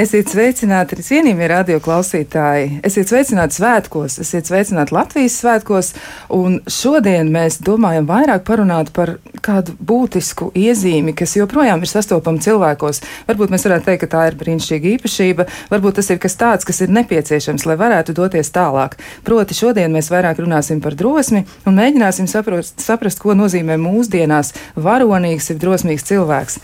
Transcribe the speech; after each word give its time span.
Esiet 0.00 0.30
sveicināti, 0.32 0.96
cienījamie 1.04 1.50
radio 1.50 1.76
klausītāji. 1.84 2.78
Esiet 2.88 3.10
sveicināti 3.10 3.58
svētkos, 3.58 4.14
esiet 4.22 4.48
sveicināti 4.48 4.94
Latvijas 4.96 5.34
svētkos. 5.42 5.90
Un 6.32 6.54
šodien 6.64 7.28
mēs 7.28 7.58
domājam 7.60 8.06
vairāk 8.08 8.46
parunāt 8.46 8.88
par 8.96 9.18
kādu 9.44 9.74
būtisku 9.76 10.48
iezīmi, 10.56 11.12
kas 11.12 11.34
joprojām 11.36 11.84
ir 11.84 11.90
sastopama 11.90 12.40
cilvēkos. 12.40 13.02
Varbūt 13.28 13.52
mēs 13.52 13.68
varētu 13.68 13.90
teikt, 13.90 14.06
ka 14.06 14.08
tā 14.14 14.22
ir 14.30 14.38
brīnišķīga 14.40 14.88
īpašība, 14.94 15.46
varbūt 15.74 16.00
tas 16.00 16.08
ir 16.14 16.22
kas 16.22 16.38
tāds, 16.40 16.64
kas 16.64 16.80
ir 16.80 16.94
nepieciešams, 16.96 17.66
lai 17.68 17.76
varētu 17.82 18.16
doties 18.16 18.48
tālāk. 18.54 18.96
Proti, 19.28 19.58
šodien 19.58 19.92
mēs 19.92 20.08
vairāk 20.14 20.40
runāsim 20.40 20.80
par 20.80 20.96
drosmi 20.96 21.44
un 21.68 21.76
mēģināsim 21.76 22.30
saprast, 22.32 22.80
saprast 22.80 23.20
ko 23.20 23.36
nozīmē 23.36 23.76
mūsdienās 23.84 24.54
varonīgs, 24.72 25.52
ir 25.52 25.60
drosmīgs 25.60 26.08
cilvēks. 26.08 26.62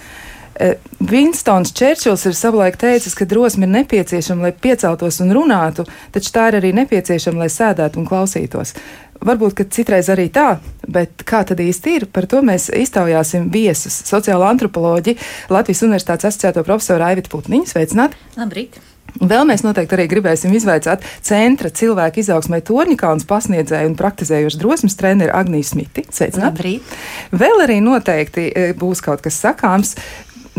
Vinstons 0.99 1.71
Čērčils 1.79 2.25
ir 2.27 2.35
savulaik 2.35 2.79
teicis, 2.81 3.15
ka 3.15 3.27
drosme 3.29 3.69
ir 3.69 3.73
nepieciešama, 3.77 4.49
lai 4.49 4.53
pieceltos 4.53 5.21
un 5.23 5.31
runātu, 5.37 5.87
taču 6.15 6.33
tā 6.35 6.49
ir 6.51 6.59
arī 6.59 6.73
nepieciešama, 6.81 7.45
lai 7.45 7.51
sēdētu 7.53 8.01
un 8.01 8.09
klausītos. 8.09 8.75
Varbūt, 9.23 9.55
ka 9.59 9.67
citreiz 9.75 10.11
arī 10.15 10.29
tā, 10.35 10.59
bet 10.87 11.25
kā 11.27 11.45
tad 11.47 11.63
īsti 11.63 11.97
ir, 11.99 12.07
par 12.11 12.29
to 12.31 12.43
mēs 12.47 12.69
iztaujāsim 12.75 13.49
viesus. 13.55 14.03
Sociālo 14.11 14.47
antropoloģi 14.51 15.17
Latvijas 15.51 15.83
Universitātes 15.87 16.31
asociēto 16.31 16.67
profesoru 16.67 17.07
Aivitu 17.07 17.35
Putniņu. 17.35 17.71
Sveicināti! 17.73 18.19
Labrīt! 18.39 18.79
Vēl 19.19 19.47
mēs 19.49 19.65
noteikti 19.65 19.97
arī 19.97 20.05
gribēsim 20.11 20.53
izvaicāt 20.55 21.03
centra 21.25 21.71
cilvēku 21.75 22.21
izaugsmē 22.23 22.61
Torņikāns 22.69 23.25
pasniedzēju 23.27 23.91
un 23.91 23.97
praktizējušu 23.99 24.61
drosmes 24.61 24.99
treneri 25.01 25.33
Agniju 25.35 25.67
Smiti. 25.67 26.05
Sveicināti! 26.15 26.77
Vēl 27.33 27.65
arī 27.65 27.81
noteikti 27.83 28.47
e, 28.53 28.69
būs 28.79 29.03
kaut 29.03 29.25
kas 29.25 29.41
sakāms 29.43 29.97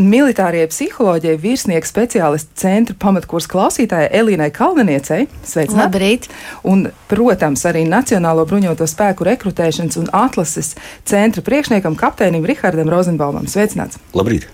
militārajai 0.00 0.68
psiholoģijai 0.70 1.38
virsnieks 1.40 1.92
speciālists 1.92 2.60
centra 2.60 2.96
pamatkursa 3.00 3.50
klausītājai 3.52 4.10
Elīnai 4.20 4.50
Kalnaniecei. 4.54 5.26
Sveicināti! 5.46 5.80
Labrīt! 5.80 6.30
Un, 6.68 6.86
protams, 7.10 7.64
arī 7.68 7.84
Nacionālo 7.88 8.46
bruņoto 8.48 8.88
spēku 8.90 9.28
rekrutēšanas 9.28 10.00
un 10.00 10.08
atlases 10.16 10.74
centra 11.08 11.44
priekšniekam 11.46 11.98
kapteinim 12.00 12.46
Rihardam 12.48 12.90
Rozenbaumam. 12.92 13.50
Sveicināts! 13.50 14.00
Labrīt! 14.16 14.48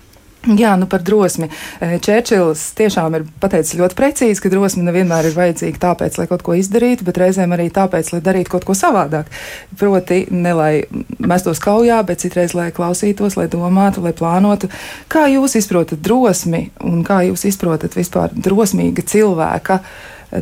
Jā, 0.47 0.77
nu 0.79 0.85
par 0.87 1.01
drosmi. 1.03 1.49
Eh, 1.81 1.97
Čērčils 1.99 2.61
tiešām 2.77 3.15
ir 3.17 3.25
pateicis 3.41 3.75
ļoti 3.75 3.97
precīzi, 3.97 4.39
ka 4.39 4.51
drosme 4.51 4.85
nevienmēr 4.85 5.27
ir 5.27 5.35
vajadzīga 5.35 5.81
tāpēc, 5.81 6.15
lai 6.21 6.27
kaut 6.29 6.45
ko 6.45 6.55
izdarītu, 6.55 7.03
bet 7.03 7.19
reizēm 7.19 7.51
arī 7.51 7.67
tāpēc, 7.73 8.13
lai 8.13 8.21
darītu 8.23 8.53
kaut 8.53 8.67
ko 8.67 8.75
savādāk. 8.77 9.27
Proti, 9.77 10.21
ne 10.31 10.53
lai 10.55 10.71
mestos 11.19 11.59
kaujā, 11.59 11.99
bet 12.07 12.23
citreiz, 12.23 12.55
lai 12.55 12.69
klausītos, 12.71 13.35
lai 13.35 13.49
domātu, 13.51 14.05
lai 14.05 14.13
plānotu. 14.15 14.71
Kā 15.11 15.25
jūs 15.27 15.57
izprotat 15.59 15.99
drosmi 15.99 16.69
un 16.79 17.03
kā 17.03 17.25
jūs 17.27 17.43
izprotat 17.51 17.99
vispār 17.99 18.31
drosmīga 18.31 19.03
cilvēka? 19.03 19.81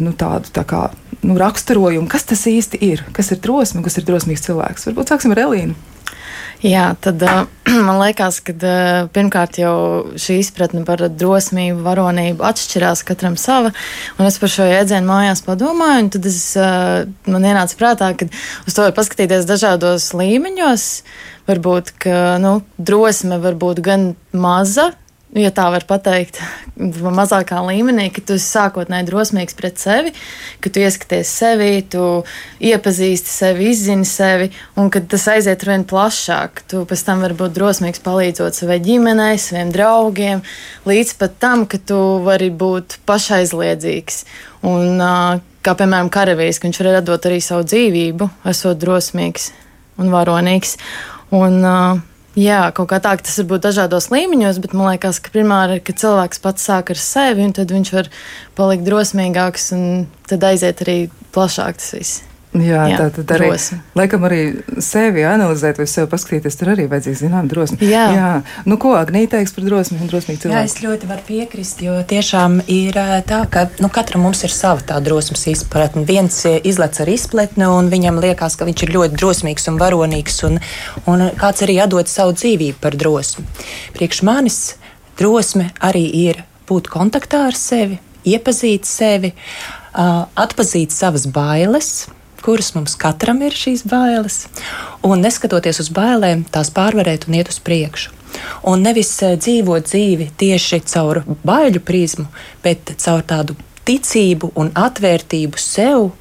Nu, 0.02 0.14
tādu 0.17 0.53
tā 0.53 0.66
kā, 0.70 0.86
nu, 1.26 1.33
raksturojumu, 1.38 2.09
kas 2.09 2.30
tas 2.30 2.45
īsti 2.50 2.81
ir, 2.81 3.06
kas 3.14 3.33
ir 3.33 3.42
drosme, 3.42 3.81
kas 3.86 3.98
ir 3.98 4.06
drosmīgs 4.06 4.45
cilvēks. 4.45 4.89
Varbūt 4.89 5.14
sāksim 5.14 5.33
ar 5.33 5.45
Elīnu. 5.48 5.94
Jā, 6.66 6.85
tad 6.97 7.21
man 7.88 7.99
liekas, 7.99 8.39
ka 8.41 8.53
pirmkārt 9.13 9.59
jau 9.61 9.75
šī 10.17 10.39
izpratne 10.41 10.81
par 10.88 11.03
drosmību, 11.13 11.83
varonību 11.85 12.41
atšķirās 12.47 13.03
katram 13.05 13.35
sava. 13.38 13.69
Un 14.17 14.25
es 14.25 14.39
par 14.41 14.49
šo 14.49 14.66
jēdzienu 14.66 15.05
mājās 15.05 15.43
padomāju, 15.45 16.08
un 16.08 16.11
tad 16.16 16.25
es, 16.31 16.41
man 17.30 17.45
ienāca 17.45 17.77
prātā, 17.77 18.09
ka 18.17 18.30
uz 18.66 18.73
to 18.73 18.88
var 18.88 18.95
paskatīties 18.97 19.45
dažādos 19.49 20.09
līmeņos. 20.17 20.89
Varbūt, 21.45 21.93
ka 22.02 22.19
nu, 22.41 22.58
drosme 22.81 23.38
var 23.43 23.58
būt 23.61 23.83
gan 23.86 24.13
maza, 24.33 24.89
ja 25.36 25.52
tā 25.52 25.66
var 25.73 25.83
teikt, 25.83 26.39
mazākā 26.78 27.59
līmenī, 27.67 28.08
ka 28.14 28.23
tu 28.23 28.38
esi 28.38 28.47
sākotnēji 28.55 29.08
drosmīgs 29.09 29.58
pret 29.58 29.81
sevi, 29.81 30.14
ka 30.64 30.72
tu 30.72 30.83
ieskaties 30.83 31.31
sevi, 31.42 31.81
tu 31.92 32.23
iepazīsti 32.64 33.31
sevi, 33.31 33.69
izzini 33.73 34.08
sevi, 34.08 34.50
un 34.80 34.89
kad 34.94 35.09
tas 35.11 35.27
aiziet 35.33 35.65
vien 35.67 35.83
plašāk, 35.87 36.64
tu 36.71 36.86
pēc 36.87 37.04
tam 37.08 37.26
vari 37.26 37.37
būt 37.37 37.55
drosmīgs 37.58 38.04
palīdzot 38.05 38.55
savai 38.55 38.80
ģimenei, 38.86 39.36
saviem 39.42 39.76
draugiem, 39.76 40.45
līdz 40.87 41.14
pat 41.20 41.38
tam, 41.43 41.67
ka 41.67 41.82
tu 41.83 41.99
vari 42.23 42.49
būt 42.52 42.99
pašaizliedzīgs. 43.09 44.23
Un, 44.65 45.04
kā 45.65 45.76
piemēram 45.77 46.09
karavīrs, 46.14 46.61
ka 46.61 46.70
viņš 46.70 46.82
var 46.82 47.02
atdot 47.02 47.27
arī 47.27 47.43
savu 47.43 47.67
dzīvību, 47.67 48.32
esot 48.49 48.80
drosmīgs 48.82 49.52
un 50.02 50.11
varonīgs. 50.14 50.77
Un, 51.36 51.59
uh, 51.65 52.14
Jā, 52.35 52.65
kaut 52.75 52.89
kā 52.91 52.99
tā, 52.99 53.13
ka 53.15 53.23
tas 53.23 53.37
var 53.39 53.47
būt 53.53 53.63
dažādos 53.63 54.09
līmeņos, 54.11 54.59
bet 54.59 54.73
man 54.75 54.89
liekas, 54.91 55.21
ka 55.23 55.31
primāri 55.31 55.77
ir, 55.77 55.83
ka 55.87 55.95
cilvēks 55.95 56.43
pats 56.43 56.67
sāk 56.67 56.91
ar 56.91 56.99
sevi, 56.99 57.45
un 57.47 57.55
tad 57.55 57.71
viņš 57.71 57.91
var 57.95 58.11
palikt 58.59 58.83
drosmīgāks, 58.83 59.71
un 59.77 59.85
tad 60.27 60.43
aiziet 60.43 60.83
arī 60.83 60.97
plašāk 61.31 61.79
tas 61.79 61.93
viss. 61.95 62.34
Jā, 62.55 62.86
jā, 62.88 62.98
tā 62.99 63.08
tad 63.17 63.32
arī. 63.36 63.49
Drosmi. 63.52 63.77
Laikam 63.99 64.26
arī 64.27 64.39
sevi 64.83 65.26
analizēt 65.27 65.80
vai 65.82 65.88
sevi 65.89 66.08
paskatīties, 66.11 66.55
tur 66.60 66.71
arī 66.71 66.86
vajadzīga 66.92 67.20
zinām 67.20 67.49
drosme. 67.52 67.80
Jā. 67.83 68.05
jā. 68.16 68.30
Nu, 68.70 68.77
ko 68.82 68.93
Agnija 68.95 69.33
teiks 69.36 69.55
par 69.55 69.67
drosmi 69.67 69.99
un 69.99 70.11
drosmīgu 70.11 70.45
cilvēku? 70.45 70.55
Jā, 70.55 70.70
es 70.70 70.77
ļoti 70.83 71.10
varu 71.10 71.26
piekrist, 71.27 71.83
jo 71.83 71.98
tiešām 72.08 72.61
ir 72.71 72.99
tā, 73.27 73.42
ka 73.52 73.67
nu, 73.83 73.92
katram 73.94 74.23
mums 74.27 74.45
ir 74.48 74.54
sava 74.55 74.83
tā 74.88 75.02
drosmes 75.04 75.44
izpratne. 75.52 76.05
Viens 76.08 76.39
izlec 76.45 77.02
ar 77.04 77.11
izpletni 77.11 77.67
un 77.67 77.92
viņam 77.92 78.23
liekas, 78.23 78.55
ka 78.55 78.67
viņš 78.70 78.88
ir 78.88 78.95
ļoti 78.95 79.20
drosmīgs 79.20 79.70
un 79.71 79.80
varonīgs, 79.82 80.42
un, 80.48 80.60
un 81.11 81.27
kāds 81.39 81.65
arī 81.67 81.80
atdod 81.83 82.11
savu 82.11 82.38
dzīvību 82.39 82.80
par 82.83 82.95
drosmi. 82.99 83.45
Priekš 83.98 84.23
manis 84.27 84.60
drosme 85.20 85.71
arī 85.83 86.08
ir 86.26 86.44
būt 86.70 86.89
kontaktā 86.92 87.45
ar 87.49 87.58
sevi, 87.58 87.99
iepazīt 88.26 88.88
sevi, 88.89 89.33
atpazīt 89.95 90.94
savas 90.95 91.27
bailes 91.32 92.08
kuras 92.45 92.73
mums 92.76 92.94
katram 93.02 93.42
ir 93.42 93.56
šīs 93.58 93.86
bailes, 93.89 94.44
un 95.06 95.23
neskatoties 95.26 95.82
uz 95.82 95.89
bailēm, 95.94 96.45
tās 96.54 96.70
pārvarēt 96.73 97.26
un 97.28 97.39
iet 97.39 97.50
uz 97.50 97.58
priekšu. 97.66 98.14
Un 98.70 98.83
nevis 98.86 99.11
eh, 99.23 99.38
dzīvot 99.39 99.88
dzīvi 99.88 100.30
tieši 100.38 100.82
caur 100.92 101.23
baiļu 101.48 101.82
prizmu, 101.88 102.28
bet 102.64 102.94
caur 103.02 103.23
tādu 103.26 103.56
ticību 103.88 104.52
un 104.60 104.72
atvērtību 104.76 105.61
sev, 105.61 106.11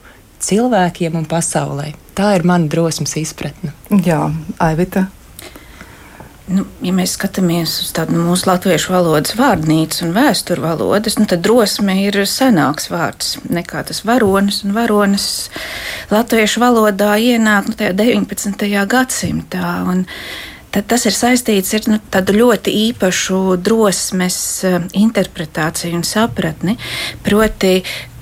cilvēkiem 0.45 1.19
un 1.19 1.29
pasaulē. 1.29 1.93
Tā 2.15 2.35
ir 2.39 2.47
mana 2.47 2.71
drosmes 2.71 3.17
izpratne. 3.19 3.73
Jā, 4.07 4.29
Aivita. 4.63 5.09
Nu, 6.45 6.67
ja 6.85 6.93
mēs 6.93 7.15
skatāmies 7.17 7.79
uz 7.81 7.93
tādu 7.97 8.19
mūsu 8.21 8.51
latviešu 8.51 8.93
valodas 8.93 9.33
vārnīcu 9.39 10.03
un 10.05 10.11
vēsturu 10.13 10.67
valodas, 10.67 11.17
nu, 11.17 11.25
tad 11.31 11.41
drosme 11.45 11.95
ir 12.03 12.19
senāks 12.29 12.91
vārds 12.93 13.39
nekā 13.49 13.81
tas 13.89 14.03
varonis. 14.05 14.61
Varonis 14.77 15.29
latviešu 16.13 16.61
valodā 16.61 17.15
ienāk 17.17 17.71
nu, 17.73 17.79
19. 17.81 18.67
gadsimtā. 18.93 19.77
Un, 19.89 20.05
Tad 20.75 20.89
tas 20.91 21.05
ir 21.07 21.15
saistīts 21.15 21.71
ar 21.77 21.85
nu, 21.87 21.97
tādu 22.11 22.35
ļoti 22.35 22.73
īpašu 22.89 23.37
drosmes 23.63 24.39
eh, 24.67 24.81
interpretāciju 24.99 25.95
un 25.95 26.03
sapratni. 26.03 26.75
Proti, 27.23 27.77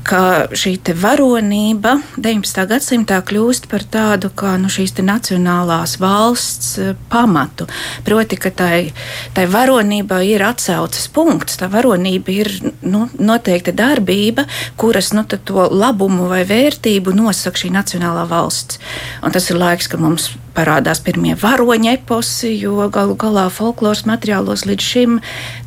ka 0.07 0.49
šī 0.57 0.75
varonība 0.99 1.95
19. 2.17 2.63
gadsimtā 2.71 3.21
kļūst 3.27 3.69
par 3.71 3.85
tādu 3.87 4.31
kā 4.35 4.55
nu, 4.61 4.71
šīs 4.73 4.95
nacionālās 5.03 5.97
valsts 6.03 6.77
eh, 6.83 6.93
pamatu. 7.13 7.69
Proti, 8.07 8.39
ka 8.41 8.51
tai, 8.51 8.93
tai 9.37 9.47
varonībai 9.51 10.23
ir 10.33 10.45
atsauces 10.47 11.09
punkts, 11.13 11.59
tā 11.61 11.71
varonība 11.73 12.35
ir 12.35 12.53
nu, 12.83 13.07
noteikta 13.19 13.75
darbība, 13.77 14.47
kuras 14.77 15.13
nu, 15.17 15.25
to 15.25 15.69
labumu 15.71 16.29
vai 16.31 16.43
vērtību 16.49 17.15
nosaka 17.17 17.65
šī 17.65 17.73
nacionālā 17.75 18.27
valsts. 18.31 18.81
Un 19.23 19.34
tas 19.34 19.51
ir 19.51 19.61
laiks, 19.61 19.91
kad 19.91 20.03
mums 20.03 20.33
parādās 20.57 21.01
pirmie 21.05 21.35
varoņa 21.39 21.97
eposi, 21.97 22.53
jo 22.61 22.89
galu 22.93 23.17
galā 23.19 23.47
folkloras 23.53 24.05
materiālos 24.09 24.67
līdz 24.69 24.89
šim 24.89 25.19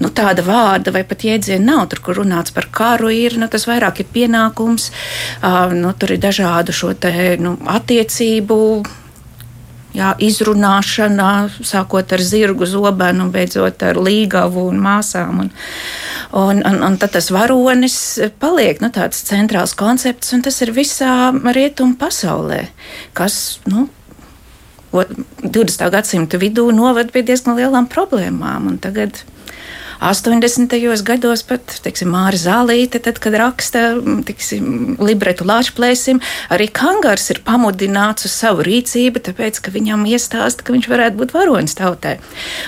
nu, 0.02 0.12
tāda 0.14 0.46
vārda 0.46 0.94
vai 0.96 1.06
pat 1.08 1.26
jēdziena 1.28 1.66
nav. 1.66 1.88
Tur, 1.92 2.04
kur 2.06 2.22
runāts 2.22 2.54
par 2.56 2.70
karu, 2.74 3.12
ir 3.14 3.40
nu, 3.42 3.50
tas 3.52 3.68
vairāk 3.70 4.04
ir 4.04 4.12
pienākums, 4.14 4.92
uh, 5.42 5.74
nu, 5.74 5.94
tur 5.98 6.16
ir 6.16 6.22
dažādu 6.24 6.76
šo 6.76 6.94
te, 6.98 7.12
nu, 7.42 7.58
attiecību. 7.78 8.60
Jā, 9.96 10.10
izrunāšana, 10.20 11.48
sākot 11.64 12.10
ar 12.12 12.20
zirgu 12.20 12.68
zobenu, 12.68 13.30
beidzot 13.32 13.80
ar 13.88 13.96
līgavu 13.96 14.66
un 14.68 14.82
māsām. 14.84 15.46
Un, 15.46 15.52
un, 16.36 16.60
un, 16.60 16.82
un 16.84 16.98
tad 17.00 17.14
tas 17.16 17.30
varonis 17.32 17.96
paliek 18.44 18.84
nu, 18.84 18.90
tāds 18.92 19.24
centrāls 19.24 19.72
koncepts, 19.80 20.34
un 20.36 20.44
tas 20.44 20.60
ir 20.66 20.74
visā 20.76 21.32
rietumu 21.32 21.96
pasaulē, 22.02 22.66
kas 23.16 23.62
nu, 23.72 23.88
20. 24.96 25.88
gadsimta 25.94 26.42
vidū 26.42 26.70
noved 26.76 27.12
pie 27.14 27.26
diezgan 27.28 27.60
lielām 27.60 27.90
problēmām. 27.92 28.76
Tagad 28.84 29.24
80. 30.00 31.04
gados 31.04 31.44
pat, 31.48 31.78
teiksim, 31.84 32.12
Māra 32.14 32.38
Zālīte, 32.38 33.00
tad, 33.04 33.20
kad 33.24 33.36
raksta, 33.40 33.96
teiksim, 34.28 34.98
libretu 35.00 35.48
Lāčplēsim, 35.48 36.20
arī 36.54 36.68
Kangars 36.68 37.30
ir 37.32 37.42
pamudināts 37.46 38.28
uz 38.28 38.36
savu 38.36 38.66
rīcību, 38.68 39.24
tāpēc, 39.30 39.62
ka 39.64 39.74
viņam 39.76 40.06
iestāsta, 40.10 40.66
ka 40.66 40.76
viņš 40.76 40.90
varētu 40.92 41.20
būt 41.22 41.36
varonis 41.36 41.78
tautai. 41.80 42.18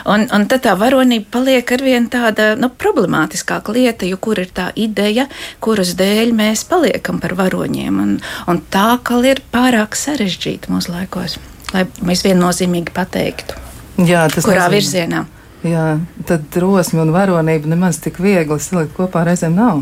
Un, 0.08 0.28
un 0.34 0.48
tad 0.50 0.64
tā 0.68 0.78
varonība 0.80 1.30
paliek 1.38 1.76
arvien 1.78 2.08
tāda, 2.12 2.54
nu, 2.60 2.72
problemātiskāka 2.72 3.76
lieta, 3.76 4.08
jo 4.08 4.20
kur 4.22 4.40
ir 4.40 4.52
tā 4.54 4.72
ideja, 4.76 5.28
kuras 5.64 5.96
dēļ 6.00 6.34
mēs 6.38 6.64
paliekam 6.70 7.22
par 7.24 7.36
varoņiem. 7.38 8.02
Un, 8.04 8.18
un 8.48 8.64
tā, 8.72 8.90
ka 9.04 9.20
ir 9.28 9.44
pārāk 9.52 9.98
sarežģīta 10.00 10.72
mūsu 10.72 10.94
laikos, 10.94 11.40
lai 11.74 11.86
mēs 12.06 12.24
viennozīmīgi 12.28 12.94
pateiktu. 12.96 13.58
Jā, 13.98 14.28
kurā 14.36 14.68
nozīmē. 14.68 14.74
virzienā? 14.76 15.24
Jā, 15.66 15.86
tad 16.30 16.46
drosme 16.54 17.02
un 17.02 17.12
varonība 17.16 17.72
nemaz 17.74 17.98
tik 18.04 18.20
viegli 18.22 18.60
salikt 18.62 18.94
kopā 18.98 19.26
reizēm 19.28 19.58
nav. 19.58 19.82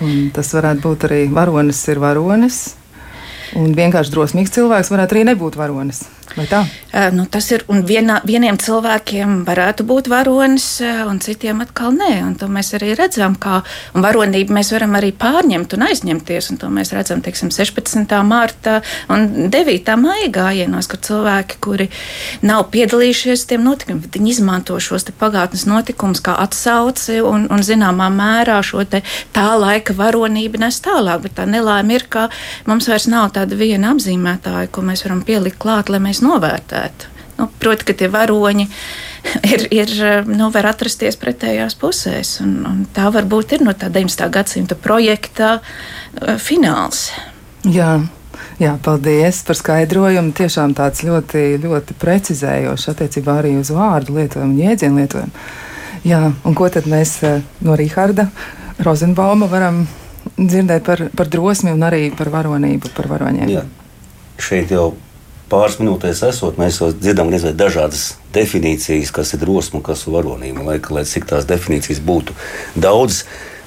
Un 0.00 0.30
tas 0.32 0.52
varētu 0.54 0.84
būt 0.86 1.08
arī 1.08 1.24
varonis 1.34 1.82
ir 1.92 1.98
varonis, 2.00 2.60
un 3.58 3.74
vienkārši 3.76 4.14
drosmīgs 4.14 4.54
cilvēks 4.54 4.92
varētu 4.94 5.18
arī 5.18 5.26
nebūt 5.32 5.58
varonis. 5.60 6.06
Vai 6.36 6.46
tā? 6.46 6.62
Nu, 7.14 7.24
tas 7.30 7.46
ir 7.54 7.64
vienā, 7.68 8.20
vieniem 8.26 8.56
cilvēkiem 8.58 9.40
varētu 9.46 9.84
būt 9.86 10.08
varonis, 10.10 10.66
un 11.06 11.20
citiem 11.22 11.62
atkal 11.62 11.94
nē. 11.94 12.10
Un 12.26 12.34
to 12.38 12.48
mēs 12.50 12.72
arī 12.78 12.92
redzam, 12.98 13.36
kā 13.38 13.60
varonību 13.94 14.54
mēs 14.54 14.72
varam 14.74 14.96
arī 14.98 15.12
pārņemt 15.14 15.76
un 15.76 15.86
aizņemties. 15.86 16.50
Un 16.52 16.60
to 16.62 16.70
mēs 16.74 16.90
redzam 16.94 17.22
teiksim, 17.22 17.52
16. 17.54 18.14
marta 18.26 18.80
un 19.10 19.50
9. 19.50 19.94
maija 20.00 20.30
gājienos, 20.34 20.90
kur 20.90 21.02
cilvēki, 21.06 21.60
kuri 21.62 21.88
nav 22.46 22.68
piedalījušies 22.74 23.46
tiem 23.50 23.66
notikumiem, 23.66 24.02
viņi 24.14 24.34
izmanto 24.34 24.78
šos 24.82 25.06
pagātnes 25.20 25.66
notikumus 25.70 26.22
kā 26.24 26.36
atsauci 26.42 27.20
un, 27.26 27.46
un 27.50 27.66
zināmā 27.66 28.10
mērā 28.14 28.60
šo 28.66 28.84
tā 28.90 29.46
laika 29.58 29.94
varonību 29.96 30.62
nes 30.62 30.80
tālāk. 30.82 31.24
Bet 31.26 31.36
tā 31.38 31.46
nelaime 31.50 31.98
ir, 31.98 32.06
ka 32.10 32.28
mums 32.70 32.88
vairs 32.90 33.08
nav 33.10 33.30
tāda 33.36 33.58
viena 33.58 33.94
apzīmētāja, 33.94 34.70
ko 34.72 34.84
mēs 34.86 35.04
varam 35.06 35.22
pielikt 35.26 35.60
klāt, 35.62 35.90
lai 35.92 36.00
mēs 36.02 36.19
mēs 36.20 36.28
novērtētu. 36.28 37.18
Nu, 37.38 37.48
Protams, 37.58 37.86
ka 37.88 37.96
tie 37.96 38.08
varoņi 38.12 38.66
ir, 39.52 39.66
ir 39.72 39.92
nu, 40.28 40.50
var 40.52 40.70
atrasties 40.74 41.16
pretējās 41.16 41.76
pusēs. 41.80 42.40
Un, 42.44 42.60
un 42.68 42.86
tā 42.92 43.10
varbūt 43.12 43.56
ir 43.56 43.64
no 43.64 43.72
tā 43.72 43.88
19. 43.88 44.28
gadsimta 44.30 44.76
projekta 44.76 45.58
uh, 45.60 46.36
fināls. 46.36 47.10
Jā. 47.64 48.00
Jā, 48.60 48.74
paldies 48.84 49.38
par 49.44 49.56
skaidrojumu. 49.56 50.34
Tiešām 50.36 50.74
tāds 50.76 51.00
ļoti, 51.04 51.56
ļoti 51.62 51.96
precizējošs 52.00 52.90
attiecībā 52.92 53.38
arī 53.40 53.54
uz 53.56 53.70
vārdu 53.72 54.18
lietojumu, 54.18 54.58
jēdzienu 54.60 55.00
lietojumu. 55.00 55.44
Jā, 56.04 56.20
un 56.44 56.56
ko 56.56 56.68
tad 56.72 56.88
mēs 56.88 57.14
uh, 57.24 57.40
no 57.64 57.76
Rīgarda 57.76 58.28
Rozenbauma 58.84 59.48
varam 59.48 59.86
dzirdēt 60.36 60.84
par, 60.84 61.06
par 61.16 61.28
drosmi 61.32 61.72
un 61.72 61.84
arī 61.88 62.10
par 62.16 62.28
varonību, 62.32 62.92
par 62.96 63.08
varoņiem? 63.12 63.48
Jā. 63.48 63.64
Šeit 64.40 64.72
jau 64.72 64.90
pāris 65.50 65.78
minūtēs 65.80 66.22
esot, 66.28 66.58
mēs 66.60 66.78
jau 66.80 66.90
dzirdam 66.94 67.32
dažādas 67.34 68.14
definīcijas, 68.34 69.12
kas 69.14 69.34
ir 69.34 69.42
drosme 69.42 69.80
un 69.80 69.84
kas 69.86 70.06
ir 70.06 70.14
varonība. 70.14 70.64
Lai, 70.66 70.78
lai 70.94 71.04
cik 71.08 71.26
tās 71.30 71.48
definīcijas 71.48 72.02
būtu 72.06 72.36
daudz, 72.78 73.24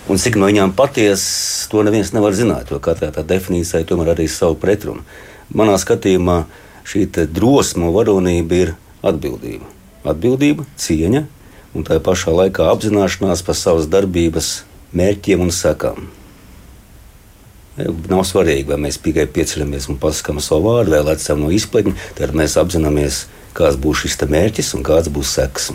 un 0.08 0.20
cik 0.20 0.40
no 0.40 0.50
viņām 0.52 0.74
patiesas, 0.78 1.68
to 1.72 1.84
neviens 1.84 2.14
nevar 2.16 2.36
zināt, 2.36 2.72
jo 2.72 2.80
katrā 2.84 3.12
tā 3.14 3.26
definīcijai 3.28 3.86
tomēr 3.88 4.14
arī 4.16 4.30
savu 4.32 4.58
pretrunu. 4.60 5.04
Manā 5.54 5.76
skatījumā 5.80 6.44
šī 6.88 7.08
drosme 7.32 7.88
un 7.90 7.96
varonība 7.96 8.60
ir 8.60 8.76
atbildība. 9.04 9.68
Atbildība, 10.08 10.66
cieņa 10.80 11.26
un 11.74 11.88
tā 11.88 12.00
pašā 12.04 12.34
laikā 12.36 12.68
apzināšanās 12.72 13.44
par 13.46 13.58
savas 13.58 13.88
darbības 13.92 14.62
mērķiem 14.94 15.44
un 15.44 15.52
sekām. 15.56 16.08
Nav 17.74 18.22
svarīgi, 18.30 18.68
vai 18.70 18.78
mēs 18.86 19.00
tikai 19.02 19.26
pieceļamies 19.34 19.90
un 19.90 19.98
pasakām 20.02 20.38
savu 20.44 20.70
vārdu, 20.70 20.94
vai 20.94 21.02
lecam 21.08 21.42
no 21.42 21.50
izplatņa. 21.54 21.96
Tad 22.20 22.36
mēs 22.38 22.54
apzināmies, 22.62 23.26
kāds 23.58 23.80
būs 23.82 24.06
šis 24.06 24.22
mērķis 24.30 24.76
un 24.78 24.86
kāds 24.86 25.10
būs 25.14 25.34
seks. 25.40 25.72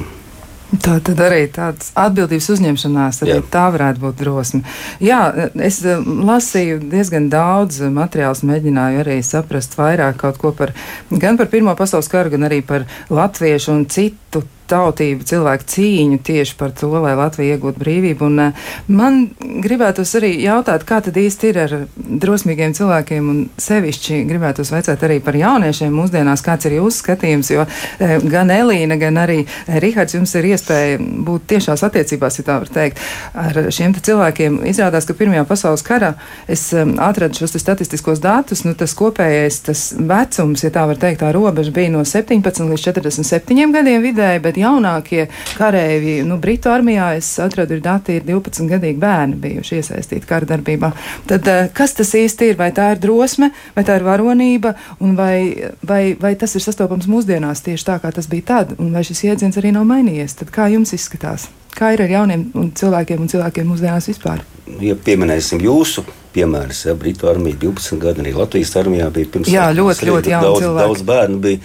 Tā 0.68 0.98
tad 1.00 1.16
arī 1.24 1.46
tādas 1.48 1.94
atbildības 1.96 2.50
uzņemšanās, 2.52 3.22
arī 3.24 3.38
Jā. 3.38 3.44
tā 3.50 3.64
varētu 3.72 4.02
būt 4.02 4.18
drosme. 4.20 4.60
Jā, 5.00 5.22
es 5.64 5.78
eh, 5.80 6.02
lasīju 6.04 6.82
diezgan 6.92 7.30
daudz 7.32 7.80
materiālus, 7.88 8.44
mēģināju 8.44 9.00
arī 9.00 9.16
saprast 9.24 9.78
vairāk 9.78 10.20
kaut 10.20 10.36
ko 10.42 10.52
par 10.52 10.74
gan 11.08 11.40
par 11.40 11.48
Pirmo 11.48 11.72
pasaules 11.78 12.12
karu, 12.12 12.34
gan 12.36 12.44
arī 12.50 12.60
par 12.60 12.84
latviešu 13.08 13.72
un 13.78 13.86
citu 13.88 14.44
tautību, 14.70 15.26
cilvēku 15.28 15.68
cīņu 15.74 16.20
tieši 16.26 16.56
par 16.58 16.72
to, 16.76 16.90
lai 17.02 17.14
Latvija 17.18 17.56
iegūtu 17.56 17.82
brīvību. 17.82 18.28
Un, 18.28 18.42
uh, 18.48 18.70
man 18.88 19.20
gribētos 19.64 20.14
arī 20.18 20.34
jautāt, 20.42 20.86
kā 20.88 21.00
tad 21.04 21.18
īsti 21.18 21.52
ir 21.52 21.60
ar 21.64 21.76
drosmīgiem 21.96 22.74
cilvēkiem, 22.78 23.30
un 23.32 23.40
sevišķi 23.60 24.22
gribētos 24.28 24.72
veicāt 24.74 25.04
arī 25.06 25.20
par 25.24 25.38
jauniešiem 25.38 25.94
mūsdienās, 25.94 26.44
kāds 26.46 26.68
ir 26.68 26.78
jūsu 26.78 27.02
skatījums, 27.02 27.52
jo 27.54 27.64
uh, 27.64 28.16
gan 28.28 28.52
Elīna, 28.54 28.98
gan 29.00 29.20
arī 29.20 29.40
Rihards 29.68 30.16
jums 30.18 30.34
ir 30.38 30.50
iespēja 30.52 30.98
būt 31.00 31.48
tiešās 31.54 31.84
attiecībās, 31.88 32.40
ja 32.40 32.46
tā 32.46 32.58
var 32.62 32.72
teikt, 32.72 33.02
ar 33.38 33.62
šiem 33.74 33.96
cilvēkiem. 33.96 34.60
Izrādās, 34.68 35.06
ka 35.08 35.16
Pirmajā 35.18 35.44
pasaules 35.48 35.84
karā 35.86 36.12
es 36.50 36.68
atradu 36.74 37.40
šos 37.40 37.56
statistiskos 37.60 38.22
datus, 38.22 38.64
nu 38.66 38.74
tas 38.78 38.94
kopējais 38.98 39.60
tas 39.66 39.84
vecums, 39.98 40.64
ja 40.64 40.70
tā 40.74 40.84
var 40.90 41.00
teikt, 41.00 41.22
tā 41.22 41.32
robeža 41.34 41.72
bija 41.74 41.92
no 41.94 42.04
17 42.06 42.68
līdz 42.70 42.86
47 42.90 43.74
gadiem 43.74 44.04
vidēji, 44.04 44.42
bet 44.44 44.57
jaunākie 44.60 45.26
kareivi, 45.58 46.18
nu, 46.26 46.38
Britu 46.42 46.72
armijā 46.72 47.10
es 47.18 47.30
atradu, 47.42 47.76
ir 47.76 47.82
dati, 47.84 48.18
ir 48.18 48.26
12 48.28 48.68
gadīgi 48.70 49.00
bērni 49.02 49.38
bijuši 49.42 49.80
iesaistīti 49.80 50.28
kara 50.28 50.48
darbībā. 50.48 50.92
Tad 51.30 51.48
eh, 51.50 51.68
kas 51.74 51.96
tas 51.98 52.14
īsti 52.18 52.52
ir? 52.52 52.58
Vai 52.58 52.70
tā 52.76 52.90
ir 52.94 53.02
drosme, 53.02 53.52
vai 53.76 53.86
tā 53.86 53.98
ir 53.98 54.06
varonība, 54.06 54.74
un 55.04 55.16
vai, 55.18 55.70
vai, 55.86 56.02
vai 56.20 56.34
tas 56.40 56.56
ir 56.58 56.64
sastopams 56.64 57.08
mūsdienās 57.10 57.64
tieši 57.66 57.88
tā, 57.90 57.98
kā 58.02 58.12
tas 58.14 58.30
bija 58.30 58.48
tad, 58.52 58.76
un 58.78 58.92
vai 58.94 59.04
šis 59.06 59.24
jēdziens 59.28 59.60
arī 59.60 59.74
nav 59.76 59.88
mainījies? 59.88 60.38
Tad 60.42 60.52
kā 60.54 60.68
jums 60.72 60.94
izskatās? 60.96 61.48
Kā 61.78 61.92
ir 61.94 62.02
ar 62.02 62.10
jauniem 62.10 62.48
un 62.58 62.72
cilvēkiem 62.74 63.20
un 63.22 63.28
cilvēkiem 63.30 63.68
mūsdienās 63.70 64.08
vispār? 64.10 64.42
Ja 64.82 64.96
pieminēsim 64.98 65.62
jūsu 65.62 66.02
piemērus, 66.34 66.84
ja 66.88 66.94
Britu 66.98 67.28
armija 67.30 67.56
12 67.60 68.00
gadi, 68.02 68.24
arī 68.24 68.32
Latvijas 68.36 68.74
armijā 68.80 69.08
bija 69.14 69.30
pirms 69.32 69.48
tam. 69.48 69.54
Jā, 69.54 69.68
ļoti, 69.76 70.08
ļoti 70.10 70.32
jauni 70.34 70.48
daudz, 70.48 70.64
cilvēki. 70.64 70.86
Daudz 70.86 71.04
bērnu 71.08 71.38
bija 71.44 71.60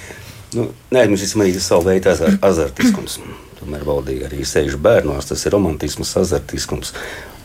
Nu, 0.58 0.70
Neaizmirsīsim 0.94 1.44
arī 1.44 1.60
savu 1.62 1.88
veidu 1.90 2.14
azartiskums. 2.42 3.20
Tomēr 3.60 3.86
valdīja 3.88 4.28
arī 4.28 4.44
sešu 4.48 4.80
bērnos, 4.84 5.30
tas 5.30 5.46
ir 5.46 5.56
romantisms, 5.56 6.12
azartiskums. 6.20 6.94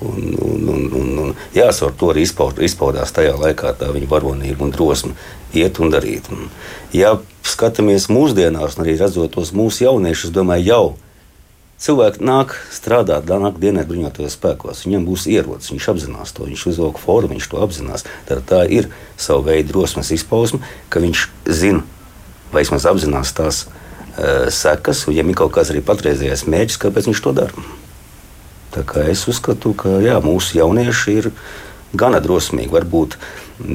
Un, 0.05 0.35
un, 0.39 0.69
un, 0.71 0.85
un, 0.95 1.09
un 1.25 1.33
jāsver 1.57 1.91
to 1.99 2.13
arī 2.13 2.23
izpaud, 2.23 2.61
izpaudās 2.63 3.11
tajā 3.15 3.33
laikā 3.35 3.73
tā 3.81 3.89
viņa 3.91 4.07
varonība 4.11 4.63
un 4.67 4.71
drosme 4.75 5.17
iet 5.59 5.81
un 5.83 5.91
darīt. 5.91 6.29
Un, 6.31 6.47
ja 6.95 7.17
skatāmies 7.43 8.07
mūsdienās, 8.13 8.79
un 8.79 8.85
arī 8.85 8.95
redzot 9.01 9.35
tos 9.35 9.51
mūsu 9.57 9.89
jauniešus, 9.89 10.35
domāju, 10.35 10.69
jau 10.71 10.85
cilvēki 11.83 12.23
nāk 12.27 12.55
strādāt, 12.75 13.27
nāk 13.27 13.59
dienēt 13.63 13.91
bruņotajos 13.91 14.39
spēkos. 14.39 14.87
Viņam 14.87 15.07
būs 15.07 15.27
ierocis, 15.31 15.73
viņš 15.75 15.91
apzinās 15.95 16.35
to, 16.35 16.47
viņš 16.47 16.67
uzvelk 16.73 17.03
formu, 17.03 17.35
viņš 17.35 17.51
to 17.51 17.63
apzinās. 17.63 18.07
Tad 18.31 18.47
tā 18.51 18.65
ir 18.71 18.91
sava 19.19 19.49
veida 19.51 19.71
drosmes 19.73 20.15
izpausme, 20.15 20.63
ka 20.91 21.03
viņš 21.03 21.29
zina 21.47 21.83
vai 22.53 22.65
vismaz 22.65 22.87
apzinās 22.89 23.35
tās 23.37 23.65
uh, 23.67 24.49
sekas, 24.53 25.07
un 25.07 25.15
viņam 25.15 25.33
ir 25.33 25.39
kaut 25.43 25.55
kāds 25.57 25.73
arī 25.75 25.83
patreizējais 25.85 26.47
mērķis, 26.51 26.81
kāpēc 26.85 27.11
viņš 27.11 27.23
to 27.25 27.35
dara. 27.43 27.67
Tā 28.75 28.85
kā 28.87 29.07
es 29.09 29.25
uzskatu, 29.31 29.73
ka 29.77 29.99
jā, 30.05 30.19
mūsu 30.25 30.59
jaunieši 30.59 31.17
ir 31.21 31.31
gana 31.97 32.21
drosmīgi. 32.21 32.73
Varbūt 32.75 33.17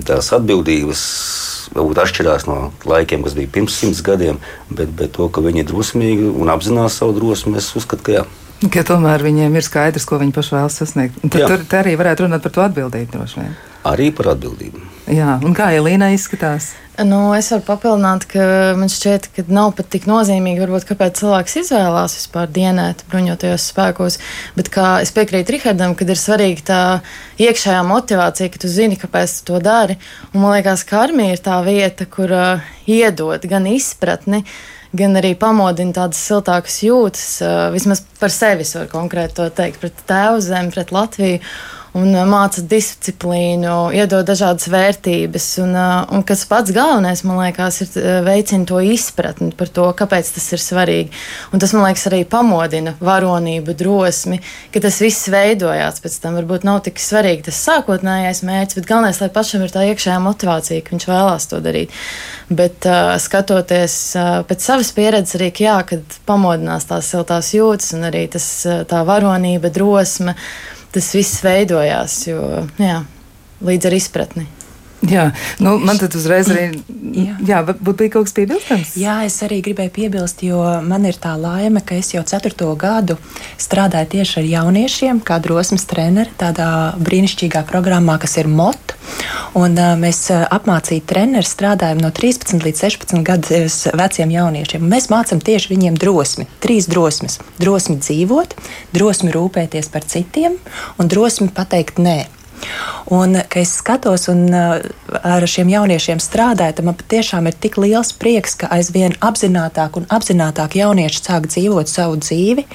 tās 0.08 0.30
atbildības 0.36 1.02
varbūt 1.74 2.02
atšķirās 2.04 2.46
no 2.48 2.58
laikiem, 2.88 3.24
kas 3.26 3.36
bija 3.38 3.52
pirms 3.56 3.76
simts 3.80 4.04
gadiem, 4.06 4.40
bet, 4.70 4.92
bet 4.94 5.16
to, 5.18 5.28
ka 5.34 5.42
viņi 5.44 5.64
ir 5.64 5.70
drosmīgi 5.72 6.30
un 6.30 6.52
apzinās 6.54 7.00
savu 7.00 7.16
drosmi, 7.18 7.58
es 7.58 7.72
uzskatu, 7.78 8.06
ka 8.06 8.18
jā. 8.20 8.24
Ka 8.72 8.84
tomēr 8.88 9.24
viņiem 9.26 9.60
ir 9.60 9.66
skaidrs, 9.66 10.06
ko 10.08 10.22
viņi 10.22 10.36
paši 10.36 10.56
vēlas 10.56 10.80
sasniegt. 10.80 11.20
Tad 11.26 11.42
jā. 11.42 11.50
tur 11.52 11.80
arī 11.82 11.98
varētu 12.00 12.28
runāt 12.28 12.46
par 12.46 12.54
to 12.56 12.64
atbildību 12.64 13.12
droši 13.18 13.42
vien. 13.42 13.56
Arī 13.84 14.14
par 14.16 14.30
atbildību. 14.38 14.80
Jā, 15.12 15.36
un 15.44 15.52
kā 15.58 15.74
Elīna 15.76 16.14
izskatās? 16.16 16.70
Nu, 17.04 17.34
es 17.36 17.50
varu 17.52 17.64
papildināt, 17.66 18.24
ka 18.30 18.44
man 18.80 18.92
šķiet, 18.92 19.26
ka 19.36 19.44
nav 19.52 19.74
pat 19.76 19.90
tik 19.92 20.06
nozīmīgi, 20.08 20.62
varbūt, 20.62 20.86
kāpēc 20.88 21.18
cilvēks 21.20 21.58
izvēlās 21.64 22.16
vispār 22.20 22.52
dienēt 22.54 23.02
bruņotajos 23.12 23.66
spēkos. 23.74 24.20
Bet 24.56 24.70
kā 24.72 25.00
es 25.04 25.12
piekrītu 25.16 25.58
Rihardam, 25.58 25.98
kad 26.00 26.14
ir 26.14 26.22
svarīga 26.22 26.68
tā 26.70 26.82
iekšējā 27.42 27.82
motivācija, 27.90 28.54
ka 28.54 28.62
tu 28.62 28.72
zini, 28.72 29.00
kāpēc 29.02 29.34
tu 29.42 29.50
to 29.50 29.60
dari. 29.66 29.98
Un 30.32 30.46
man 30.46 30.56
liekas, 30.56 30.86
ka 30.88 31.02
armija 31.04 31.36
ir 31.36 31.44
tā 31.44 31.58
vieta, 31.66 32.08
kur 32.08 32.32
uh, 32.32 32.72
iedod 32.88 33.50
gan 33.50 33.68
izpratni, 33.74 34.46
gan 34.94 35.18
arī 35.20 35.34
pamodina 35.40 35.96
tādas 35.96 36.22
siltākas 36.22 36.80
jūtas, 36.86 37.28
vismaz 37.74 38.04
par 38.20 38.34
sevi 38.34 38.68
var 38.76 38.90
konkrēti 38.92 39.40
to 39.40 39.48
teikt, 39.58 39.82
pret 39.82 40.04
tēvu 40.10 40.44
zemi, 40.46 40.74
pret 40.76 40.94
Latviju. 40.94 41.40
Un 41.98 42.16
māca 42.26 42.62
disciplīnu, 42.66 43.92
iedod 43.94 44.26
dažādas 44.26 44.66
vērtības. 44.74 45.48
Un, 45.62 45.76
un 46.16 46.24
kas 46.26 46.44
pats 46.50 46.74
galvenais, 46.74 47.22
man 47.28 47.38
liekas, 47.44 47.80
ir 47.86 48.24
veicina 48.26 48.66
to 48.70 48.82
izpratni 48.82 49.52
par 49.58 49.70
to, 49.74 49.86
kāpēc 50.00 50.34
tas 50.36 50.48
ir 50.56 50.64
svarīgi. 50.64 51.14
Un 51.54 51.62
tas, 51.62 51.76
man 51.76 51.86
liekas, 51.88 52.08
arī 52.10 52.24
pamodina 52.30 52.96
varonību, 53.04 53.78
drosmi, 53.78 54.42
ka 54.74 54.82
tas 54.84 54.98
viss 55.04 55.30
veidojās 55.34 56.02
pēc 56.04 56.18
tam. 56.24 56.40
Varbūt 56.42 56.66
nav 56.68 56.82
tik 56.88 57.02
svarīgi 57.02 57.48
tas 57.50 57.62
sākotnējais 57.68 58.42
mērķis, 58.48 58.80
bet 58.80 58.90
galvenais, 58.90 59.22
lai 59.22 59.30
pašam 59.34 59.66
ir 59.66 59.74
tā 59.74 59.86
iekšējā 59.92 60.20
motivācija, 60.24 60.82
ka 60.82 60.96
viņš 60.96 61.10
vēlās 61.14 61.50
to 61.52 61.62
darīt. 61.64 61.94
Bet 62.54 62.90
uh, 62.90 63.16
skatoties 63.22 63.98
uh, 64.18 64.36
pēc 64.50 64.66
savas 64.66 64.90
pieredzes, 64.98 65.38
arī 65.38 65.54
jā, 65.62 65.78
kad 65.88 66.22
pamodinās 66.28 66.90
tās 66.90 67.14
siltās 67.14 67.54
jūtas 67.54 67.94
un 67.94 68.10
arī 68.10 68.26
tas, 68.34 68.48
tā 68.90 69.06
varonība, 69.06 69.70
drosme 69.74 70.34
tas 70.94 71.10
viss 71.16 71.42
veidojās 71.44 72.20
jo, 72.28 72.42
jā, 72.82 73.00
līdz 73.66 73.90
ar 73.90 73.98
izpratni. 73.98 74.48
Jā, 75.04 75.30
nu, 75.60 75.76
man 75.84 76.00
tad 76.00 76.16
uzreiz 76.16 76.48
arī 76.54 76.70
jā. 77.12 77.36
Jā, 77.44 77.60
bija 77.66 78.10
kaut 78.14 78.28
kas 78.30 78.36
piebilstams. 78.38 78.94
Jā, 79.00 79.18
es 79.28 79.36
arī 79.44 79.60
gribēju 79.66 79.92
piebilst, 79.94 80.44
jo 80.46 80.62
man 80.86 81.04
ir 81.10 81.18
tā 81.20 81.34
laime, 81.40 81.82
ka 81.84 81.98
es 82.00 82.14
jau 82.14 82.24
ceturto 82.28 82.70
gadu 82.80 83.18
strādāju 83.60 84.14
tieši 84.16 84.40
ar 84.40 84.48
jauniešiem, 84.52 85.20
kā 85.26 85.40
drosmes 85.44 85.84
treneri, 85.90 86.32
tādā 86.40 86.68
brīnišķīgā 87.04 87.66
programmā, 87.70 88.16
kas 88.22 88.38
ir 88.40 88.48
MOT. 88.48 88.96
Un, 89.60 89.76
uh, 89.78 89.94
mēs 90.00 90.22
apmācīti 90.32 91.06
treneri 91.12 91.48
strādājam 91.48 92.00
no 92.02 92.10
13 92.16 92.64
līdz 92.64 92.86
16 92.88 93.26
gadus 93.28 93.82
veciem 93.94 94.32
jauniešiem. 94.34 94.86
Mēs 94.94 95.10
mācām 95.12 95.44
tieši 95.44 95.74
viņiem 95.74 96.00
drosmi, 96.00 96.48
trīs 96.64 96.88
drosmes. 96.90 97.42
Drosmi 97.60 98.00
dzīvot, 98.00 98.56
drosmi 98.96 99.36
rūpēties 99.36 99.92
par 99.94 100.08
citiem 100.08 100.58
un 100.98 101.12
drosmi 101.12 101.52
pateikt 101.54 102.02
nē. 102.02 102.24
Un, 103.14 103.36
kad 103.50 103.62
es 103.62 103.74
skatos 103.80 104.30
un 104.32 104.46
uh, 104.54 104.78
ar 105.22 105.46
šiem 105.50 105.70
jauniešiem 105.72 106.22
strādāju, 106.24 106.78
tad 106.78 106.88
man 106.88 106.98
patiešām 107.00 107.48
ir 107.50 107.58
tik 107.60 107.78
liels 107.82 108.14
prieks, 108.18 108.56
ka 108.60 108.70
aizvien 108.74 109.16
apzinātāk 109.24 109.98
un 110.00 110.08
apzinātāk 110.14 110.78
jaunieši 110.80 111.24
sāk 111.24 111.50
dzīvot 111.52 111.92
savu 111.92 112.20
dzīvi. 112.22 112.66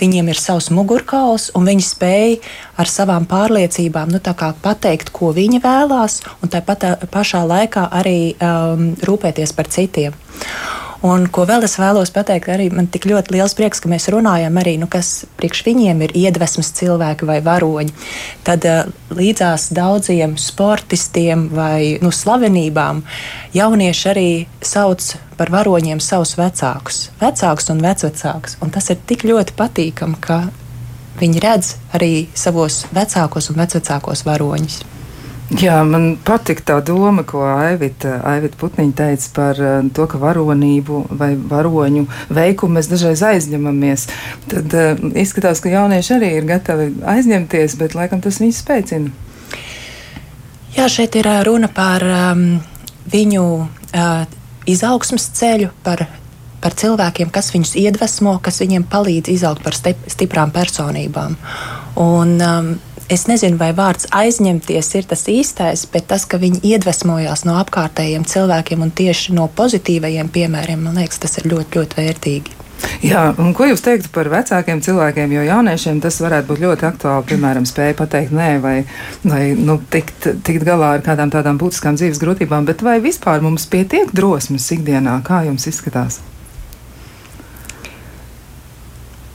Viņiem 0.00 0.30
ir 0.32 0.40
savs 0.40 0.70
mugurkauls, 0.74 1.50
un 1.56 1.68
viņi 1.68 1.86
spēj 1.86 2.36
ar 2.80 2.90
savām 2.90 3.28
pārliecībām 3.30 4.12
nu, 4.14 4.20
pateikt, 4.64 5.12
ko 5.14 5.32
viņi 5.36 5.62
vēlās, 5.64 6.20
un 6.42 6.52
tāpat 6.52 7.08
pašā 7.14 7.44
laikā 7.46 7.88
arī 7.94 8.34
um, 8.38 8.92
rūpēties 9.04 9.54
par 9.56 9.70
citiem. 9.70 10.23
Un 11.04 11.26
ko 11.28 11.42
vēl 11.44 11.66
es 11.66 11.74
vēlos 11.76 12.08
pateikt, 12.14 12.48
arī 12.48 12.70
man 12.72 12.86
tik 12.88 13.04
ļoti 13.10 13.34
liels 13.34 13.52
prieks, 13.58 13.82
ka 13.84 13.90
mēs 13.92 14.06
runājam 14.12 14.54
arī, 14.56 14.78
nu, 14.80 14.86
kas 14.88 15.26
priekš 15.36 15.60
viņiem 15.66 16.00
ir 16.06 16.14
iedvesmas 16.16 16.70
cilvēki 16.78 17.28
vai 17.28 17.42
varoņi. 17.44 17.92
Tad 18.46 18.64
uh, 18.70 18.88
līdzās 19.12 19.68
daudziem 19.76 20.38
sportistiem 20.40 21.50
vai 21.52 21.98
nu, 22.00 22.08
slavenībām 22.08 23.02
jaunieši 23.52 24.08
arī 24.14 24.30
sauc 24.64 25.10
par 25.36 25.52
varoņiem 25.52 26.00
savus 26.00 26.38
vecākus, 26.40 27.10
vecākus 27.20 27.68
un 27.74 27.84
vecvecākus. 27.84 28.56
Un 28.64 28.72
tas 28.72 28.88
ir 28.88 29.04
tik 29.04 29.26
ļoti 29.28 29.58
patīkami, 29.60 30.16
ka 30.24 30.40
viņi 31.20 31.44
redz 31.44 31.76
arī 31.92 32.12
savos 32.32 32.86
vecākos 32.96 33.52
un 33.52 33.60
vecvecākos 33.60 34.24
varoņus. 34.24 34.80
Jā, 35.52 35.82
man 35.84 36.14
patīk 36.24 36.62
tā 36.64 36.78
doma, 36.80 37.20
ko 37.28 37.42
Aivita, 37.44 38.16
Aivita 38.24 38.56
Putniņa 38.62 38.94
teica 38.96 39.26
par 39.36 39.58
uh, 39.60 39.74
to, 39.92 40.06
ka 40.08 40.16
varonību 40.22 41.02
vai 41.20 41.34
varoņu 41.36 42.06
veikumu 42.32 42.78
mēs 42.78 42.88
dažreiz 42.88 43.20
aizņemamies. 43.28 44.06
Tad 44.48 44.76
uh, 44.78 45.02
izskatās, 45.20 45.60
ka 45.60 45.68
jaunieši 45.68 46.14
arī 46.16 46.30
ir 46.38 46.48
gatavi 46.48 46.88
aizņemties, 47.12 47.76
bet 47.82 47.96
laikam 47.98 48.24
tas 48.24 48.40
viņus 48.40 48.62
spēcina. 48.64 49.12
Jā, 50.74 50.88
šeit 50.90 51.20
ir 51.20 51.28
runa 51.46 51.68
par 51.68 52.02
um, 52.08 52.46
viņu 53.12 53.44
uh, 53.60 54.24
izaugsmas 54.66 55.28
ceļu, 55.36 55.68
par, 55.84 56.06
par 56.64 56.74
cilvēkiem, 56.80 57.28
kas 57.28 57.52
viņus 57.52 57.76
iedvesmo, 57.84 58.38
kas 58.42 58.64
viņiem 58.64 58.88
palīdz 58.88 59.36
izaugt 59.36 59.62
par 59.62 59.76
stiprām 59.76 60.56
personībām. 60.56 61.36
Un, 62.00 62.34
um, 62.40 62.74
es 63.08 63.26
nezinu, 63.28 63.58
vai 63.60 63.70
vārds 63.76 64.08
aizņemties 64.14 64.90
ir 64.98 65.08
tas 65.10 65.24
īstais, 65.30 65.84
bet 65.92 66.08
tas, 66.10 66.26
ka 66.28 66.40
viņi 66.40 66.62
iedvesmojās 66.74 67.44
no 67.48 67.58
apkārtējiem 67.60 68.26
cilvēkiem 68.28 68.84
un 68.84 68.92
tieši 68.94 69.36
no 69.36 69.48
pozitīvajiem 69.56 70.30
piemēriem, 70.34 70.84
man 70.86 71.00
liekas, 71.00 71.22
tas 71.24 71.38
ir 71.40 71.50
ļoti, 71.52 71.80
ļoti 71.80 72.00
vērtīgi. 72.00 72.60
Jā, 73.04 73.22
un 73.40 73.54
ko 73.56 73.68
jūs 73.68 73.82
teiktu 73.84 74.10
par 74.12 74.28
vecākiem 74.32 74.80
cilvēkiem, 74.84 75.32
jo 75.36 75.44
jauniešiem 75.46 76.02
tas 76.04 76.18
varētu 76.20 76.50
būt 76.50 76.62
ļoti 76.64 76.88
aktuāli, 76.88 77.28
piemēram, 77.30 77.68
spēja 77.68 77.96
pateikt 78.00 78.34
nē, 78.34 78.50
vai, 78.64 78.76
vai 79.24 79.42
nu, 79.56 79.78
tikt, 79.92 80.28
tikt 80.44 80.66
galā 80.66 80.96
ar 80.98 81.06
kādām 81.06 81.32
tādām 81.32 81.60
būtiskām 81.60 81.96
dzīves 82.00 82.20
grūtībām, 82.22 82.68
bet 82.68 82.84
vai 82.84 82.98
vispār 83.04 83.44
mums 83.44 83.68
pietiek 83.70 84.12
drosmes 84.12 84.68
ikdienā, 84.76 85.20
kā 85.26 85.44
jums 85.48 85.68
izskatās? 85.70 86.20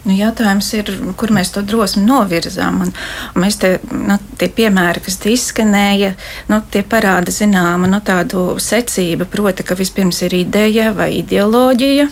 Nu, 0.06 0.14
jautājums 0.16 0.70
ir, 0.78 0.90
kur 1.20 1.34
mēs 1.36 1.52
to 1.52 1.64
drosmi 1.66 2.06
novirzām. 2.08 2.80
Un, 2.86 2.94
un 3.34 3.44
mēs 3.44 3.60
te, 3.60 3.76
nu, 3.92 4.16
tie 4.40 4.48
piemēri, 4.56 5.04
kas 5.04 5.20
te 5.20 5.34
izskanēja, 5.34 6.14
nu, 6.52 6.62
tie 6.72 6.86
parāda 6.88 7.34
zināmu 7.36 7.90
nu, 7.92 8.00
tādu 8.06 8.54
secību, 8.64 9.28
proti, 9.30 9.68
ka 9.68 9.78
vispirms 9.80 10.24
ir 10.28 10.38
ideja 10.40 10.94
vai 10.96 11.12
ideoloģija. 11.20 12.08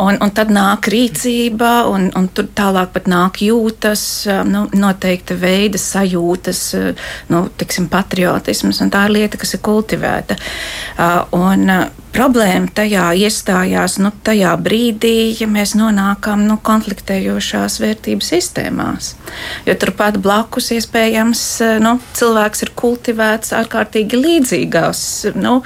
Un, 0.00 0.16
un 0.20 0.30
tad 0.36 0.52
nāk 0.52 0.90
rīcība, 0.92 1.70
un, 1.88 2.10
un 2.16 2.28
tur 2.36 2.50
tālāk 2.56 2.92
pat 2.94 3.08
nāk 3.10 3.40
jūtas, 3.44 4.02
nu, 4.48 4.66
noteikta 4.76 5.36
veida 5.40 5.80
sajūtas, 5.80 6.60
nu, 7.32 7.42
tiksim, 7.60 7.88
patriotisms, 7.92 8.82
un 8.84 8.92
tā 8.92 9.06
ir 9.08 9.16
lieta, 9.16 9.40
kas 9.40 9.56
ir 9.56 9.64
kultivēta. 9.64 10.36
Un, 11.36 11.66
problēma 12.14 12.70
tajā 12.74 13.10
iestājās 13.26 13.98
nu, 14.02 14.10
tajā 14.26 14.52
brīdī, 14.62 15.32
ja 15.40 15.48
mēs 15.50 15.74
nonākam 15.78 16.44
nu, 16.48 16.58
konfliktējošās 16.66 17.78
vērtību 17.82 18.24
sistēmās. 18.24 19.14
Jo 19.68 19.76
turpat 19.80 20.18
blakus 20.22 20.72
iespējams 20.76 21.44
nu, 21.84 21.96
cilvēks 22.18 22.66
ir 22.66 22.74
kultivēts 22.82 23.54
ārkārtīgi 23.60 24.20
līdzīgās, 24.20 25.04
nu, 25.38 25.60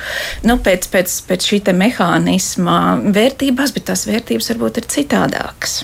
nu, 0.45 0.61
pēc, 0.65 0.91
pēc, 0.93 1.19
pēc 1.31 1.51
šī 1.51 1.63
mehānisma 1.75 2.79
vērtībās, 3.15 3.75
bet 3.75 3.91
tās 3.91 4.07
vērtības 4.11 4.55
varbūt 4.55 4.83
ir 4.83 4.93
citādākas. 4.99 5.83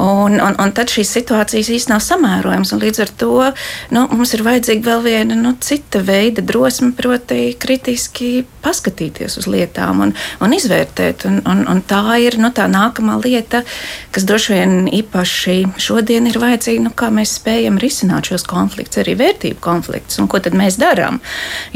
Un, 0.00 0.38
un, 0.40 0.56
un 0.56 0.72
tad 0.72 0.92
šīs 0.92 1.10
situācijas 1.18 1.68
īstenībā 1.68 1.92
nav 1.92 2.02
samērojamas. 2.04 2.72
Līdz 2.80 3.00
ar 3.04 3.10
to 3.20 3.32
nu, 3.92 4.06
mums 4.12 4.32
ir 4.32 4.44
vajadzīga 4.46 4.86
vēl 4.86 5.02
viena 5.04 5.36
nu, 5.36 5.52
cita 5.60 6.00
veida 6.04 6.44
drosme, 6.44 6.92
proti, 6.96 7.52
kritiski 7.60 8.46
paskatīties 8.62 9.36
uz 9.40 9.48
lietām 9.50 10.00
un, 10.06 10.14
un 10.40 10.54
izvērtēt. 10.56 11.26
Un, 11.28 11.40
un, 11.48 11.64
un 11.68 11.82
tā 11.88 12.00
ir 12.22 12.38
nu, 12.40 12.52
tā 12.54 12.68
nākamā 12.70 13.18
lieta, 13.22 13.62
kas 14.14 14.26
droši 14.28 14.54
vien 14.54 14.88
īpaši 15.02 15.58
šodien 15.82 16.30
ir 16.30 16.38
vajadzīga, 16.40 16.86
nu, 16.86 16.94
kā 16.96 17.10
mēs 17.14 17.36
spējam 17.40 17.80
risināt 17.82 18.30
šos 18.30 18.46
konfliktus, 18.48 19.02
arī 19.02 19.16
vērtību 19.20 19.60
konfliktus 19.62 20.20
un 20.22 20.30
ko 20.30 20.40
tad 20.42 20.56
mēs 20.58 20.78
darām. 20.80 21.20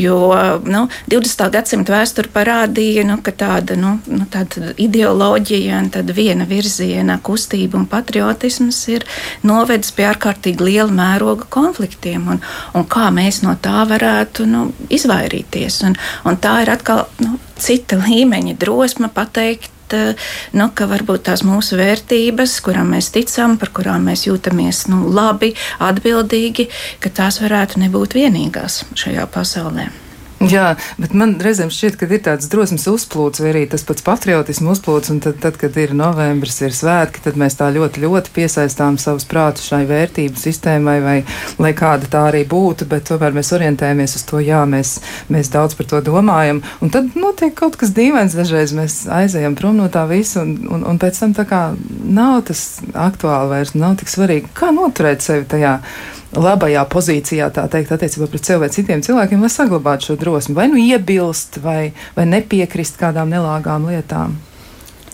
Jo 0.00 0.16
nu, 0.64 0.86
20. 1.12 1.46
gadsimta 1.52 1.96
vēsture 1.96 2.32
parādīja, 2.32 3.04
nu, 3.08 3.18
ka 3.24 3.34
tāda, 3.36 3.76
nu, 3.80 3.96
nu, 4.08 4.24
tāda 4.32 4.72
ideoloģija 4.80 5.82
un 5.82 5.92
viena 6.16 6.46
virziena 6.48 7.18
kustība 7.24 7.78
un 7.80 7.86
pat 7.90 8.05
patriotisms 8.06 8.78
ir 8.92 9.04
novedis 9.46 9.92
pie 9.96 10.06
ārkārtīgi 10.06 10.62
liela 10.64 10.92
mēroga 10.94 11.48
konfliktiem, 11.50 12.28
un, 12.30 12.42
un 12.74 12.86
kā 12.86 13.10
mēs 13.10 13.42
no 13.42 13.56
tā 13.58 13.84
varētu 13.88 14.46
nu, 14.46 14.68
izvairīties. 14.88 15.82
Un, 15.88 15.96
un 16.24 16.38
tā 16.38 16.60
ir 16.62 16.70
atkal 16.76 17.06
nu, 17.22 17.38
cita 17.58 17.98
līmeņa 17.98 18.56
drosme 18.60 19.10
pateikt 19.12 19.72
nu, 20.56 20.66
ka 20.74 20.88
varbūt 20.90 21.28
tās 21.28 21.44
mūsu 21.46 21.78
vērtības, 21.78 22.56
kurām 22.66 22.90
mēs 22.96 23.12
ticam, 23.14 23.54
par 23.58 23.70
kurām 23.74 24.08
mēs 24.10 24.26
jūtamies 24.26 24.86
nu, 24.90 25.04
labi, 25.14 25.52
atbildīgi, 25.78 26.66
ka 27.02 27.14
tās 27.14 27.38
varētu 27.42 27.84
nebūt 27.84 28.18
vienīgās 28.18 28.82
šajā 28.98 29.28
pasaulē. 29.30 30.05
Jā, 30.44 30.74
bet 31.00 31.14
man 31.16 31.30
reizēm 31.40 31.70
šķiet, 31.72 31.94
ka 31.96 32.06
ir 32.12 32.20
tāds 32.26 32.50
drosmes 32.52 32.84
uzplūds, 32.90 33.40
vai 33.40 33.54
arī 33.54 33.62
tas 33.72 33.86
pats 33.88 34.04
patriotismu 34.04 34.74
uzplūds, 34.74 35.08
un 35.14 35.20
tad, 35.24 35.38
tad, 35.40 35.56
kad 35.56 35.76
ir 35.80 35.94
novembris, 35.96 36.58
ir 36.60 36.74
svētki, 36.76 37.22
tad 37.24 37.38
mēs 37.40 37.56
tā 37.56 37.70
ļoti, 37.72 38.02
ļoti 38.04 38.34
piesaistām 38.36 38.98
savus 39.00 39.24
prātus 39.30 39.64
šai 39.70 39.86
vērtību 39.88 40.36
sistēmai, 40.36 40.98
vai 41.00 41.14
lai 41.56 41.72
kāda 41.78 42.10
tā 42.12 42.26
arī 42.28 42.42
būtu, 42.48 42.84
bet 42.90 43.08
tomēr 43.08 43.32
mēs 43.32 43.54
orientējamies 43.56 44.18
uz 44.18 44.26
to, 44.28 44.42
jā, 44.44 44.60
mēs, 44.68 44.98
mēs 45.32 45.48
daudz 45.54 45.78
par 45.78 45.88
to 45.88 46.02
domājam, 46.04 46.60
un 46.84 46.92
tad 46.92 47.16
notiek 47.16 47.56
kaut 47.56 47.80
kas 47.80 47.96
dīvains, 47.96 48.36
dažreiz 48.36 48.76
mēs 48.76 48.98
aizējam 49.08 49.56
prom 49.56 49.80
no 49.80 49.88
tā 49.88 50.04
visa, 50.10 50.44
un, 50.44 50.58
un, 50.68 50.84
un 50.84 51.00
pēc 51.00 51.22
tam 51.22 51.32
tā 51.38 51.48
kā 51.48 51.62
nav 52.04 52.42
tas 52.50 52.66
aktuāli 52.92 53.54
vairs, 53.54 53.72
nav 53.72 53.96
tik 54.02 54.12
svarīgi, 54.12 54.52
kā 54.52 54.68
noturēt 54.76 55.24
sevi 55.24 55.48
tajā 55.48 55.78
labajā 56.34 56.82
pozīcijā, 56.90 57.48
tā 57.54 57.66
teikt, 57.70 57.92
attiecībā 57.94 58.28
pret 58.30 58.48
sevi 58.48 58.64
vai 58.64 58.70
citiem 58.74 59.02
cilvēkiem, 59.06 59.42
lai 59.42 59.52
saglabātu 59.52 60.10
šo 60.10 60.18
drosmi, 60.20 60.56
vai 60.58 60.68
nu 60.72 60.80
iebilst, 60.80 61.60
vai, 61.62 61.92
vai 62.16 62.26
nepiekrist 62.28 62.98
kādām 63.00 63.30
nelāgām 63.32 63.86
lietām. 63.90 64.38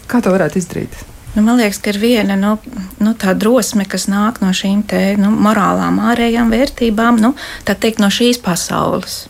Kā 0.08 0.22
to 0.24 0.32
varētu 0.34 0.60
izdarīt? 0.60 0.96
Nu, 1.32 1.40
man 1.46 1.56
liekas, 1.56 1.78
ka 1.80 1.92
ir 1.94 1.98
viena 2.00 2.36
nu, 2.36 2.56
nu, 3.00 3.14
tā 3.16 3.32
drosme, 3.32 3.86
kas 3.88 4.04
nāk 4.12 4.42
no 4.44 4.50
šīm 4.52 4.82
te, 4.88 5.00
nu, 5.20 5.30
morālām, 5.32 6.00
ārējām 6.12 6.52
vērtībām, 6.52 7.20
nu, 7.24 7.32
tā 7.64 7.76
teikt, 7.78 8.02
no 8.04 8.12
šīs 8.12 8.42
pasaules. 8.44 9.22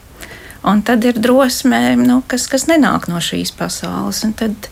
Un 0.62 0.82
tad 0.86 1.02
ir 1.02 1.16
drosme, 1.18 1.96
nu, 1.98 2.20
kas, 2.30 2.44
kas 2.50 2.68
nenāk 2.70 3.08
no 3.10 3.18
šīs 3.22 3.50
pasaules. 3.58 4.20
Un 4.26 4.34
tad, 4.38 4.68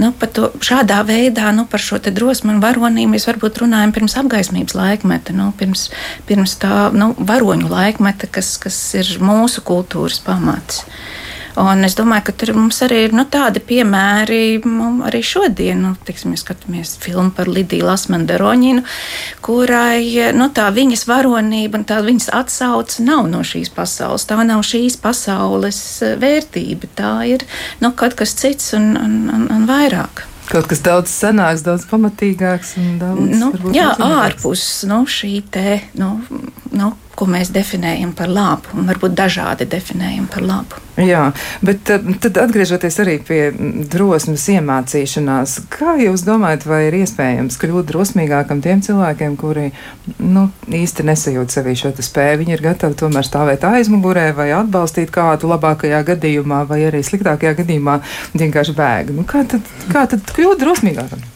nu, 0.00 0.12
to, 0.32 0.48
šādā 0.64 1.02
veidā 1.04 1.50
nu, 1.56 1.66
par 1.68 1.82
šo 1.82 2.00
drosmi 2.06 2.54
un 2.54 2.62
varonību 2.64 3.12
mēs 3.12 3.28
varbūt 3.28 3.60
runājam 3.60 3.92
pirms 3.92 4.16
apgaismības 4.22 4.76
laikmeta, 4.78 5.36
nu, 5.36 5.50
pirms, 5.60 5.90
pirms 6.28 6.56
tā 6.62 6.88
nu, 6.96 7.12
varoņu 7.18 7.68
laikmeta, 7.68 8.30
kas, 8.32 8.54
kas 8.62 8.80
ir 8.96 9.12
mūsu 9.20 9.64
kultūras 9.66 10.22
pamats. 10.24 10.86
Un 11.56 11.86
es 11.86 11.94
domāju, 11.96 12.26
ka 12.28 12.34
tur 12.36 12.52
mums 12.56 12.82
arī 12.84 13.06
ir 13.06 13.14
nu, 13.16 13.24
tādi 13.32 13.62
piemēri, 13.64 14.60
nu, 14.68 14.90
arī 15.08 15.22
šodien, 15.24 15.80
nu, 15.80 15.94
tiksim, 16.04 16.34
mēs 16.34 16.44
skatāmies 16.44 16.96
filmu 17.00 17.32
par 17.36 17.48
Lidiju 17.48 17.86
Lasmanderoņinu, 17.88 18.84
kurai 19.44 20.32
nu, 20.36 20.50
tā 20.52 20.68
viņas 20.76 21.06
varonība 21.08 21.80
un 21.80 21.86
tā 21.88 22.02
viņas 22.04 22.28
atsauce 22.36 23.04
nav 23.06 23.30
no 23.32 23.40
šīs 23.40 23.72
pasaules. 23.72 24.28
Tā 24.28 24.36
nav 24.44 24.60
šīs 24.68 24.98
pasaules 25.00 25.80
eh, 26.04 26.16
vērtība, 26.20 26.92
tā 26.98 27.12
ir 27.32 27.46
nu, 27.80 27.94
kaut 27.96 28.18
kas 28.20 28.36
cits 28.36 28.74
un, 28.76 28.92
un, 29.00 29.16
un, 29.32 29.48
un 29.56 29.68
vairāk. 29.70 30.26
Kaut 30.46 30.68
kas 30.70 30.84
daudz 30.84 31.10
senāks, 31.10 31.64
daudz 31.66 31.88
pamatīgāks 31.90 32.76
un 32.78 33.00
daudz 33.00 33.40
nu, 33.40 33.50
jā, 33.74 33.88
ārpus 33.96 34.84
nu, 34.86 35.00
šī 35.10 35.40
te. 35.50 35.80
Nu, 35.98 36.20
nu, 36.76 36.92
ko 37.16 37.28
mēs 37.30 37.50
definējam 37.54 38.12
par 38.16 38.30
labu, 38.30 38.74
un 38.76 38.88
varbūt 38.90 39.14
dažādi 39.16 39.66
definējam 39.70 40.28
par 40.32 40.44
labu. 40.46 40.82
Jā, 41.00 41.26
bet 41.64 41.90
eh, 41.92 42.04
tad 42.24 42.38
atgriežoties 42.40 42.96
arī 43.02 43.16
pie 43.24 43.40
drosmes 43.92 44.46
iemācīšanās, 44.54 45.58
kā 45.72 45.96
jūs 46.00 46.24
domājat, 46.26 46.64
vai 46.68 46.80
ir 46.86 46.98
iespējams 47.02 47.58
kļūt 47.60 47.90
drosmīgākam 47.90 48.62
tiem 48.64 48.80
cilvēkiem, 48.84 49.36
kuri 49.40 49.68
nu, 50.20 50.46
īsti 50.72 51.06
nesajūt 51.10 51.52
sevī 51.52 51.76
šo 51.76 51.92
spēju? 51.96 52.40
Viņi 52.42 52.56
ir 52.56 52.64
gatavi 52.70 52.98
tomēr 53.02 53.28
stāvēt 53.28 53.68
aizmugurē 53.68 54.30
vai 54.36 54.50
atbalstīt 54.56 55.12
kādu 55.14 55.52
labākajā 55.52 56.02
gadījumā, 56.14 56.64
vai 56.68 56.82
arī 56.88 57.04
sliktākajā 57.04 57.56
gadījumā 57.62 58.00
vienkārši 58.36 58.76
bēg. 58.76 59.16
Nu, 59.16 59.28
kā, 59.28 59.44
tad, 59.48 59.64
kā 59.92 60.08
tad 60.10 60.36
kļūt 60.36 60.64
drosmīgākam? 60.64 61.32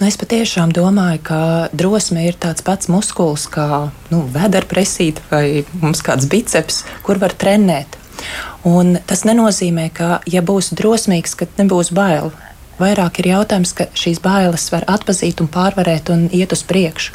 Nu, 0.00 0.06
es 0.08 0.16
patiešām 0.16 0.70
domāju, 0.72 1.20
ka 1.28 1.38
drosme 1.76 2.22
ir 2.24 2.36
tāds 2.40 2.64
pats 2.64 2.88
muskulis 2.88 3.42
kā 3.52 3.90
nu, 4.08 4.22
vēderpresīte 4.32 5.26
vai 5.28 5.42
mums 5.82 6.00
kāds 6.00 6.24
biceps, 6.24 6.86
kur 7.04 7.20
var 7.20 7.34
trenēt. 7.36 7.98
Un 8.64 8.96
tas 9.04 9.26
nenozīmē, 9.28 9.90
ka, 9.92 10.22
ja 10.24 10.40
būs 10.40 10.72
drosmīgs, 10.78 11.36
ka 11.36 11.50
nebūs 11.58 11.92
bail. 11.92 12.32
Vairāk 12.80 13.20
ir 13.20 13.28
jautājums, 13.34 13.74
ka 13.76 13.90
šīs 13.92 14.22
bailes 14.24 14.64
var 14.72 14.88
atpazīt 14.88 15.44
un 15.44 15.52
pārvarēt 15.52 16.08
un 16.14 16.30
iet 16.32 16.56
uz 16.56 16.64
priekšu. 16.64 17.12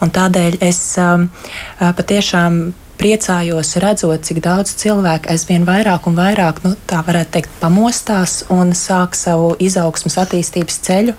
Un 0.00 0.12
tādēļ 0.16 0.56
es 0.64 0.80
um, 1.04 1.28
patiešām 1.76 2.62
priecājos 3.00 3.74
redzot, 3.82 4.22
cik 4.26 4.40
daudz 4.44 4.74
cilvēku 4.80 5.30
aizvien 5.32 5.64
vairāk 5.66 6.06
un 6.10 6.16
vairāk, 6.18 6.62
nu, 6.66 6.74
tā 6.88 7.00
varētu 7.06 7.34
teikt, 7.36 7.54
pamostās 7.60 8.42
un 8.52 8.72
sāk 8.78 9.16
savu 9.18 9.52
izaugsmas 9.62 10.18
attīstības 10.22 10.78
ceļu. 10.86 11.16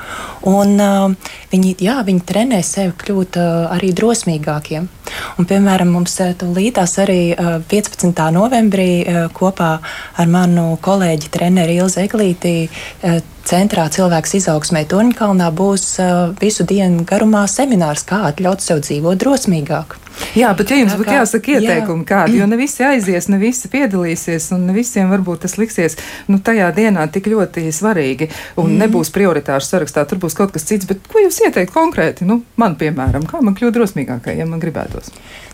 Un, 0.49 0.75
uh, 0.79 1.33
viņi, 1.51 1.75
jā, 1.83 1.97
viņi 2.07 2.25
trenē 2.29 2.61
sevi 2.65 2.95
kļūt 3.03 3.39
uh, 3.41 3.51
arī 3.75 3.91
drosmīgākiem. 3.97 4.87
Un, 5.37 5.49
piemēram, 5.49 5.91
mums 5.97 6.15
uh, 6.23 6.33
līdās 6.55 6.97
arī 7.03 7.21
uh, 7.33 7.59
15. 7.71 8.23
novembrī 8.37 8.89
uh, 9.03 9.21
kopā 9.35 9.75
ar 10.17 10.31
manu 10.31 10.73
kolēģi 10.83 11.31
treneri 11.33 11.79
Ilzi 11.81 12.05
Eglīti 12.05 12.55
uh, 12.67 13.21
centrā 13.47 13.87
cilvēks 13.91 14.37
izaugsmē 14.39 14.85
Torņkalnā 14.89 15.49
būs 15.55 15.87
uh, 16.01 16.13
visu 16.39 16.65
dienu 16.67 17.03
garumā 17.07 17.43
seminārs, 17.51 18.05
kā 18.07 18.23
atļaut 18.29 18.63
sev 18.63 18.83
dzīvot 18.85 19.19
drosmīgāk. 19.21 19.99
Jā, 20.37 20.51
bet 20.57 20.69
ja 20.69 20.77
jums 20.77 20.93
būtu 20.97 21.13
jāsaka 21.15 21.55
ieteikumi 21.55 22.03
jā. 22.03 22.07
kādi, 22.09 22.37
jo 22.39 22.47
ne 22.49 22.57
visi 22.57 22.85
aizies, 22.85 23.27
ne 23.33 23.39
visi 23.41 23.69
piedalīsies, 23.73 24.51
un 24.55 24.67
ne 24.69 24.75
visiem 24.75 25.09
varbūt 25.13 25.43
tas 25.45 25.57
liksies 25.57 25.97
nu, 26.29 26.37
tajā 26.37 26.69
dienā 26.75 27.07
tik 27.13 27.29
ļoti 27.33 27.65
svarīgi, 27.73 28.29
un 28.61 28.69
mm. 28.69 28.83
nebūs 28.83 29.13
prioritāšu 29.15 29.71
sarakstā, 29.71 30.05
tur 30.09 30.21
būs 30.21 30.37
kaut 30.37 30.53
kas 30.53 30.67
cits, 30.69 30.89
bet 30.89 31.01
ko 31.09 31.23
jūs 31.23 31.41
ieteikt 31.47 31.73
konkrēti? 31.73 32.27
Nu, 32.29 32.43
man, 32.61 32.77
piemēram, 32.79 33.25
kā 33.29 33.41
man 33.45 33.57
kļūt 33.57 33.77
drosmīgākai, 33.79 34.37
ja 34.37 34.49
man 34.49 34.61
gribētos? 34.61 35.09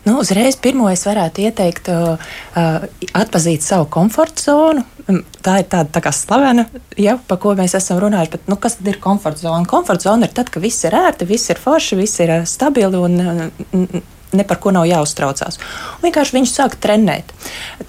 Nu, 0.06 0.20
uzreiz 0.24 0.56
pirmo 0.62 0.88
es 0.92 1.04
varētu 1.08 1.44
ieteikt 1.44 1.90
uh, 1.92 2.22
uh, 2.56 2.86
atpazīt 3.18 3.66
savu 3.66 3.90
komforta 3.92 4.46
zonu. 4.46 4.86
Mm, 5.10 5.24
tā 5.44 5.58
ir 5.62 5.68
tāda 5.72 5.92
tā 5.98 6.04
kā 6.06 6.14
slavena, 6.16 6.66
ja, 7.00 7.18
par 7.28 7.42
ko 7.44 7.56
mēs 7.58 7.76
esam 7.80 8.00
runājuši. 8.04 8.34
Bet, 8.38 8.48
nu, 8.52 8.60
kas 8.62 8.78
tad 8.80 8.92
ir 8.92 9.02
komforta 9.04 9.44
zona? 9.44 9.66
Komforta 9.70 10.12
zona 10.12 10.30
ir 10.30 10.36
tad, 10.38 10.52
ka 10.54 10.64
viss 10.64 10.88
ir 10.88 10.96
ērti, 10.96 11.28
viss 11.30 11.52
ir 11.52 11.60
forši, 11.60 12.00
viss 12.00 12.24
ir 12.24 12.36
uh, 12.38 12.48
stabili 12.48 13.02
un 13.02 13.20
uh, 13.20 14.00
ne 14.32 14.46
par 14.48 14.60
ko 14.62 14.74
nav 14.76 14.86
jāuztraucās. 14.90 15.60
Un 16.00 16.08
vienkārši 16.08 16.36
viņš 16.38 16.54
sāk 16.54 16.78
trenēt. 16.82 17.32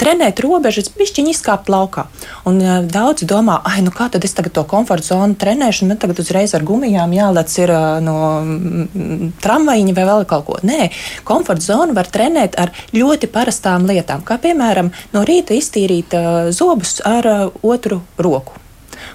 Trenēt 0.01 0.41
robežas, 0.45 0.91
pišķiņi 0.95 1.35
izkāpt 1.35 1.71
laukā. 1.73 2.07
Un 2.49 2.61
uh, 2.63 2.79
daudzi 2.87 3.29
domā, 3.29 3.61
ah, 3.67 3.81
nu 3.85 3.93
kā 3.95 4.09
tad 4.13 4.25
es 4.27 4.37
tagad 4.37 4.55
to 4.57 4.65
komforta 4.69 5.13
zonu 5.13 5.37
trenēšu, 5.41 5.87
un 5.87 6.01
tagad 6.01 6.23
uzreiz 6.23 6.55
ar 6.57 6.65
gumijām 6.67 7.13
jālec 7.17 7.57
ir 7.61 7.75
uh, 7.75 7.99
no 8.05 8.17
mm, 8.45 9.35
tramvajiņa 9.45 9.97
vai 9.99 10.09
vēl 10.13 10.27
kaut 10.31 10.47
ko. 10.49 10.59
Nē, 10.67 10.91
komforta 11.29 11.73
zonu 11.73 11.97
var 11.97 12.09
trenēt 12.13 12.59
ar 12.61 12.75
ļoti 12.97 13.31
parastām 13.33 13.89
lietām, 13.91 14.25
kā 14.27 14.41
piemēram 14.43 14.93
no 15.15 15.27
rīta 15.29 15.57
iztīrīt 15.57 16.17
uh, 16.17 16.49
zobus 16.55 16.99
ar 17.07 17.31
uh, 17.31 17.63
otru 17.67 18.03
roku. 18.21 18.60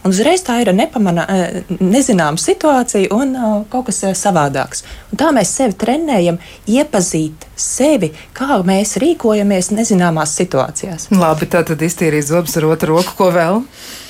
Un 0.06 0.14
uzreiz 0.14 0.44
tā 0.46 0.60
ir 0.62 0.70
nepamana, 0.70 1.24
eh, 1.34 1.62
nezināma 1.82 2.38
situācija 2.38 3.10
un 3.16 3.32
uh, 3.34 3.54
kaut 3.72 3.88
kas 3.88 4.04
uh, 4.06 4.12
savādāks. 4.14 4.84
Un 5.10 5.18
tā 5.18 5.32
mēs 5.34 5.50
sevi 5.58 5.74
trenējam, 5.82 6.36
iepazīt 6.70 7.48
sevi, 7.58 8.12
kā 8.38 8.60
mēs 8.62 9.00
rīkojamies 9.02 9.72
nezināmās 9.74 10.36
situācijās. 10.38 11.08
Labi, 11.10 11.48
tā 11.50 11.64
tad 11.66 11.82
iztīrīt 11.82 12.28
zobus 12.28 12.54
ar 12.60 12.68
otru 12.70 13.00
roku, 13.00 13.16
ko 13.18 13.32
vēl? 13.34 13.64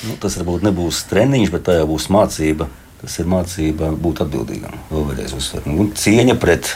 Nu, 0.09 0.15
tas 0.19 0.35
varbūt 0.41 0.65
nebūs 0.67 1.05
treniņš, 1.07 1.53
bet 1.53 1.63
tā 1.69 1.77
jau 1.77 1.85
būs 1.93 2.09
mācība. 2.11 2.67
Tas 2.99 3.15
ir 3.21 3.29
mācība 3.31 3.93
būt 3.95 4.19
atbildīgam. 4.25 4.75
Vēlreiz 4.91 5.31
uzsver. 5.37 5.63
Nu, 5.69 5.85
cieņa 5.95 6.35
pret 6.41 6.73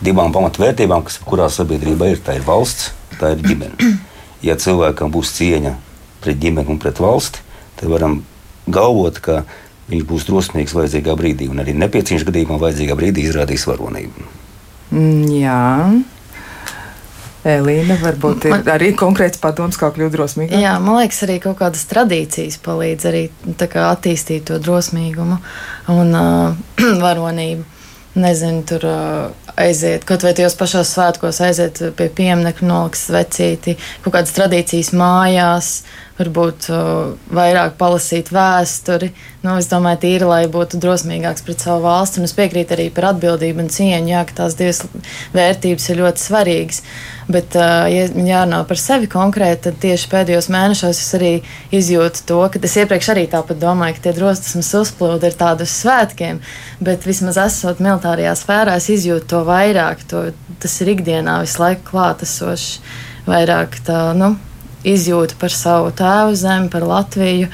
divām 0.00 0.32
pamatvērtībām, 0.32 1.04
kas 1.04 1.18
kurā 1.26 1.50
sabiedrībā 1.52 2.08
ir. 2.14 2.22
Tā 2.24 2.38
ir 2.40 2.48
valsts, 2.48 2.94
tā 3.20 3.34
ir 3.34 3.44
ģimene. 3.44 3.92
Ja 4.44 4.56
cilvēkam 4.60 5.12
būs 5.12 5.34
cieņa 5.36 5.74
pret 6.24 6.40
ģimeni 6.40 6.72
un 6.72 6.80
pret 6.80 7.04
valsti, 7.04 7.44
tad 7.76 7.92
varam 7.92 8.18
galvot, 8.66 9.20
ka 9.22 9.44
viņš 9.90 10.08
būs 10.08 10.26
drosmīgs 10.28 10.74
vajadzīgā 10.76 11.14
brīdī, 11.18 11.48
un 11.52 11.62
arī 11.62 11.76
nepieciešamā 11.78 12.32
gadījumā 12.32 12.58
vajadzīgā 12.62 12.98
brīdī 12.98 13.26
izrādīs 13.28 13.66
varonību. 13.68 14.26
Mm, 14.90 15.24
jā. 15.40 15.62
Elīna, 17.46 17.94
varbūt 18.02 18.48
ir 18.48 18.54
man, 18.56 18.64
arī 18.74 18.90
konkrēts 18.98 19.38
padoms, 19.42 19.78
kā 19.78 19.92
kļūt 19.94 20.14
drosmīgākam. 20.16 20.62
Jā, 20.64 20.74
man 20.82 20.98
liekas, 20.98 21.22
arī 21.26 21.38
kaut 21.44 21.60
kādas 21.60 21.86
tradīcijas 21.86 22.58
palīdz 22.64 23.06
arī 23.06 23.22
attīstīt 23.62 24.48
to 24.50 24.58
drosmīgumu 24.62 25.38
un 25.94 26.18
uh, 26.18 26.58
varonību. 27.06 27.72
Nezinu, 28.16 28.62
tur 28.64 28.84
uh, 28.88 29.46
aiziet, 29.60 30.06
kaut 30.08 30.22
vai 30.24 30.32
tajos 30.34 30.56
pašos 30.56 30.94
svētkos 30.96 31.42
aiziet 31.44 31.82
pie 31.98 32.06
pieminiekta, 32.08 32.64
nolikt 32.64 33.02
vecīti, 33.12 33.76
kaut 34.00 34.14
kādas 34.16 34.32
tradīcijas 34.36 34.94
mājās, 34.96 35.70
varbūt 36.16 36.68
uh, 36.72 37.16
vairāk 37.34 37.76
palasīt 37.80 38.30
vēsturi. 38.32 39.10
Nu, 39.44 39.56
es 39.60 39.68
domāju, 39.70 40.00
tīri, 40.06 40.26
lai 40.28 40.42
būtu 40.50 40.80
drosmīgāks 40.80 41.44
pret 41.46 41.62
savu 41.62 41.84
valsti. 41.84 42.20
Un 42.20 42.28
es 42.28 42.34
piekrītu 42.36 42.76
arī 42.76 42.86
par 42.94 43.10
atbildību 43.12 43.64
un 43.64 43.68
cieņu, 43.72 44.10
jā, 44.14 44.22
ka 44.28 44.38
tās 44.40 44.56
divas 44.58 44.80
vērtības 45.36 45.90
ir 45.92 46.00
ļoti 46.00 46.24
svarīgas. 46.24 46.80
Bet, 47.28 47.58
uh, 47.58 47.84
ja 47.90 48.06
jārunā 48.06 48.62
par 48.68 48.80
sevi 48.80 49.10
konkrēti, 49.12 49.66
tad 49.68 49.78
tieši 49.82 50.10
pēdējos 50.12 50.48
mēnešos 50.54 51.02
es 51.02 51.12
arī 51.18 51.32
izjūtu 51.74 52.24
to, 52.30 52.40
ka 52.54 52.62
es 52.64 52.78
iepriekš 52.80 53.12
arī 53.12 53.26
tāpat 53.32 53.60
domāju, 53.60 53.98
ka 53.98 54.06
tie 54.06 54.16
drosmes 54.16 54.72
uzplūdi 54.80 55.28
ir 55.30 55.38
tādi 55.38 55.66
uz 55.66 55.74
svētkiem, 55.82 56.40
bet 56.80 57.06
vismaz 57.08 57.40
esot 57.44 57.82
militārajā 57.82 58.34
sfērā, 58.38 58.80
es 58.80 58.88
izjūtu 58.94 59.28
to 59.34 59.44
vairāk. 59.48 60.06
To, 60.10 60.28
tas 60.62 60.80
ir 60.80 60.94
ikdienā 60.96 61.40
visu 61.44 61.60
laiku 61.60 61.90
klātesoši. 61.90 62.84
Vairāk 63.26 63.80
tā, 63.82 64.00
nu, 64.14 64.36
izjūta 64.86 65.38
par 65.40 65.54
savu 65.54 65.90
tēvu 65.96 66.36
zemi, 66.38 66.70
par 66.72 66.86
Latviju. 66.86 67.50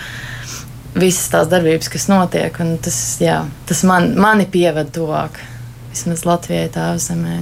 Visas 0.92 1.30
tās 1.32 1.48
darbības, 1.48 1.88
kas 1.88 2.04
notiek, 2.12 2.58
un 2.60 2.76
tas, 2.84 2.96
jā, 3.22 3.38
tas 3.68 3.80
man, 3.88 4.10
mani 4.20 4.44
pieved 4.44 4.92
tuvāk 4.92 5.40
vismaz 5.92 6.26
Latvijai, 6.28 6.68
tēva 6.72 6.98
zemē. 7.00 7.38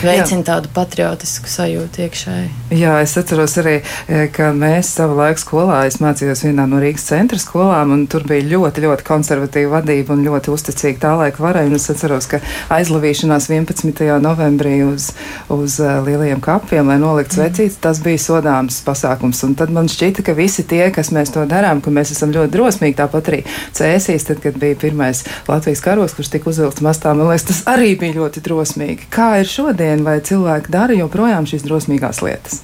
Veicina 0.00 0.44
tādu 0.46 0.70
patriotisku 0.74 1.50
sajūtu 1.50 2.04
iekšēji. 2.06 2.48
Jā, 2.78 2.96
es 3.04 3.14
atceros 3.20 3.54
arī, 3.60 3.74
e, 4.08 4.26
ka 4.32 4.50
mēs 4.56 4.94
savā 4.96 5.16
laikā 5.18 5.42
skolā, 5.42 5.78
es 5.88 5.98
mācījos 6.02 6.44
vienā 6.46 6.64
no 6.70 6.80
Rīgas 6.82 7.04
centra 7.10 7.38
skolām, 7.40 7.92
un 7.94 8.06
tur 8.10 8.24
bija 8.28 8.46
ļoti, 8.54 8.84
ļoti 8.86 9.06
konservatīva 9.06 9.78
vadība 9.78 10.16
un 10.16 10.24
ļoti 10.26 10.52
uzticīga 10.52 11.02
tā 11.04 11.12
laika 11.20 11.42
varai. 11.44 11.66
Es 11.72 11.88
atceros, 11.92 12.28
ka 12.30 12.40
aizlavīšanās 12.72 13.48
11. 13.50 14.02
novembrī 14.22 14.78
uz, 14.86 15.10
uz 15.52 15.78
uh, 15.82 16.00
lielajiem 16.06 16.40
kapiem, 16.44 16.88
lai 16.88 16.98
noliktu 17.02 17.40
svecītes, 17.40 17.80
tas 17.82 18.00
bija 18.04 18.20
sodāms 18.20 18.80
pasākums. 18.86 19.42
Un 19.46 19.56
tad 19.58 19.72
man 19.74 19.90
šķita, 19.92 20.24
ka 20.26 20.36
visi 20.38 20.64
tie, 20.68 20.84
kas 20.94 21.12
mēs 21.14 21.34
to 21.34 21.44
darām, 21.48 21.82
ka 21.84 21.92
mēs 21.94 22.14
esam 22.16 22.32
ļoti 22.34 22.52
drosmīgi, 22.56 22.98
tāpat 23.00 23.32
arī 23.32 23.42
cēsīs, 23.76 24.28
tad, 24.28 24.42
kad 24.44 24.58
bija 24.60 24.78
pirmais 24.78 25.24
Latvijas 25.48 25.82
karos, 25.84 26.16
kurš 26.16 26.32
tika 26.36 26.50
uzvilkts 26.52 26.84
mastā, 26.84 27.14
man 27.16 27.30
liekas, 27.30 27.48
tas 27.50 27.62
arī 27.72 27.94
bija 28.00 28.20
ļoti 28.20 28.44
drosmīgi. 28.44 29.08
Kā 29.12 29.34
ir 29.42 29.48
šodien, 29.50 29.81
vai 30.06 30.20
cilvēki 30.24 30.72
dara 30.72 30.96
joprojām 30.96 31.48
šīs 31.48 31.66
drosmīgās 31.66 32.22
lietas? 32.24 32.62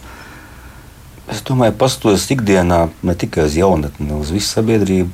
Es 1.28 1.42
domāju, 1.44 1.74
pastoties 1.76 2.24
ikdienā 2.33 2.87
ne 3.04 3.14
tikai 3.18 3.44
uz 3.48 3.57
jaunatni, 3.59 4.09
uz 4.16 4.33
visu 4.33 4.48
sabiedrību. 4.54 5.11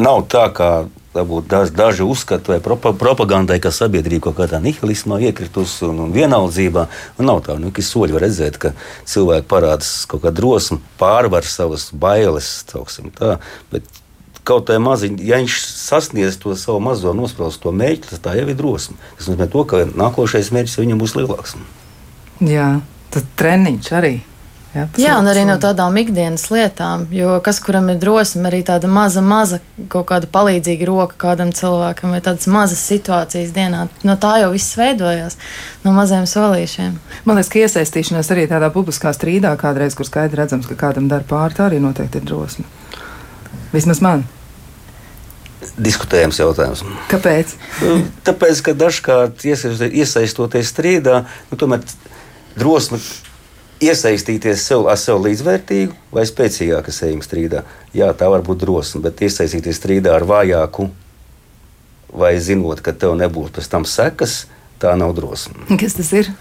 Nav 0.00 0.22
tā, 0.32 0.46
kā 0.56 0.70
daži, 1.12 1.72
daži 1.76 2.02
uzskata, 2.06 2.52
vai 2.52 2.60
propa, 2.64 2.92
propagandai, 2.96 3.58
ka 3.60 3.72
sabiedrība 3.74 4.28
kaut 4.28 4.38
kādā 4.38 4.60
nihilismā 4.62 5.18
iekritusi 5.28 5.84
un, 5.90 6.06
un 6.06 6.12
vienaldzībā. 6.14 6.86
Un 7.18 7.28
nav 7.28 7.42
tā, 7.46 7.58
nu, 7.60 7.72
ka 7.74 7.82
soļi 7.84 8.16
var 8.16 8.24
redzēt, 8.28 8.60
ka 8.62 8.72
cilvēki 9.10 9.48
parādās 9.50 10.06
kaut 10.10 10.24
kā 10.24 10.32
drosmi, 10.32 10.80
pārvar 11.00 11.44
savas 11.44 11.90
bailes, 11.92 12.52
tā, 12.70 13.36
bet 13.74 14.00
kaut 14.46 14.70
kā 14.70 14.78
maziņa, 14.82 15.20
ja 15.26 15.40
viņš 15.42 15.58
sasniedz 15.66 16.38
to 16.42 16.54
savu 16.58 16.80
mazo 16.84 17.12
nospraustu 17.16 17.74
mērķi, 17.74 18.14
tad 18.14 18.24
tā 18.24 18.38
jau 18.38 18.48
ir 18.48 18.58
drosme. 18.58 18.96
Tas 19.18 19.28
nozīmē, 19.30 19.50
to, 19.52 19.66
ka 19.68 19.84
nākošais 19.90 20.52
mērķis 20.54 20.80
viņam 20.80 21.02
būs 21.02 21.16
lielāks. 21.18 21.56
Jā, 22.40 22.72
tad 23.12 23.30
treniņš 23.40 23.94
arī. 24.00 24.16
Jā, 24.70 24.84
Jā, 25.02 25.14
un 25.18 25.26
arī 25.26 25.40
no 25.48 25.56
tādām 25.58 25.96
ikdienas 25.98 26.44
lietām, 26.54 27.08
jo 27.10 27.40
kas 27.42 27.58
kuram 27.58 27.88
ir 27.90 27.96
drosme, 27.98 28.44
arī 28.46 28.60
tāda 28.62 28.86
maza, 28.86 29.18
maza 29.18 29.58
kaut 29.90 30.06
kāda 30.12 30.28
palīdzīga 30.30 30.86
roka 30.86 31.18
kādam 31.18 31.50
cilvēkam 31.50 32.14
vai 32.14 32.20
tādas 32.22 32.46
mazas 32.46 32.84
situācijas 32.86 33.50
dienā. 33.56 33.88
No 34.06 34.14
tā 34.14 34.36
jau 34.44 34.52
viss 34.54 34.78
veidojās, 34.78 35.40
no 35.82 35.90
maziem 35.96 36.28
solīšiem. 36.30 37.00
Man 37.26 37.40
liekas, 37.40 37.50
ka 37.50 37.64
iesaistīšanās 37.64 38.30
arī 38.30 38.46
tādā 38.52 38.70
publiskā 38.70 39.10
strīdā 39.16 39.56
kādreiz, 39.58 39.98
kur 39.98 40.06
skaidri 40.06 40.38
redzams, 40.38 40.70
ka 40.70 40.78
kādam 40.78 41.10
dara 41.10 41.26
pāri, 41.26 41.58
tā 41.58 41.66
arī 41.66 41.82
noteikti 41.82 42.22
ir 42.22 42.30
drosme. 42.30 42.68
Vismaz 43.72 44.02
man. 44.04 44.26
Diskutējams 45.76 46.38
jautājums. 46.40 46.82
Kāpēc? 47.10 47.52
Nu, 47.84 47.98
tāpēc, 48.24 48.62
ka 48.64 48.74
dažkārt 48.76 49.44
iesaistoties 49.44 50.72
strīdā, 50.72 51.24
nu, 51.50 51.58
tomēr 51.60 51.84
drosme 52.56 52.98
iesaistīties 53.80 54.64
sev, 54.64 54.86
ar 54.92 54.98
sev 55.00 55.20
līdzvērtīgu 55.24 55.96
vai 56.14 56.24
spēcīgāku 56.28 56.92
sējumu 56.94 57.24
strīdā. 57.24 57.64
Jā, 57.96 58.10
tā 58.16 58.28
var 58.32 58.44
būt 58.46 58.64
drosme, 58.64 59.02
bet 59.04 59.20
iesaistīties 59.24 59.80
strīdā 59.80 60.16
ar 60.16 60.26
vājāku 60.28 60.88
vai 62.12 62.34
zinot, 62.42 62.82
ka 62.84 62.92
tev 62.96 63.14
nebūs 63.20 63.52
pēc 63.56 63.68
tam 63.70 63.86
sekas, 63.88 64.44
tā 64.82 64.96
nav 64.98 65.14
drosme. 65.16 65.68
Kas 65.80 65.96
tas 65.96 66.10
ir? 66.16 66.32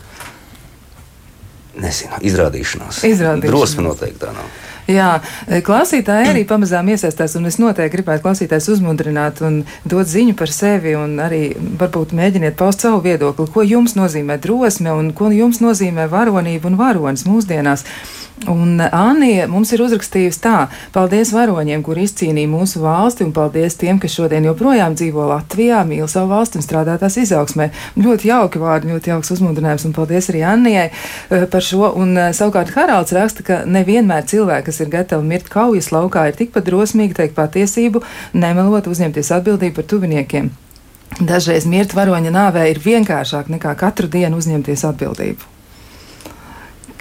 Nezinu, 1.80 2.18
izrādīšanās. 2.26 3.04
izrādīšanās. 3.08 3.52
Drosme 3.52 3.86
noteikti 3.86 4.24
tā 4.24 4.34
nav. 4.36 4.48
Jā, 4.90 5.10
klausītāji 5.66 6.32
arī 6.32 6.42
pamazām 6.50 6.88
iesaistās, 6.90 7.36
un 7.38 7.46
es 7.46 7.60
noteikti 7.62 8.00
gribētu 8.00 8.24
klausītājs 8.24 8.72
uzmundrināt 8.74 9.42
un 9.46 9.60
dot 9.86 10.10
ziņu 10.10 10.34
par 10.40 10.50
sevi, 10.50 10.96
un 10.98 11.20
arī 11.22 11.52
varbūt 11.78 12.16
mēģiniet 12.18 12.58
paust 12.58 12.82
savu 12.86 13.04
viedokli, 13.06 13.46
ko 13.54 13.66
jums 13.68 13.94
nozīmē 14.00 14.40
drosme 14.42 14.96
un 14.96 15.12
ko 15.14 15.30
jums 15.36 15.62
nozīmē 15.62 16.08
varonība 16.10 16.72
un 16.72 16.80
varonis 16.80 17.28
mūsdienās. 17.30 17.86
Un 18.48 18.80
Anija 18.80 19.48
mums 19.52 19.74
ir 19.76 19.82
uzrakstījusi 19.84 20.40
tā: 20.40 20.56
Paldies 20.96 21.34
varoņiem, 21.36 21.82
kur 21.84 22.00
izcīnīja 22.00 22.48
mūsu 22.48 22.80
valsti, 22.84 23.26
un 23.28 23.34
paldies 23.36 23.76
tiem, 23.80 24.00
kas 24.00 24.16
šodien 24.16 24.48
joprojām 24.48 24.96
dzīvo 24.96 25.26
Latvijā, 25.34 25.82
mīl 25.88 26.08
savu 26.08 26.32
valsti 26.32 26.62
un 26.62 26.66
strādā 26.66 26.96
tās 27.02 27.18
izaugsmē. 27.20 27.70
Ļoti 28.00 28.32
jauki 28.32 28.62
vārdi, 28.62 28.94
ļoti 28.94 29.14
jauks 29.14 29.34
uzmundrinājums, 29.36 29.86
un 29.90 29.98
paldies 29.98 30.32
arī 30.32 30.46
Annijai 30.48 30.88
uh, 30.88 31.44
par 31.52 31.66
šo. 31.66 31.92
Un 32.00 32.16
uh, 32.16 32.30
savukārt 32.36 32.72
Haralds 32.78 33.14
raksta, 33.18 33.44
ka 33.44 33.60
nevienmēr 33.68 34.24
cilvēki, 34.32 34.70
kas 34.72 34.82
ir 34.86 34.94
gatavi 34.96 35.30
mirt 35.34 35.52
kaujas 35.52 35.92
laukā, 35.92 36.30
ir 36.30 36.40
tikpat 36.40 36.70
drosmīgi 36.72 37.20
teikt 37.20 37.38
patiesību, 37.38 38.06
nemelot 38.40 38.88
uzņemties 38.88 39.36
atbildību 39.36 39.82
par 39.82 39.92
tuviniekiem. 39.96 40.52
Dažreiz 41.20 41.66
mirt 41.68 41.96
varoņa 41.98 42.32
nāvē 42.32 42.70
ir 42.72 42.80
vienkāršāk 42.84 43.50
nekā 43.52 43.76
katru 43.76 44.08
dienu 44.08 44.40
uzņemties 44.40 44.86
atbildību. 44.94 45.59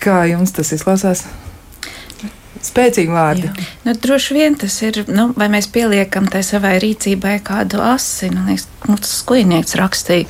Kā 0.08 0.22
jums 0.24 0.54
tas 0.56 0.70
izklausās? 0.72 1.26
Spēcīgi 2.64 3.12
vārdi. 3.12 3.50
Jā. 3.52 3.66
Nu, 3.84 3.92
droši 4.02 4.34
vien 4.34 4.56
tas 4.58 4.74
ir, 4.82 5.02
nu, 5.12 5.28
vai 5.36 5.50
mēs 5.52 5.68
pieliekam 5.70 6.26
tai 6.32 6.40
savai 6.46 6.74
rīcībai 6.82 7.36
kādu 7.44 7.82
asi. 7.84 8.30
Nu, 8.32 8.46
liekas, 8.48 8.64
nu, 8.88 8.96
tas 8.98 9.12
skujnieks 9.20 9.76
rakstīja, 9.78 10.26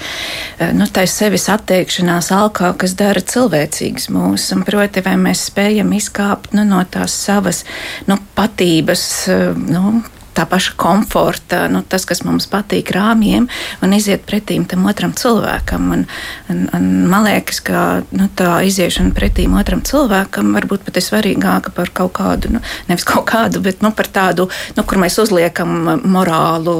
nu, 0.77 0.89
tā 0.93 1.07
ir 1.07 1.13
sevis 1.13 1.47
atteikšanās 1.55 2.33
alkā, 2.35 2.73
kas 2.81 2.97
dara 2.99 3.23
cilvēcīgs 3.23 4.11
mūs. 4.15 4.51
Un, 4.57 4.67
proti, 4.67 5.05
vai 5.07 5.15
mēs 5.21 5.47
spējam 5.53 5.95
izkāpt 5.97 6.59
nu, 6.59 6.67
no 6.69 6.83
tās 6.91 7.15
savas 7.17 7.63
nu, 8.11 8.19
patības, 8.37 9.07
eh, 9.33 9.49
nu, 9.55 10.01
tā 10.39 10.47
paša 10.47 10.77
komforta, 10.79 11.65
nu, 11.73 11.83
tas, 11.83 12.05
kas 12.07 12.23
mums 12.27 12.47
patīk 12.51 12.93
rāmjiem, 12.95 13.49
un 13.83 13.95
iziet 13.97 14.23
pretīm 14.29 14.67
tam 14.71 14.87
otram 14.91 15.15
cilvēkam. 15.19 15.91
Un, 15.97 16.05
un, 16.53 16.61
un 16.77 16.87
man 17.11 17.27
liekas, 17.27 17.59
ka 17.67 17.85
nu, 18.15 18.29
tā 18.39 18.61
iziešana 18.69 19.15
pretīm 19.17 19.57
otram 19.59 19.83
cilvēkam 19.87 20.53
varbūt 20.55 20.87
pat 20.87 21.01
ir 21.01 21.07
svarīgāka 21.07 21.73
par 21.75 21.91
kaut 21.95 22.15
kādu, 22.21 22.53
nu, 22.55 22.63
nevis 22.91 23.07
kaut 23.09 23.27
kādu, 23.31 23.63
bet 23.65 23.83
nu, 23.83 23.91
par 23.99 24.11
tādu, 24.15 24.47
nu, 24.77 24.87
kur 24.87 25.03
mēs 25.03 25.19
uzliekam 25.23 25.75
morālu 26.07 26.77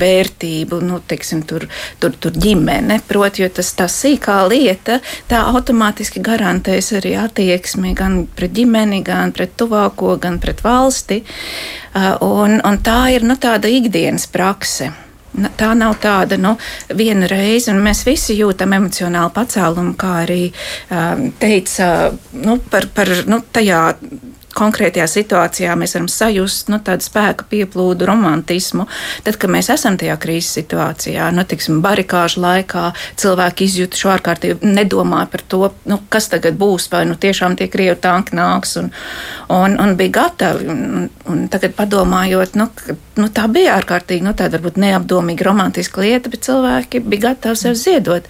vērtību, 0.00 0.82
nu, 0.84 1.00
teiksim, 1.08 1.44
tur, 1.48 1.66
tur, 2.02 2.12
tur 2.20 2.36
ģimene. 2.36 3.00
Proti, 3.08 3.46
jo 3.46 3.50
tas 3.60 3.72
tā 3.78 3.88
sīkā 3.90 4.42
lieta, 4.50 5.00
tā 5.30 5.44
automātiski 5.54 6.20
garantēs 6.24 6.92
arī 7.00 7.16
attieksmi 7.22 7.94
gan 7.96 8.26
pret 8.36 8.52
ģimeni, 8.56 9.00
gan 9.06 9.32
pret 9.36 9.56
tuvāko, 9.56 10.18
gan 10.20 10.36
pret 10.42 10.60
valsti. 10.64 11.22
Uh, 11.90 12.14
un, 12.22 12.60
un 12.66 12.76
tā 12.86 12.89
ir 13.14 13.24
nu, 13.26 13.36
tāda 13.40 13.70
ikdienas 13.70 14.26
prakse. 14.30 14.90
Tā 15.30 15.68
nav 15.78 15.94
tāda 16.02 16.34
nu, 16.40 16.56
viena 16.98 17.28
reize, 17.30 17.70
un 17.70 17.78
mēs 17.84 18.02
visi 18.06 18.34
jūtam 18.34 18.74
emocionālu 18.74 19.30
pacēlumu, 19.36 19.94
kā 19.98 20.16
arī 20.24 20.40
um, 20.50 21.28
teica 21.38 22.10
nu, 22.34 22.56
par, 22.72 22.88
par 22.96 23.12
nu, 23.30 23.38
tajā 23.54 23.84
konkrētajā 24.56 25.06
situācijā 25.10 25.74
mēs 25.78 25.94
varam 25.96 26.08
sajust 26.10 26.70
nu, 26.72 26.80
tādu 26.84 27.04
spēka 27.06 27.46
pieplūdu, 27.50 28.06
romantismu. 28.08 28.86
Tad, 29.26 29.38
kad 29.40 29.52
mēs 29.52 29.70
esam 29.72 29.98
tajā 30.00 30.16
krīzes 30.20 30.52
situācijā, 30.58 31.30
nu, 31.34 31.44
tiksim, 31.48 31.80
barikāžu 31.84 32.42
laikā, 32.44 32.90
cilvēki 33.20 33.68
izjūt 33.68 33.98
šo 34.00 34.14
ārkārtīgi, 34.16 34.72
nedomā 34.76 35.24
par 35.30 35.44
to, 35.46 35.62
nu, 35.90 36.00
kas 36.12 36.30
tagad 36.32 36.58
būs, 36.60 36.90
vai 36.92 37.04
nu, 37.08 37.16
tiešām 37.20 37.56
tie 37.60 37.70
krievi 37.70 37.98
tanki 38.02 38.36
nāks, 38.38 38.76
un, 38.80 38.90
un, 39.50 39.76
un 39.82 39.94
bija 39.98 40.14
gatavi. 40.20 40.66
Un, 40.70 41.06
un 41.30 41.44
tagad 41.52 41.76
padomājot, 41.78 42.56
nu, 42.60 42.68
nu, 43.20 43.28
tā 43.34 43.46
bija 43.52 43.76
ārkārtīgi, 43.80 44.24
nu, 44.26 44.34
tāda 44.38 44.58
varbūt 44.58 44.80
neapdomīga 44.82 45.48
romantiska 45.50 46.04
lieta, 46.04 46.32
bet 46.32 46.46
cilvēki 46.48 47.04
bija 47.06 47.30
gatavi 47.30 47.62
sev 47.62 47.78
ziedot. 47.80 48.28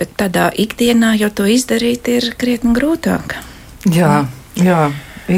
Bet 0.00 0.16
tādā 0.18 0.48
ikdienā 0.58 1.14
jau 1.20 1.30
to 1.30 1.46
izdarīt 1.50 2.10
ir 2.10 2.32
krietni 2.38 2.74
grūtāk. 2.78 3.38
Jā, 3.92 4.22
jā 4.58 4.84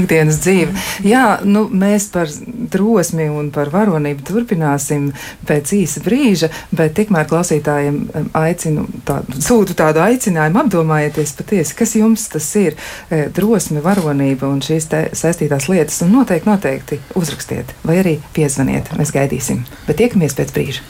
ikdienas 0.00 0.40
dzīve. 0.44 0.74
Jā, 1.07 1.24
nu, 1.44 1.66
mēs 1.70 2.09
par 2.14 2.30
drosmi 2.72 3.28
un 3.30 3.50
par 3.54 3.70
varonību 3.72 4.24
turpināsim 4.28 5.11
pēc 5.48 5.74
īsa 5.78 6.02
brīža, 6.04 6.50
bet 6.74 6.96
tikmēr 6.98 7.28
klausītājiem 7.30 8.00
aicinu, 8.38 8.87
tā, 9.09 9.20
sūtu 9.35 9.76
tādu 9.78 10.02
aicinājumu 10.04 10.64
apdomājieties 10.64 11.35
patiesi, 11.38 11.76
kas 11.78 11.94
jums 11.98 12.26
tas 12.33 12.48
ir 12.61 12.74
e, 12.74 13.26
drosme, 13.35 13.83
varonība 13.85 14.50
un 14.50 14.62
šīs 14.64 14.90
saistītās 15.16 15.68
lietas, 15.72 16.02
un 16.04 16.14
noteikti, 16.18 16.50
noteikti 16.50 17.00
uzrakstiet 17.18 17.74
vai 17.85 18.00
arī 18.02 18.18
piezvaniet. 18.37 18.92
Mēs 18.98 19.14
gaidīsim, 19.14 19.64
bet 19.88 20.00
tiekamies 20.02 20.37
pēc 20.38 20.54
brīža. 20.54 20.85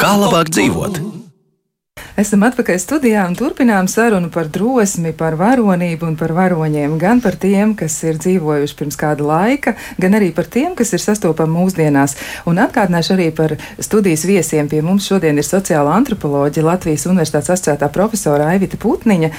Kā 0.00 0.12
labāk 0.20 0.52
dzīvot? 0.54 1.19
Esam 2.20 2.42
atpakaļ 2.44 2.76
studijā 2.82 3.22
un 3.24 3.32
turpinām 3.38 3.86
sarunu 3.88 4.28
par 4.34 4.50
drosmi, 4.52 5.14
par 5.16 5.38
varonību 5.40 6.04
un 6.04 6.16
par 6.20 6.34
varoņiem. 6.36 6.98
Gan 7.00 7.22
par 7.24 7.38
tiem, 7.40 7.70
kas 7.78 7.94
ir 8.04 8.18
dzīvojuši 8.20 8.76
pirms 8.76 8.98
kāda 9.00 9.24
laika, 9.24 9.72
gan 9.96 10.18
arī 10.18 10.28
par 10.36 10.50
tiem, 10.52 10.74
kas 10.76 10.92
ir 10.92 11.00
sastopami 11.00 11.54
mūsdienās. 11.54 12.18
Un 12.50 12.60
atgādināšu 12.60 13.14
arī 13.14 13.30
par 13.32 13.54
studijas 13.80 14.26
viesiem. 14.28 14.68
Pie 14.68 14.82
mums 14.84 15.06
šodien 15.08 15.40
ir 15.40 15.46
sociāla 15.48 15.94
antropoloģija 15.96 16.66
Latvijas 16.66 17.06
Universitātes 17.08 17.54
asociētā 17.54 17.88
profesora 17.94 18.50
Aivita 18.52 18.76
Putniņa, 18.82 19.30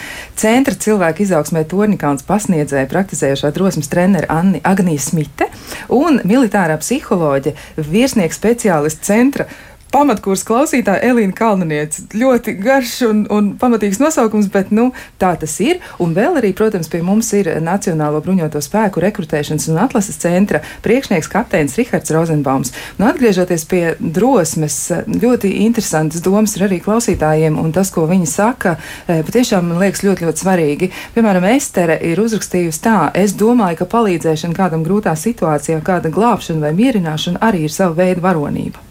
centra 0.42 0.74
cilvēku 0.74 1.28
izaugsmē 1.28 1.68
Tornikāns 1.70 2.26
pasniedzēja 2.26 2.90
praktizējošā 2.90 3.52
drosmes 3.60 3.94
trenere 3.94 4.32
Anni 4.32 4.64
Agnija 4.66 5.06
Smite 5.06 5.52
un 5.94 6.18
militārā 6.26 6.80
psiholoģe, 6.82 7.54
virsnieks 7.78 8.42
speciālists 8.42 9.06
centra 9.06 9.52
pamatkurs 9.92 10.44
klausītāja 10.48 11.12
Elīna 11.12 11.36
Kalniņa. 11.36 11.84
Ļoti 12.18 12.56
garš 12.62 12.94
un, 13.08 13.24
un 13.34 13.52
pamatīgs 13.60 14.00
nosaukums, 14.02 14.50
bet 14.52 14.72
nu, 14.76 14.90
tā 15.22 15.34
tas 15.40 15.54
ir. 15.64 15.82
Un 16.02 16.16
vēl 16.18 16.40
arī, 16.40 16.54
protams, 16.58 16.90
pie 16.92 17.02
mums 17.06 17.32
ir 17.38 17.50
Nacionālo 17.64 18.22
bruņoto 18.24 18.62
spēku 18.64 19.04
rekrutēšanas 19.04 19.68
un 19.72 19.80
atlases 19.84 20.20
centra 20.22 20.62
priekšnieks 20.86 21.30
kapteinis 21.32 21.78
Rihards 21.80 22.14
Rozenbaums. 22.16 22.74
Nu, 23.00 23.08
atgriežoties 23.12 23.66
pie 23.70 23.84
drosmes, 24.00 24.78
ļoti 25.12 25.54
interesantas 25.66 26.24
domas 26.24 26.56
ir 26.58 26.68
arī 26.70 26.82
klausītājiem, 26.84 27.60
un 27.62 27.74
tas, 27.76 27.92
ko 27.94 28.08
viņi 28.10 28.30
saka, 28.30 28.78
eh, 29.08 29.24
patiešām 29.28 29.72
man 29.72 29.82
liekas 29.84 30.06
ļoti, 30.08 30.28
ļoti 30.28 30.46
svarīgi. 30.46 30.92
Piemēram, 31.16 31.50
Estere 31.52 31.98
ir 32.08 32.22
uzrakstījusi 32.22 32.84
tā, 32.84 33.00
es 33.14 33.34
domāju, 33.34 33.82
ka 33.82 33.90
palīdzēšana 33.92 34.56
kādam 34.56 34.86
grūtā 34.88 35.16
situācijā, 35.18 35.82
kāda 35.84 36.14
glābšana 36.14 36.68
vai 36.68 36.72
mierināšana 36.78 37.44
arī 37.44 37.68
ir 37.68 37.76
sava 37.76 37.98
veida 37.98 38.24
varonība. 38.24 38.91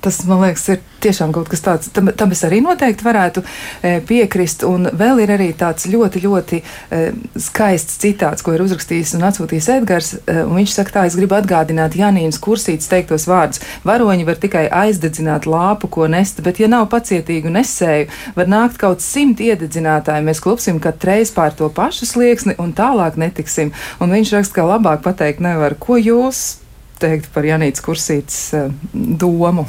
Tas, 0.00 0.22
man 0.24 0.40
liekas, 0.46 0.64
ir 0.72 0.80
tiešām 1.04 1.32
kaut 1.34 1.48
kas 1.52 1.60
tāds, 1.64 1.90
tam, 1.92 2.08
tam 2.16 2.30
es 2.32 2.40
arī 2.46 2.60
noteikti 2.64 3.04
varētu 3.04 3.42
e, 3.42 3.92
piekrist. 4.06 4.64
Un 4.68 4.88
vēl 4.96 5.22
ir 5.24 5.32
arī 5.34 5.48
tāds 5.56 5.84
ļoti, 5.90 6.22
ļoti 6.24 6.60
e, 6.60 7.00
skaists 7.40 7.98
citāts, 8.00 8.44
ko 8.44 8.54
ir 8.56 8.64
uzrakstījis 8.64 9.14
un 9.18 9.26
atsūtījis 9.28 9.68
Edgars. 9.76 10.12
E, 10.20 10.38
un 10.44 10.56
viņš 10.56 10.76
saka, 10.76 10.94
tā, 10.94 11.04
es 11.08 11.16
gribu 11.20 11.36
atgādināt 11.36 11.98
Janīnas 12.00 12.40
kursītes 12.40 12.88
teiktos 12.90 13.26
vārdus. 13.28 13.60
Varoņi 13.84 14.28
var 14.28 14.40
tikai 14.40 14.66
aizdedzināt 14.82 15.48
lāpu, 15.50 15.90
ko 15.92 16.08
nest, 16.10 16.40
bet 16.46 16.62
ja 16.62 16.70
nav 16.70 16.88
pacietīgu 16.92 17.52
nesēju, 17.52 18.08
var 18.38 18.48
nākt 18.50 18.80
kaut 18.80 19.04
simt 19.04 19.42
iededzinātāji. 19.44 20.24
Mēs 20.26 20.40
klupsim 20.44 20.80
katru 20.80 21.12
reizi 21.12 21.36
pār 21.36 21.52
to 21.56 21.68
pašu 21.74 22.08
slieksni 22.08 22.56
un 22.60 22.72
tālāk 22.76 23.20
netiksim. 23.20 23.74
Un 24.00 24.16
viņš 24.16 24.34
raksta, 24.38 24.60
ka 24.60 24.68
labāk 24.68 25.04
pateikt 25.04 25.44
nevar. 25.44 25.76
Ko 25.80 26.00
jūs 26.00 26.60
teikt 27.00 27.30
par 27.34 27.48
Janītas 27.48 27.84
kursītes 27.84 28.40
e, 28.56 28.64
domu? 28.92 29.68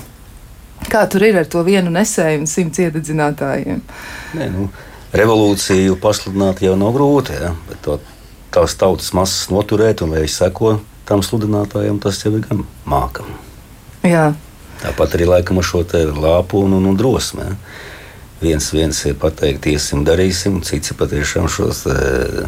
Kā 0.90 1.04
tur 1.10 1.24
ir 1.28 1.38
ar 1.42 1.50
to 1.52 1.62
vienu 1.68 1.92
nesēju 1.94 2.42
un 2.42 2.50
simts 2.50 2.82
iededzinātājiem? 2.82 3.84
Nē, 4.38 4.48
nu, 4.54 4.70
revolūciju 5.16 6.00
pasludināt 6.02 6.64
jau 6.66 6.78
nav 6.80 6.96
grūti, 6.96 7.36
ja? 7.38 7.54
bet 7.70 7.84
to, 7.86 8.00
tās 8.54 8.76
tautas 8.80 9.12
masas 9.18 9.50
noturēt 9.52 10.04
un 10.06 10.16
vai 10.16 10.26
seko 10.32 10.80
tam 11.08 11.24
sludinātājam, 11.26 12.00
tas 12.02 12.22
jau 12.24 12.34
ir 12.38 12.46
gan 12.48 12.66
mākam. 12.88 13.30
Jā. 14.08 14.32
Tāpat 14.82 15.18
arī 15.18 15.28
laikam 15.30 15.60
ar 15.62 15.68
šo 15.68 15.84
lāpu 16.18 16.64
un, 16.66 16.80
un, 16.80 16.98
drosmi. 16.98 17.46
Ja? 17.46 17.58
Viens, 18.42 18.72
viens 18.74 18.98
ir 19.06 19.20
pateikt, 19.22 19.68
iesim, 19.70 20.02
darīsim, 20.06 20.64
cits 20.66 20.90
ir 20.90 20.98
patiešām 20.98 21.46
šos 21.52 21.84
e, 21.86 22.48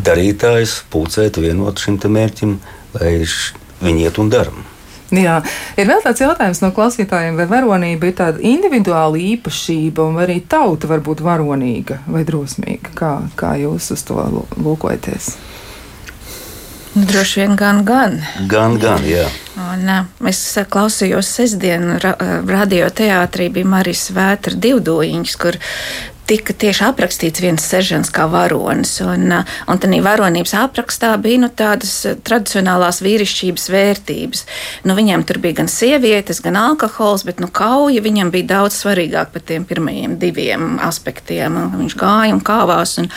darītājus 0.00 0.78
pulcēt, 0.88 1.36
vienot 1.36 1.76
šim 1.76 1.98
mērķim, 2.00 2.56
lai 2.96 3.12
viņi 3.82 4.06
iet 4.06 4.22
un 4.22 4.32
darām. 4.32 4.64
Jā, 5.08 5.38
ir 5.80 5.88
vēl 5.88 6.02
tāds 6.04 6.20
jautājums 6.20 6.58
no 6.60 6.68
klausītājiem, 6.76 7.38
vai 7.38 7.46
varonība 7.48 8.10
ir 8.10 8.16
tāda 8.18 8.42
individuāla 8.44 9.16
īpašība, 9.16 10.04
un 10.04 10.18
vai 10.18 10.26
arī 10.26 10.42
tauta 10.44 10.90
var 10.90 11.00
būt 11.04 11.22
varonīga 11.24 12.02
vai 12.12 12.26
drosmīga? 12.28 12.92
Kā, 12.98 13.12
kā 13.38 13.54
jūs 13.56 13.88
uz 13.96 14.04
to 14.04 14.20
lūkojaties? 14.60 15.30
Nu, 16.98 17.06
droši 17.08 17.40
vien 17.40 17.56
gan, 17.56 17.80
gan. 17.88 18.18
Gan, 18.50 18.76
gan, 18.80 19.04
jā. 19.08 19.24
Un, 19.56 19.88
es 20.28 20.42
klausījos 20.68 21.28
sestdienu 21.38 21.96
ra 22.02 22.14
radioteātrī, 22.48 23.48
bija 23.54 23.68
Marijas 23.68 24.08
Vētra 24.16 24.56
divdojiņas, 24.60 25.36
kur 25.40 25.58
tika 26.28 26.54
tieši 26.54 26.84
aprakstīts 26.88 27.42
viens 27.42 27.64
seržants 27.64 28.10
kā 28.14 28.26
varonis. 28.30 28.94
Un, 29.04 29.28
uh, 29.32 29.54
un 29.70 29.80
tādā 29.82 30.00
varonības 30.04 30.54
aprakstā 30.60 31.14
bija 31.22 31.42
nu, 31.44 31.50
tādas 31.50 31.94
uh, 32.08 32.16
tradicionālās 32.24 33.00
vīrišķības 33.04 33.68
vērtības. 33.74 34.44
Nu, 34.88 34.96
viņam 34.98 35.24
tur 35.28 35.40
bija 35.44 35.60
gan 35.62 35.72
sievietes, 35.72 36.42
gan 36.44 36.58
alkohols, 36.60 37.24
bet 37.28 37.42
nu, 37.42 37.50
kauja 37.52 38.04
viņam 38.04 38.32
bija 38.34 38.52
daudz 38.56 38.80
svarīgāk 38.82 39.32
par 39.34 39.46
tiem 39.48 39.66
pirmajiem 39.68 40.18
diviem 40.20 40.76
aspektiem. 40.84 41.58
Viņš 41.78 41.98
gāja 41.98 42.36
un 42.36 42.44
kāvās. 42.44 42.98
Un, 43.02 43.10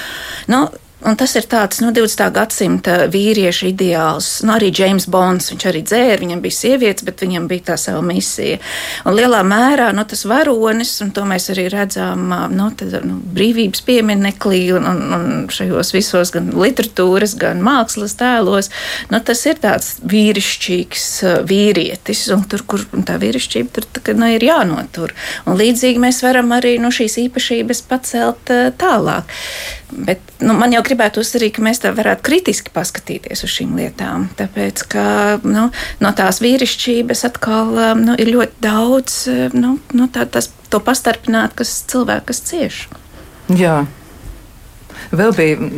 nu, 0.52 0.66
Un 1.02 1.16
tas 1.18 1.32
ir 1.34 1.48
tāds 1.50 1.80
nu, 1.82 1.90
20. 1.96 2.28
gadsimta 2.36 2.96
vīriešu 3.10 3.72
ideāls. 3.72 4.28
Nu, 4.46 4.54
arī 4.54 4.70
James 4.70 5.08
Bonds, 5.10 5.50
viņš 5.50 5.64
arī 5.72 5.82
dzēra, 5.82 6.20
viņam 6.22 6.44
bija 6.44 6.58
sievietes, 6.60 7.06
bet 7.08 7.24
viņam 7.26 7.48
bija 7.50 7.72
tā 7.72 7.78
sava 7.82 8.04
misija. 8.06 8.60
Un 9.10 9.18
lielā 9.18 9.40
mērā 9.48 9.90
nu, 9.98 10.06
tas 10.06 10.22
varonis, 10.30 10.94
un 11.02 11.10
to 11.16 11.26
mēs 11.26 11.50
arī 11.54 11.66
redzam 11.74 12.30
nu, 12.54 12.70
tad, 12.78 13.00
nu, 13.08 13.18
brīvības 13.34 13.82
piemineklī 13.88 14.62
un, 14.78 14.86
un, 14.92 15.02
un 15.18 15.26
šajos 15.50 15.94
visos 15.96 16.36
gan 16.36 16.54
literatūras, 16.54 17.34
gan 17.42 17.66
mākslas 17.66 18.14
tēlos, 18.22 18.70
nu, 19.10 19.24
tas 19.26 19.42
ir 19.50 19.58
tāds 19.64 19.96
vīrišķīgs 20.06 21.10
vīrietis, 21.50 22.28
un 22.36 22.46
tur, 22.46 22.66
kur 22.70 22.86
un 22.94 23.10
tā 23.10 23.18
vīrišķība 23.22 23.74
tur 23.80 23.90
tā, 23.90 24.06
nu, 24.14 24.30
ir 24.36 24.46
jānotur. 24.52 25.18
Un 25.50 25.58
līdzīgi 25.58 26.06
mēs 26.06 26.22
varam 26.28 26.54
arī 26.54 26.78
no 26.84 26.94
šīs 26.94 27.18
īpašības 27.26 27.86
pacelt 27.90 28.54
tālāk. 28.78 29.40
Bet, 29.92 30.22
nu, 30.40 30.54
man 30.56 30.72
jau 30.72 30.84
gribētos 30.92 31.32
arī, 31.40 31.52
ka 31.56 31.64
mēs 31.64 31.82
tā 31.84 31.94
varētu 31.96 32.26
kritiski 32.28 32.74
paskatīties 32.76 33.46
uz 33.48 33.54
šīm 33.56 33.78
lietām. 33.80 34.28
Tāpēc, 34.40 34.84
ka 34.92 35.06
nu, 35.48 35.70
no 36.04 36.12
tās 36.18 36.42
vīrišķības 36.44 37.26
atkal 37.32 37.72
nu, 38.02 38.18
ir 38.20 38.34
ļoti 38.36 38.64
daudz 38.64 39.22
nu, 39.56 39.78
nu, 39.96 40.10
tā, 40.12 40.28
tas, 40.28 40.52
to 40.72 40.84
pastarpināt, 40.84 41.56
kas 41.58 41.74
cilvēks, 41.92 42.44
cieš. 42.52 42.84
Jā. 43.56 43.86
Vēl 45.12 45.36
bija 45.38 45.70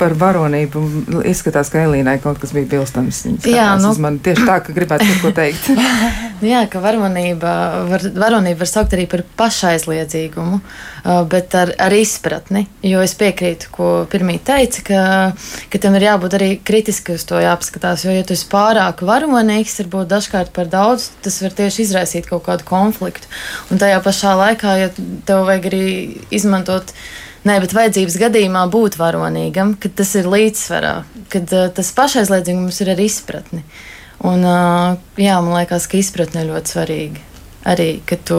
par 0.00 0.14
varonību. 0.18 0.82
Izskatās, 1.28 1.70
ka 1.72 1.84
Elīnai 1.86 2.18
kaut 2.22 2.40
kas 2.42 2.54
bija 2.56 2.68
bilstams. 2.70 3.22
Jā, 3.46 3.72
nu, 3.80 3.92
man 4.02 4.18
tieši 4.22 4.46
tā, 4.48 4.58
ka 4.64 4.74
gribētu 4.74 5.18
ko 5.22 5.32
teikt. 5.36 5.70
Jā, 6.42 6.64
ka 6.66 6.80
varonība 6.82 7.50
var, 7.86 8.02
varonība 8.18 8.64
var 8.64 8.70
saukt 8.70 8.96
arī 8.96 9.04
par 9.06 9.22
pašaizliedzīgumu, 9.38 10.58
bet 11.30 11.54
ar, 11.54 11.70
ar 11.86 11.94
izpratni. 11.94 12.64
Jo 12.82 13.04
es 13.04 13.14
piekrītu, 13.18 13.70
ko 13.74 13.90
pirmī 14.10 14.40
teica, 14.42 14.82
ka, 14.88 15.02
ka 15.70 15.82
tam 15.82 15.94
ir 15.98 16.08
jābūt 16.08 16.36
arī 16.40 16.50
kritiski 16.58 17.14
uz 17.14 17.26
to 17.28 17.38
jāapskatās. 17.42 18.02
Jo, 18.08 18.16
ja 18.16 18.26
tu 18.26 18.34
esi 18.34 18.48
pārāk 18.50 19.04
varonīgs, 19.06 19.78
varbūt 19.84 20.10
dažkārt 20.10 20.50
par 20.56 20.70
daudz, 20.72 21.12
tas 21.22 21.38
var 21.44 21.54
tieši 21.62 21.86
izraisīt 21.86 22.26
kaut 22.30 22.42
kādu 22.48 22.66
konfliktu. 22.66 23.30
Un 23.70 23.78
tajā 23.78 24.02
pašā 24.02 24.34
laikā, 24.42 24.78
ja 24.82 24.90
tev 25.28 25.46
vajag 25.46 25.70
arī 25.70 25.84
izmantot 26.34 26.90
Nē, 27.42 27.56
bet 27.58 27.72
vajadzības 27.74 28.16
gadījumā 28.22 28.60
būt 28.70 29.00
varonīgam, 29.00 29.74
kad 29.82 29.96
tas 29.98 30.12
ir 30.14 30.28
līdzsvarā, 30.30 30.92
kad 31.32 31.50
uh, 31.56 31.66
tas 31.74 31.90
pašaizliedzības 31.96 32.78
ir 32.84 32.92
ar 32.94 33.02
izpratni. 33.02 33.64
Un, 34.22 34.46
uh, 34.46 34.94
jā, 35.18 35.40
man 35.42 35.56
liekas, 35.58 35.88
ka 35.90 35.98
izpratne 35.98 36.44
ir 36.44 36.52
ļoti 36.52 36.74
svarīga. 36.76 37.24
Arī, 37.66 37.88
ka 38.06 38.18
tu 38.18 38.38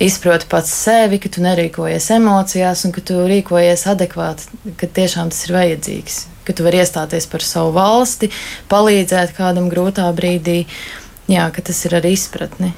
izproti 0.00 0.48
pats 0.48 0.72
sevi, 0.72 1.18
ka 1.20 1.32
tu 1.32 1.42
nerīkojies 1.44 2.10
emocijās 2.16 2.84
un 2.88 2.92
ka 2.92 3.04
tu 3.04 3.18
rīkojies 3.28 3.84
adekvāti, 3.92 4.48
ka 4.80 4.88
tiešām 5.00 5.32
tas 5.32 5.42
ir 5.48 5.56
vajadzīgs. 5.56 6.22
Ka 6.44 6.56
tu 6.56 6.64
vari 6.64 6.80
iestāties 6.80 7.28
par 7.28 7.44
savu 7.44 7.72
valsti, 7.76 8.30
palīdzēt 8.72 9.32
kādam 9.36 9.68
grūtā 9.72 10.08
brīdī. 10.16 10.64
Jā, 11.32 11.48
ka 11.52 11.64
tas 11.64 11.84
ir 11.88 11.96
ar 11.98 12.08
izpratni. 12.08 12.72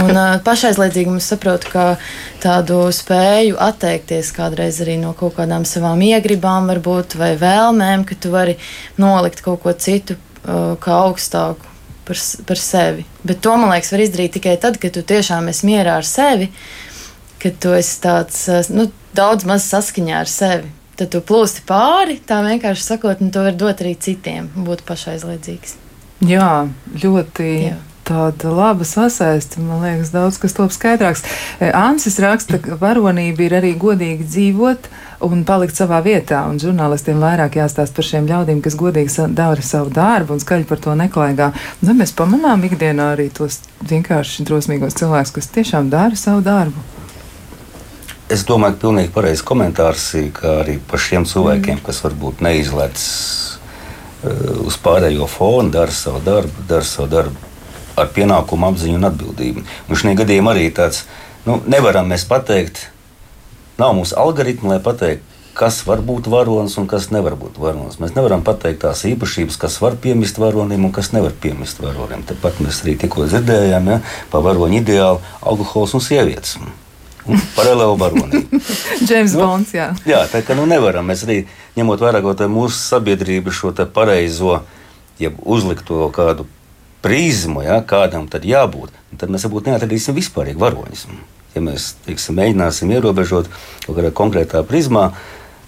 Un 0.00 0.16
uh, 0.16 0.38
pašaizliedzīgumu 0.44 1.20
es 1.20 1.26
saprotu, 1.28 1.68
kā 1.72 1.86
tādu 2.40 2.78
spēju 2.94 3.58
atteikties 3.60 4.30
kādreiz 4.32 4.78
arī 4.80 4.96
no 5.00 5.12
kaut 5.16 5.36
kādām 5.36 5.66
savām 5.68 6.00
iegribām, 6.06 6.70
varbūt, 6.72 7.18
vai 7.20 7.34
vēlmēm, 7.40 8.06
ka 8.08 8.16
tu 8.16 8.32
vari 8.32 8.56
nolikt 9.00 9.44
kaut 9.44 9.60
ko 9.66 9.74
citu 9.76 10.16
uh, 10.16 10.78
kā 10.80 10.96
augstāku 11.10 11.68
par, 12.08 12.22
par 12.48 12.62
sevi. 12.62 13.04
Bet 13.20 13.44
to, 13.44 13.58
man 13.60 13.74
liekas, 13.74 13.92
var 13.92 14.04
izdarīt 14.06 14.38
tikai 14.38 14.56
tad, 14.62 14.80
kad 14.80 14.96
tu 14.96 15.04
tiešām 15.12 15.52
esi 15.52 15.68
mierā 15.68 15.98
ar 16.00 16.08
sevi, 16.08 16.48
kad 17.42 17.60
tu 17.60 17.76
esi 17.76 18.00
tāds 18.00 18.46
nu, 18.72 18.88
daudz 19.12 19.44
maz 19.48 19.68
saskaņā 19.68 20.24
ar 20.24 20.30
sevi. 20.30 20.72
Tad 20.96 21.12
tu 21.12 21.20
plūsti 21.24 21.66
pāri, 21.68 22.16
tā 22.24 22.40
vienkārši 22.44 22.88
sakot, 22.94 23.20
un 23.20 23.32
to 23.34 23.44
var 23.44 23.56
dot 23.60 23.84
arī 23.84 23.92
citiem, 24.00 24.48
būt 24.56 24.86
pašaizliedzīgs. 24.88 25.80
Jā, 26.24 26.52
ļoti. 27.02 27.54
Jā 27.68 27.80
tāda 28.06 28.50
laba 28.52 28.84
sasaiste. 28.86 29.60
Man 29.62 29.82
liekas, 29.82 30.12
daudz 30.14 30.38
kas 30.42 30.56
top 30.56 30.74
skaidrāks. 30.74 31.24
E, 31.60 31.70
Ansis 31.74 32.18
raksta, 32.22 32.58
ka 32.62 32.76
varonība 32.80 33.46
ir 33.46 33.56
arī 33.60 33.72
godīgi 33.78 34.26
dzīvot 34.26 34.88
un 35.26 35.44
palikt 35.48 35.78
savā 35.78 36.02
vietā. 36.04 36.42
Un 36.50 36.58
žurnālistiem 36.62 37.22
vairāk 37.22 37.60
jāstāsta 37.60 37.96
par 37.96 38.08
šiem 38.08 38.26
ļaudīm, 38.30 38.62
kas 38.64 38.78
godīgi 38.78 39.28
dara 39.36 39.62
savu 39.64 39.92
darbu 39.94 40.36
un 40.36 40.42
skaļi 40.42 40.66
par 40.68 40.82
to 40.82 40.96
neklaigā. 40.98 41.52
Nu, 41.82 41.94
mēs 41.98 42.14
pamanām 42.18 42.64
ikdienā 42.68 43.12
arī 43.14 43.28
tos 43.34 43.60
vienkārši 43.88 44.48
drosmīgos 44.48 44.98
cilvēkus, 44.98 45.36
kas 45.38 45.52
tiešām 45.54 45.92
dara 45.92 46.18
savu 46.18 46.42
darbu. 46.46 46.88
Es 48.32 48.46
domāju, 48.48 48.78
ka 48.78 48.86
pilnīgi 48.86 49.12
pareizs 49.12 49.44
komentārs 49.44 50.06
ir 50.16 50.38
arī 50.48 50.78
par 50.88 51.02
šiem 51.02 51.26
cilvēkiem, 51.28 51.76
mm. 51.76 51.84
kas 51.84 52.00
varbūt 52.00 52.40
neizlaiž 52.40 53.02
uh, 54.24 54.62
uz 54.64 54.78
pārējo 54.80 55.28
fonu, 55.28 55.68
dara 55.74 55.92
savu 55.92 56.22
darbu, 56.24 56.64
dara 56.70 56.86
savu 56.88 57.10
darbu 57.12 57.51
ar 57.98 58.12
pienākumu 58.14 58.70
apziņu 58.70 59.00
un 59.00 59.08
atbildību. 59.10 59.66
Un 59.88 60.00
šajā 60.00 60.16
gadījumā 60.22 60.54
arī 60.54 60.70
tāds 60.74 61.04
nu, 61.46 61.58
nevaram 61.70 62.08
mēs 62.12 62.24
pateikt, 62.28 62.86
nav 63.80 63.94
mūsu 63.98 64.16
algoritma, 64.18 64.74
lai 64.74 64.82
pateiktu, 64.84 65.32
kas 65.56 65.82
var 65.84 66.00
būt 66.04 66.28
varonis 66.32 66.78
un 66.80 66.86
kas 66.88 67.10
nevar 67.12 67.36
būt 67.36 67.58
varonis. 67.60 67.98
Mēs 68.00 68.14
nevaram 68.16 68.44
pateikt 68.44 68.82
tās 68.86 69.04
īpašības, 69.08 69.58
kas 69.60 69.78
var 69.82 69.98
piemist 70.00 70.40
varonim 70.40 70.86
un 70.88 70.94
kas 70.94 71.12
nevar 71.12 71.34
piemist 71.42 71.82
varonim. 71.82 72.24
Tāpat 72.28 72.62
mēs 72.64 72.82
arī 72.84 72.96
tikko 73.02 73.26
dzirdējām 73.28 73.90
ja, 73.92 73.98
par 74.32 74.46
varoņu 74.46 74.80
ideālu 74.80 75.20
alkohols 75.40 75.92
un 75.98 76.04
sievietes. 76.04 76.56
Paralēli 77.54 77.98
varonība. 78.00 78.62
Džeims 79.04 79.34
nu, 79.36 79.44
Bonds, 79.44 79.74
jā. 79.76 79.92
Jā, 80.08 80.24
tā 80.32 80.40
kā 80.42 80.56
nu 80.58 80.64
nevaram. 80.66 81.06
Mēs 81.06 81.22
arī 81.26 81.42
ņemot 81.76 82.02
vērā 82.02 82.22
mūsu 82.50 82.74
sabiedrību 82.80 83.52
šo 83.54 83.70
pareizo, 83.94 84.62
jeb 85.20 85.36
uzlikto 85.44 86.08
kādu 86.14 86.48
prizmu, 87.02 87.64
ja, 87.66 87.82
kādam 87.86 88.28
tad 88.30 88.46
jābūt, 88.48 88.94
tad 89.20 89.32
mēs 89.32 89.46
varbūt 89.48 89.70
neatradīsim 89.70 90.16
vispārīgi 90.16 90.60
varoņus. 90.62 91.06
Ja 91.52 91.62
mēs 91.64 91.92
teiksim, 92.06 92.38
mēģināsim 92.38 92.92
ierobežot 92.94 93.50
kaut 93.84 93.96
kādā 93.96 94.12
konkrētā 94.14 94.64
prizmā, 94.66 95.12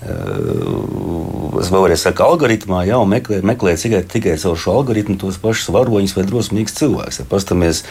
Es 0.04 1.70
vēlreiz 1.72 2.02
saku, 2.02 2.26
algoritmā 2.26 2.82
jau 2.84 3.04
meklē, 3.08 3.38
meklē 3.46 3.72
tikai, 3.80 4.02
tikai 4.04 4.34
caur 4.42 4.58
šo 4.60 4.74
algoritmu 4.82 5.16
tos 5.16 5.38
pašus 5.40 5.70
varoņus 5.72 6.12
vai 6.18 6.26
drosmīgus 6.28 6.76
cilvēkus. 6.76 7.22
Ja 7.22 7.24
pastamies, 7.30 7.84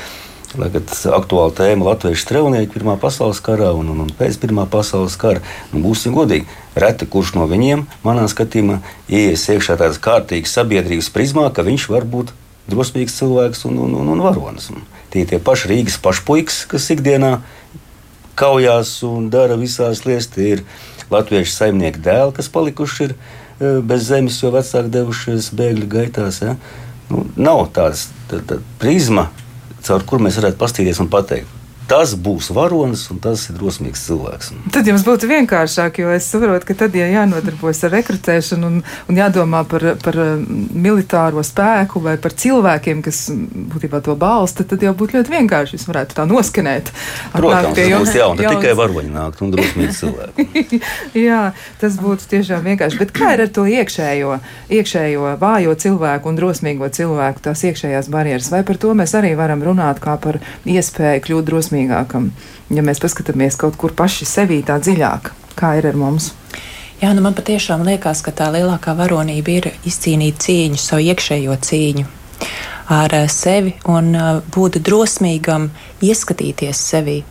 Tagad 0.53 0.91
aktuāla 1.09 1.49
tēma 1.57 1.87
Latvijas 1.87 2.21
strēlnieki 2.21 2.75
Pirmā 2.75 2.93
pasaules 3.01 3.39
karā 3.41 3.71
un, 3.73 3.87
un, 3.89 4.03
un 4.03 4.11
pēc 4.13 4.35
Pirmā 4.43 4.67
pasaules 4.69 5.15
kara. 5.17 5.41
Nu, 5.71 5.81
būsim 5.81 6.13
godīgi, 6.13 6.45
reti 6.77 7.07
kurš 7.09 7.33
no 7.39 7.47
viņiem, 7.49 7.87
manā 8.05 8.27
skatījumā, 8.29 8.77
ienāks 9.09 9.47
iekšā 9.49 9.79
tādas 9.81 9.97
kārtīgas 10.03 10.53
sabiedrības 10.53 11.09
prizmā, 11.15 11.47
ka 11.49 11.65
viņš 11.65 11.87
var 11.89 12.05
būt 12.05 12.35
drosmīgs 12.69 13.17
cilvēks 13.19 13.65
un, 13.69 13.79
un, 13.85 13.95
un, 14.01 14.11
un 14.15 14.23
varonis. 14.23 14.69
Tie 15.13 15.25
tie 15.29 15.39
paši 15.43 15.69
Rīgas 15.71 15.99
pašpuikas, 16.01 16.63
kas 16.71 16.89
ikdienā 16.93 17.37
kaujās 18.39 18.95
un 19.07 19.29
dara 19.33 19.57
visās 19.59 20.03
lietas. 20.07 20.31
Tie 20.33 20.55
ir 20.57 20.65
latviešu 21.13 21.53
saimnieku 21.53 22.01
dēli, 22.03 22.35
kas 22.37 22.49
palikuši 22.53 23.07
ir 23.07 23.13
e, 23.13 23.73
bez 23.85 24.07
zemes, 24.09 24.39
jo 24.41 24.53
vecāki 24.55 24.93
devušies 24.93 25.51
bēgļu 25.57 25.89
gaitās. 25.91 26.41
Ja? 26.45 26.55
Nu, 27.11 27.27
nav 27.37 27.67
tādas 27.75 28.07
tā, 28.31 28.41
tā 28.47 28.59
prizma, 28.81 29.27
caur 29.85 30.05
kur 30.09 30.23
mēs 30.23 30.39
varētu 30.39 30.59
paskatīties 30.61 31.03
un 31.03 31.11
pateikt, 31.13 31.59
tas 31.87 32.13
būs 32.15 32.49
varonis 32.55 33.05
un 33.11 33.19
tas 33.23 33.43
ir 33.49 33.57
drosmīgs 33.57 34.05
cilvēks. 34.07 34.51
Tad 34.73 34.87
jums 34.87 35.03
būtu 35.05 35.27
vienkāršāk, 35.29 35.99
jo 36.01 36.11
es 36.13 36.27
saprotu, 36.31 36.67
ka 36.69 36.75
tad, 36.83 36.95
ja 36.97 37.07
jānodarbojas 37.11 37.83
ar 37.87 37.93
rekrutēšanu 37.97 38.69
un, 38.69 38.79
un 39.11 39.19
jādomā 39.19 39.63
par, 39.69 39.85
par 40.03 40.17
um, 40.23 40.45
militāro 40.73 41.43
spēku 41.45 42.01
vai 42.03 42.15
par 42.21 42.35
cilvēkiem, 42.39 43.03
kas 43.05 43.25
būtībā 43.73 44.01
to 44.05 44.15
balsta, 44.19 44.65
tad 44.67 44.83
jau 44.85 44.93
būtu 44.97 45.19
ļoti 45.19 45.33
vienkārši. 45.33 45.77
Jūs 45.77 45.87
varētu 45.89 46.17
tā 46.17 46.27
noskanēt. 46.29 46.93
Protams, 47.33 47.75
tas 47.77 47.91
būs 47.99 48.15
jā, 48.17 48.29
un 48.31 48.41
tad 48.41 48.57
tikai 48.57 48.73
varoņi 48.79 49.13
nākt 49.13 49.43
un 49.43 49.53
drosmīgi 49.53 49.97
cilvēki. 49.99 50.81
jā, 51.27 51.41
tas 51.81 51.99
būtu 52.01 52.29
tiešām 52.33 52.65
vienkārši. 52.71 53.01
Bet 53.01 53.13
kā 53.15 53.33
ir 53.35 53.45
ar 53.47 53.53
to 53.53 53.67
iekšējo, 53.69 54.37
iekšējo 54.79 55.35
vājo 55.41 55.75
cilvēku 55.85 56.31
un 56.31 56.39
drosmīgo 56.39 56.89
cilvēku, 56.93 57.43
tās 57.49 57.65
iekšējās 57.69 58.11
barjeras? 58.13 58.51
Vai 58.53 58.63
par 58.67 58.79
to 58.81 58.95
mēs 58.97 59.15
arī 59.19 59.33
varam 59.39 59.63
runāt 59.65 60.01
kā 60.03 60.15
par 60.21 60.39
iespēju 60.69 61.27
kļūt 61.27 61.49
drosmīgākiem? 61.49 61.72
Drosmīgākam, 61.73 62.31
ja 62.69 62.83
mēs 62.83 63.01
paskatāmies 63.01 63.57
kaut 63.57 63.77
kur 63.77 63.93
paši 63.93 64.25
sevī 64.25 64.63
tā 64.63 64.79
dziļāk, 64.79 65.31
kā 65.55 65.77
ir 65.77 65.87
ar 65.87 65.95
mums. 65.95 66.33
Jā, 67.01 67.13
nu 67.13 67.21
man 67.21 67.33
patiešām 67.33 67.83
liekas, 67.83 68.21
ka 68.23 68.31
tā 68.31 68.51
lielākā 68.53 68.95
varonība 68.95 69.51
ir 69.51 69.71
izcīnīt 69.85 70.39
cīņu, 70.39 70.77
savu 70.77 71.03
iekšējo 71.09 71.57
cīņu 71.59 72.05
ar 72.85 73.13
eh, 73.13 73.27
sevi 73.29 73.73
un 73.89 74.13
eh, 74.15 74.39
būt 74.53 74.79
drosmīgam, 74.83 75.69
ieskatīties 76.03 76.79
sevi. 76.89 77.21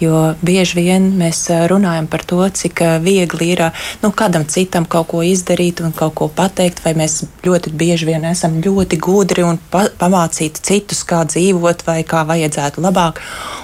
Jo 0.00 0.34
bieži 0.42 0.78
vien 0.78 1.08
mēs 1.18 1.42
eh, 1.50 1.64
runājam 1.70 2.06
par 2.10 2.24
to, 2.26 2.40
cik 2.46 2.82
viegli 3.02 3.50
ir 3.54 3.64
nu, 4.02 4.12
kādam 4.14 4.46
citam 4.46 4.86
kaut 4.86 5.10
ko 5.10 5.24
izdarīt 5.26 5.82
un 5.84 5.94
kaut 5.96 6.14
ko 6.18 6.30
pateikt, 6.34 6.82
vai 6.84 6.94
mēs 6.98 7.24
ļoti 7.44 7.74
bieži 7.74 8.10
vien 8.12 8.26
esam 8.30 8.60
ļoti 8.62 9.00
gudri 9.02 9.44
un 9.46 9.58
pa 9.70 9.88
pamācīti 10.00 10.62
citus, 10.62 11.02
kā 11.08 11.24
dzīvot 11.28 11.84
vai 11.86 12.00
kā 12.06 12.22
vajadzētu 12.28 12.84
labāk. 12.84 13.20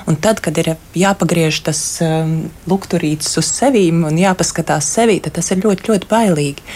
Un 0.06 0.18
tad, 0.22 0.40
kad 0.42 0.58
ir 0.58 0.74
jāpagriež 0.94 1.60
tas 1.66 1.80
um, 2.04 2.36
lukturītis 2.70 3.38
uz 3.40 3.48
sevīm 3.50 4.04
un 4.06 4.18
jāpaskatās 4.20 4.88
sevī, 4.96 5.18
tad 5.22 5.36
tas 5.38 5.50
ir 5.50 5.62
ļoti, 5.64 5.90
ļoti 5.90 6.10
bailīgi. 6.10 6.66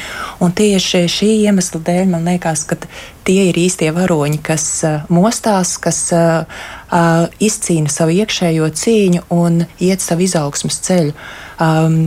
Un 0.43 0.55
tieši 0.57 1.05
šī 1.11 1.31
iemesla 1.47 1.83
dēļ 1.87 2.11
man 2.11 2.27
liekas, 2.27 2.65
ka 2.67 2.79
tie 3.27 3.51
ir 3.51 3.59
īstie 3.61 3.91
varoņi, 3.95 4.41
kas 4.45 4.60
uh, 4.87 5.05
mostās, 5.13 5.77
kas 5.83 6.01
uh, 6.17 6.45
uh, 6.91 7.27
izcīna 7.43 7.93
savu 7.93 8.17
iekšējo 8.21 8.71
cīņu 8.81 9.25
un 9.35 9.65
iet 9.83 10.05
savu 10.05 10.27
izaugsmas 10.27 10.81
ceļu. 10.87 11.15
Um, 11.61 12.01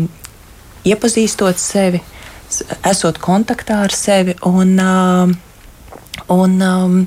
iepazīstot 0.88 1.62
sevi, 1.62 2.02
esot 2.86 3.20
kontaktā 3.24 3.84
ar 3.88 3.96
sevi 3.96 4.36
un, 4.46 4.76
un 6.36 6.58
um, 6.68 7.00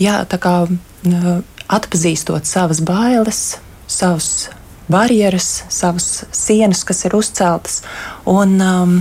jā, 0.00 0.20
kā, 0.40 0.54
uh, 0.68 1.32
atpazīstot 1.68 2.48
savas 2.48 2.80
bailes, 2.80 3.42
savas 3.88 4.48
barjeras, 4.88 5.64
savas 5.68 6.24
sienas, 6.32 6.84
kas 6.88 7.04
ir 7.04 7.16
uzceltas. 7.16 7.82
Un, 8.24 8.56
um, 8.60 8.98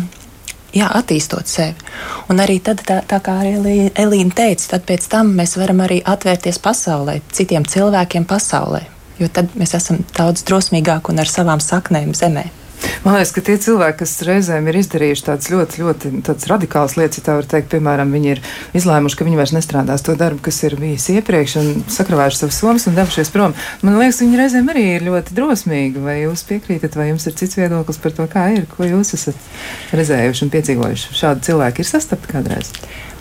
jā, 0.75 0.89
attīstot 0.99 1.47
sevi. 1.47 1.75
Un 2.31 2.41
arī 2.43 2.59
tad, 2.63 2.83
tā, 2.87 3.01
tā 3.07 3.19
kā 3.23 3.39
Elīna 3.45 4.35
teica, 4.35 4.73
tad 4.75 4.85
pēc 4.89 5.07
tam 5.11 5.33
mēs 5.37 5.57
varam 5.59 5.83
arī 5.85 6.01
atvērties 6.05 6.59
pasaulē, 6.63 7.19
citiem 7.31 7.65
cilvēkiem 7.67 8.27
pasaulē. 8.27 8.83
Jo 9.17 9.31
tad 9.33 9.55
mēs 9.57 9.73
esam 9.77 10.03
daudz 10.17 10.43
drosmīgāki 10.45 11.13
un 11.13 11.23
ar 11.23 11.31
savām 11.31 11.63
saknēm 11.63 12.13
zemē. 12.17 12.45
Man 13.05 13.15
liekas, 13.15 13.31
ka 13.35 13.41
tie 13.45 13.55
cilvēki, 13.61 13.97
kas 14.01 14.13
reizēm 14.27 14.67
ir 14.69 14.77
izdarījuši 14.81 15.25
tādas 15.29 15.49
ļoti, 15.51 15.81
ļoti 15.85 16.49
radikālas 16.51 16.97
lietas, 16.99 17.21
ja 17.21 17.25
tā 17.25 17.37
var 17.39 17.47
teikt, 17.49 17.69
piemēram, 17.71 18.11
viņi 18.13 18.31
ir 18.33 18.41
izlēmuši, 18.77 19.17
ka 19.17 19.27
viņi 19.27 19.39
vairs 19.39 19.53
nestrādās 19.55 20.03
to 20.05 20.15
darbu, 20.19 20.41
kas 20.47 20.59
ir 20.67 20.77
bijis 20.81 21.07
iepriekš, 21.15 21.57
un 21.61 21.87
sakravējuši 21.93 22.41
savus 22.41 22.59
somas 22.61 22.87
un 22.89 22.97
devušies 22.99 23.33
prom. 23.33 23.55
Man 23.85 23.97
liekas, 24.01 24.21
viņi 24.25 24.41
reizēm 24.41 24.71
arī 24.73 24.85
ir 24.97 25.07
ļoti 25.07 25.37
drosmīgi. 25.37 26.03
Vai 26.03 26.19
jūs 26.23 26.45
piekrītat, 26.49 26.99
vai 26.99 27.09
jums 27.11 27.27
ir 27.29 27.37
cits 27.39 27.59
viedoklis 27.59 28.01
par 28.03 28.15
to, 28.17 28.27
kā 28.31 28.49
ir, 28.57 28.67
ko 28.71 28.87
jūs 28.87 29.15
esat 29.17 29.95
redzējuši 29.95 30.45
un 30.45 30.55
piedzīvojuši? 30.57 31.19
Šādi 31.21 31.47
cilvēki 31.49 31.83
ir 31.83 31.91
sastapti 31.95 32.33
kādreiz. 32.35 32.73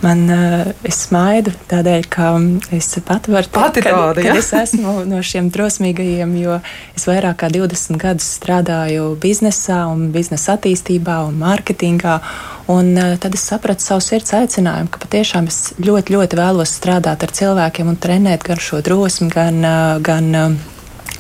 Man 0.05 0.27
uh, 0.29 0.67
smaidu 0.93 1.55
tādēļ, 1.71 2.07
ka 2.13 2.35
es 2.77 2.91
pat 3.07 3.31
varu 3.33 3.49
teikt, 3.49 3.87
ka 3.89 4.25
ja? 4.27 4.35
es 4.37 4.51
esmu 4.53 5.07
no 5.09 5.23
šiem 5.25 5.49
drosmīgajiem, 5.55 6.35
jo 6.43 6.59
es 6.93 7.07
vairāk 7.09 7.39
kā 7.41 7.49
20 7.53 7.97
gadus 8.01 8.29
strādāju 8.37 9.15
biznesā 9.47 9.87
un 9.87 10.11
biznesa 10.13 10.57
attīstībā 10.57 11.21
un 11.29 11.39
mārketingā. 11.39 12.21
Un 12.69 12.97
uh, 12.99 13.17
tad 13.19 13.35
es 13.35 13.45
sapratu 13.47 13.83
savu 13.83 14.03
sirds 14.03 14.35
aicinājumu, 14.35 14.91
ka 14.91 14.99
patiešām 14.99 15.47
es 15.47 15.75
ļoti, 15.79 16.15
ļoti 16.17 16.37
vēlos 16.37 16.73
strādāt 16.75 17.23
ar 17.23 17.31
cilvēkiem 17.31 17.89
un 17.93 17.97
trenēt 17.97 18.43
gan 18.43 18.59
šo 18.59 18.81
drosmi, 18.83 19.31
gan, 19.31 19.61
uh, 19.63 20.01
gan 20.03 20.35
uh, 20.35 20.57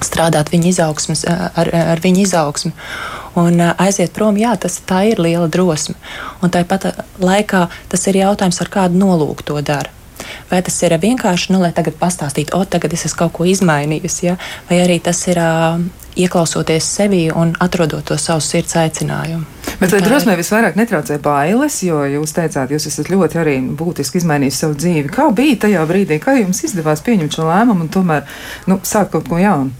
strādāt 0.02 0.50
viņa 0.50 0.72
izaugsmas, 0.72 1.24
ar, 1.26 1.70
ar 1.70 2.02
viņa 2.02 2.24
izaugsmu. 2.24 2.72
Un 3.36 3.60
aiziet 3.60 4.12
prom, 4.16 4.36
jā, 4.36 4.56
tas 4.56 4.80
ir 5.04 5.20
liela 5.20 5.46
drosme. 5.46 5.94
Un 6.42 6.50
tāpat 6.50 6.96
laikā 7.20 7.68
tas 7.88 8.06
ir 8.08 8.16
jautājums, 8.24 8.60
ar 8.60 8.68
kādu 8.72 8.98
nolūku 8.98 9.44
to 9.44 9.60
dara. 9.60 9.92
Vai 10.50 10.62
tas 10.66 10.80
ir 10.82 10.96
vienkārši, 11.02 11.52
nu, 11.54 11.60
lai 11.62 11.72
tagad 11.76 11.98
pastāstītu, 12.00 12.56
o, 12.56 12.64
tagad 12.64 12.94
es 12.96 13.06
esmu 13.08 13.24
kaut 13.24 13.36
ko 13.38 13.46
izmainījusi, 13.48 14.26
ja? 14.28 14.36
vai 14.70 14.80
arī 14.84 14.98
tas 15.02 15.20
ir 15.30 15.40
uh, 15.42 15.80
ieklausoties 16.16 16.88
sevī 16.98 17.26
un 17.34 17.52
atrodot 17.60 18.04
to 18.06 18.16
savu 18.20 18.44
sirds 18.44 18.76
aicinājumu. 18.80 19.44
Bet 19.76 19.92
vai 19.92 20.00
drosmē 20.00 20.36
visvairāk 20.38 20.78
netraucē 20.78 21.18
bailes, 21.20 21.82
jo 21.84 22.00
jūs 22.08 22.32
teicāt, 22.36 22.72
jūs 22.72 22.88
esat 22.88 23.10
ļoti 23.12 23.40
arī 23.42 23.56
būtiski 23.76 24.22
izmainījis 24.22 24.60
savu 24.62 24.78
dzīvi. 24.80 25.10
Kā 25.12 25.28
bija 25.36 25.58
tajā 25.66 25.82
brīdī, 25.88 26.16
kā 26.22 26.38
jums 26.38 26.62
izdevās 26.64 27.04
pieņemt 27.04 27.36
šo 27.36 27.48
lēmumu 27.50 27.84
un 27.84 27.92
tomēr 27.92 28.24
nu, 28.70 28.80
sākt 28.80 29.12
kaut 29.12 29.28
ko 29.28 29.40
jaunu? 29.42 29.74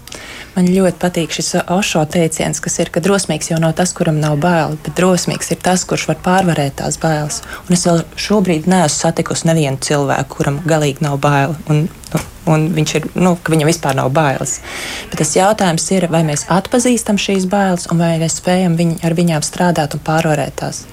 Man 0.57 0.71
ļoti 0.73 0.97
patīk 0.97 1.35
šis 1.35 1.51
Ošo 1.69 2.01
teiciens, 2.09 2.57
kas 2.65 2.79
ir, 2.81 2.89
ka 2.89 3.01
drosmīgs 3.05 3.51
jau 3.51 3.59
nav 3.61 3.75
tas, 3.77 3.91
kuram 3.93 4.17
nav 4.17 4.39
bail, 4.41 4.73
bet 4.81 4.95
drosmīgs 4.97 5.51
ir 5.53 5.59
tas, 5.61 5.83
kurš 5.85 6.07
var 6.09 6.17
pārvarēt 6.25 6.79
tās 6.79 6.97
bailes. 6.97 7.43
Un 7.67 7.77
es 7.77 7.85
vēl 7.85 8.01
šobrīd 8.17 8.65
neesmu 8.65 8.95
satikusi 8.95 9.45
nevienu 9.51 9.77
cilvēku, 9.85 10.39
kuram 10.39 10.57
galīgi 10.65 11.05
nav 11.05 11.19
bail. 11.21 11.53
Un, 11.69 11.83
nu, 11.85 12.23
un 12.49 12.65
viņš 12.73 12.95
ir, 12.97 13.05
nu, 13.21 13.35
ka 13.37 13.53
viņam 13.53 13.69
vispār 13.69 13.99
nav 14.01 14.09
bailes. 14.17 14.57
Bet 15.11 15.21
tas 15.21 15.35
jautājums 15.37 15.85
ir, 15.93 16.09
vai 16.09 16.23
mēs 16.25 16.47
atpazīstam 16.49 17.21
šīs 17.21 17.45
bailes 17.51 17.85
un 17.93 18.01
vai 18.01 18.15
mēs 18.17 18.39
spējam 18.41 18.79
viņ, 18.81 18.97
ar 19.05 19.17
viņām 19.19 19.45
strādāt 19.45 19.93
un 19.93 20.01
pārvarēt 20.09 20.57
tās. 20.63 20.87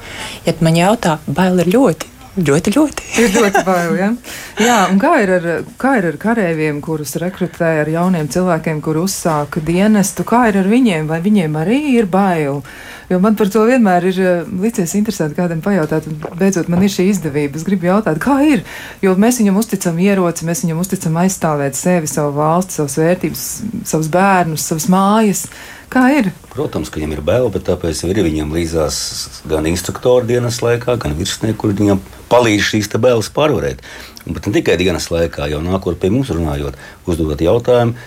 Ja 0.45 0.53
man 0.61 0.77
jautā, 0.77 1.23
bail 1.25 1.65
ir 1.65 1.73
ļoti, 1.73 2.13
Ļoti, 2.35 2.73
ļoti. 2.75 3.05
ir 3.23 3.31
ļoti 3.31 3.61
bail. 3.63 3.93
Ja? 3.95 4.09
Jā, 4.59 4.79
un 4.91 4.99
kā 4.99 5.13
ir, 5.23 5.31
ar, 5.37 5.45
kā 5.79 5.93
ir 6.01 6.09
ar 6.09 6.17
kareiviem, 6.19 6.81
kurus 6.83 7.15
rekrutē 7.23 7.69
ar 7.85 7.91
jauniem 7.93 8.27
cilvēkiem, 8.27 8.81
kur 8.83 8.99
uzsāka 9.05 9.63
dienestu? 9.63 10.27
Kā 10.27 10.49
ir 10.51 10.59
ar 10.65 10.67
viņiem? 10.67 11.07
Vai 11.07 11.21
viņiem 11.23 11.55
arī 11.61 11.79
ir 11.93 12.09
bail? 12.11 12.65
Jo 13.07 13.21
man 13.23 13.37
par 13.39 13.53
to 13.55 13.63
vienmēr 13.69 14.09
ir 14.11 14.19
eh, 14.19 14.51
licies 14.65 14.97
interesanti 14.99 15.39
kādam 15.39 15.61
pajautāt, 15.63 16.09
un 16.11 16.19
beidzot 16.41 16.71
man 16.73 16.83
ir 16.83 16.91
šī 16.91 17.07
izdevība. 17.13 17.61
Es 17.61 17.67
gribu 17.69 17.87
jautāt, 17.87 18.19
kā 18.23 18.41
ir? 18.49 18.65
Jo 19.05 19.15
mēs 19.21 19.39
viņam 19.39 19.61
uzticam 19.61 20.03
ieroci, 20.03 20.49
mēs 20.49 20.65
viņam 20.65 20.83
uzticam 20.83 21.23
aizstāvēt 21.23 21.79
sevi, 21.79 22.11
savu 22.11 22.35
valsti, 22.41 22.81
savas 22.81 22.99
vērtības, 22.99 23.47
savus 23.87 24.11
bērnus, 24.11 24.67
savas 24.73 24.91
mājas. 24.91 25.47
Kā 25.93 26.05
ir? 26.15 26.31
Protams, 26.53 26.91
ka 26.91 27.01
viņam 27.01 27.15
ir 27.17 27.23
bail, 27.27 27.49
bet 27.55 27.67
tāpēc 27.69 28.01
ir 28.07 28.21
viņam 28.25 28.53
līdzās 28.55 28.97
gan 29.51 29.67
instruktori 29.71 30.29
dienas 30.33 30.61
laikā, 30.65 30.97
gan 31.03 31.17
virsnieki, 31.19 31.59
kur 31.61 31.75
viņam 31.77 32.03
palīdz 32.33 32.69
šīs 32.71 32.91
bailes 32.99 33.31
pārvarēt. 33.35 33.85
Un, 34.25 34.37
bet 34.37 34.49
ne 34.49 34.55
tikai 34.57 34.79
dienas 34.81 35.11
laikā, 35.13 35.49
jau 35.53 35.61
nākot 35.65 35.99
pie 36.01 36.11
mums 36.15 36.33
runājot, 36.35 36.79
uzdodot 37.07 37.43
jautājumu. 37.45 37.99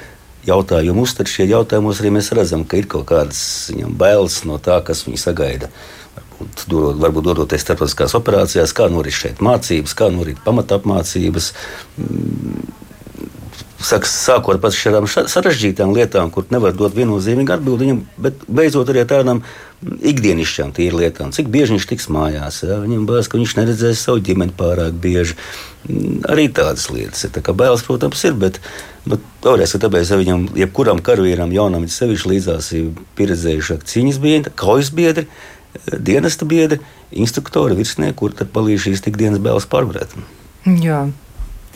Jautājumus, 0.48 1.12
tad 1.18 1.28
šie 1.28 1.44
jautājumos 1.50 2.00
arī 2.00 2.13
mēs 2.16 2.32
redzam, 2.32 2.63
ka 2.63 2.80
ir 2.80 2.86
kaut 2.88 3.10
kādas 3.10 3.42
viņam 3.74 3.98
bailes 4.00 4.40
no 4.48 4.56
tā, 4.63 4.80
kas 4.86 5.04
viņu 5.04 5.20
sagaida. 5.20 5.68
Varbūt, 6.38 7.02
varbūt 7.02 7.26
dodoties 7.26 7.66
starptautiskās 7.66 8.16
operācijās, 8.16 8.72
kā 8.78 8.88
norit 8.94 9.16
šeit 9.18 9.42
mācības, 9.44 9.96
kā 9.98 10.08
norit 10.13 10.40
pamatapmācības. 10.46 11.52
Saks, 13.78 14.10
sākot 14.25 14.58
ar 14.58 14.73
šādām 14.73 15.06
sarežģītām 15.06 15.92
lietām, 15.94 16.32
kur 16.34 16.48
nevar 16.50 16.73
dot 16.73 16.96
viennozīmīgu 16.98 17.54
atbildi 17.54 17.86
viņam, 17.86 18.00
bet 18.25 18.46
beidzot 18.50 18.90
arī 18.90 19.04
tādām 19.06 19.44
ikdienišķām 19.86 20.71
lietām. 20.98 21.30
Cik 21.36 21.52
bieži 21.54 21.75
viņš 21.75 21.86
tiks 21.92 22.08
mājās? 22.10 22.63
Ja? 22.65 22.80
Viņam 22.82 23.06
bailes, 23.06 23.30
ka 23.30 23.38
viņš 23.38 23.54
neredzēs 23.60 24.02
savu 24.08 24.23
ģimeni 24.25 24.56
pārāk 24.58 24.98
bieži. 24.98 25.38
Mm, 25.86 26.23
arī 26.25 26.48
tādas 26.50 26.88
lietas. 26.90 27.28
Tā 27.30 27.44
kā 27.46 27.54
bailes, 27.54 27.86
protams, 27.86 28.23
ir, 28.25 28.34
bet, 28.34 28.58
bet 29.06 29.21
toreiz, 29.46 29.75
ka 29.75 29.84
tāpēc 29.86 30.15
viņam, 30.23 30.48
jebkuram 30.58 31.04
karavīram, 31.06 31.54
jaunam, 31.54 31.86
sevišķi 31.86 32.34
līdzās 32.34 32.71
ir 32.80 32.90
pieredzējuši 33.19 33.80
cīņas 33.94 34.19
biedri, 34.25 34.56
kaujas 34.58 34.90
biedri, 34.90 35.28
dienesta 35.86 36.50
biedri, 36.50 36.82
instruktori, 37.13 37.78
virsnieki, 37.78 38.17
kur 38.17 38.34
tad 38.34 38.50
palīdz 38.58 38.88
šīs 38.88 39.06
ikdienas 39.13 39.44
bailes 39.44 39.69
pārvarēt. 39.69 40.17
Jā. 40.82 41.06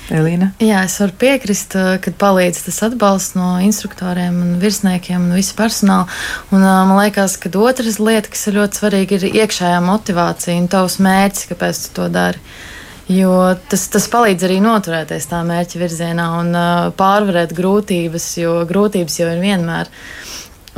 Elīna? 0.10 0.49
Jā, 0.60 0.82
es 0.88 0.97
varu 0.99 1.14
piekrist, 1.22 1.76
ka 1.76 2.14
palīdz 2.24 2.64
tas 2.66 2.82
atbalsts 2.88 3.38
no 3.38 3.54
instruktoriem 3.64 4.41
un 4.43 4.58
virsniekiem 4.62 5.30
un 5.30 5.38
visu 5.38 5.56
personālu. 5.56 6.10
Un, 6.52 6.66
man 6.66 6.97
liekas, 6.97 7.38
ka 7.39 7.52
otrs 7.62 7.99
lieta, 8.02 8.32
kas 8.34 8.47
ir 8.49 8.58
ļoti 8.60 8.82
svarīga, 8.82 9.20
ir 9.20 9.39
iekšējā 9.43 9.80
motivācija 9.86 10.58
un 10.60 10.68
tavs 10.72 10.97
mērķis, 11.04 11.47
kāpēc 11.54 11.84
tu 11.86 11.95
to 11.99 12.10
dari. 12.12 12.41
Jo 13.12 13.32
tas, 13.70 13.88
tas 13.91 14.06
palīdz 14.12 14.45
arī 14.47 14.60
noturēties 14.64 15.28
tā 15.32 15.41
mērķa 15.47 15.80
virzienā 15.82 16.28
un 16.39 16.54
uh, 16.56 16.91
pārvarēt 16.95 17.56
grūtības, 17.58 18.28
jo 18.39 18.62
grūtības 18.70 19.18
jau 19.20 19.28
ir 19.34 19.41
vienmēr. 19.43 19.91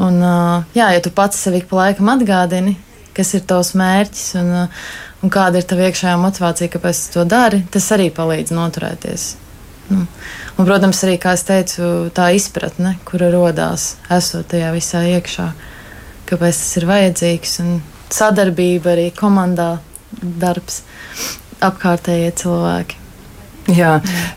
Un, 0.01 0.17
uh, 0.23 0.63
jā, 0.77 0.89
ja 0.95 1.03
tu 1.03 1.13
pats 1.13 1.41
sev 1.41 1.59
ik 1.59 1.67
pa 1.69 1.83
laikam 1.83 2.09
atgādini, 2.15 2.77
kas 3.13 3.35
ir 3.37 3.43
tavs 3.49 3.75
mērķis 3.77 4.31
un, 4.41 4.53
uh, 4.63 4.87
un 5.23 5.31
kāda 5.31 5.61
ir 5.61 5.67
tava 5.67 5.87
iekšējā 5.87 6.17
motivācija, 6.19 6.71
kāpēc 6.73 6.99
tu 7.05 7.17
to 7.17 7.25
dari, 7.29 7.63
tas 7.71 7.87
arī 7.95 8.09
palīdz 8.13 8.53
noturēties. 8.55 9.27
Nu, 9.89 10.05
un, 10.05 10.65
protams, 10.65 11.01
arī, 11.05 11.17
kā 11.19 11.33
es 11.37 11.43
teicu, 11.47 11.89
tā 12.15 12.29
izpratne, 12.37 12.95
kura 13.07 13.29
radās 13.33 13.93
esot 14.13 14.47
tajā 14.53 14.71
visā 14.75 15.03
iekšā, 15.17 15.49
kāpēc 16.29 16.59
tas 16.61 16.73
ir 16.79 16.87
vajadzīgs, 16.89 17.55
un 17.63 17.77
sadarbība 18.13 18.93
arī 18.95 19.09
komandā, 19.15 19.75
darbs, 20.21 20.81
apkārtējie 21.63 22.31
cilvēki. 22.43 23.02
Jā, 23.71 23.93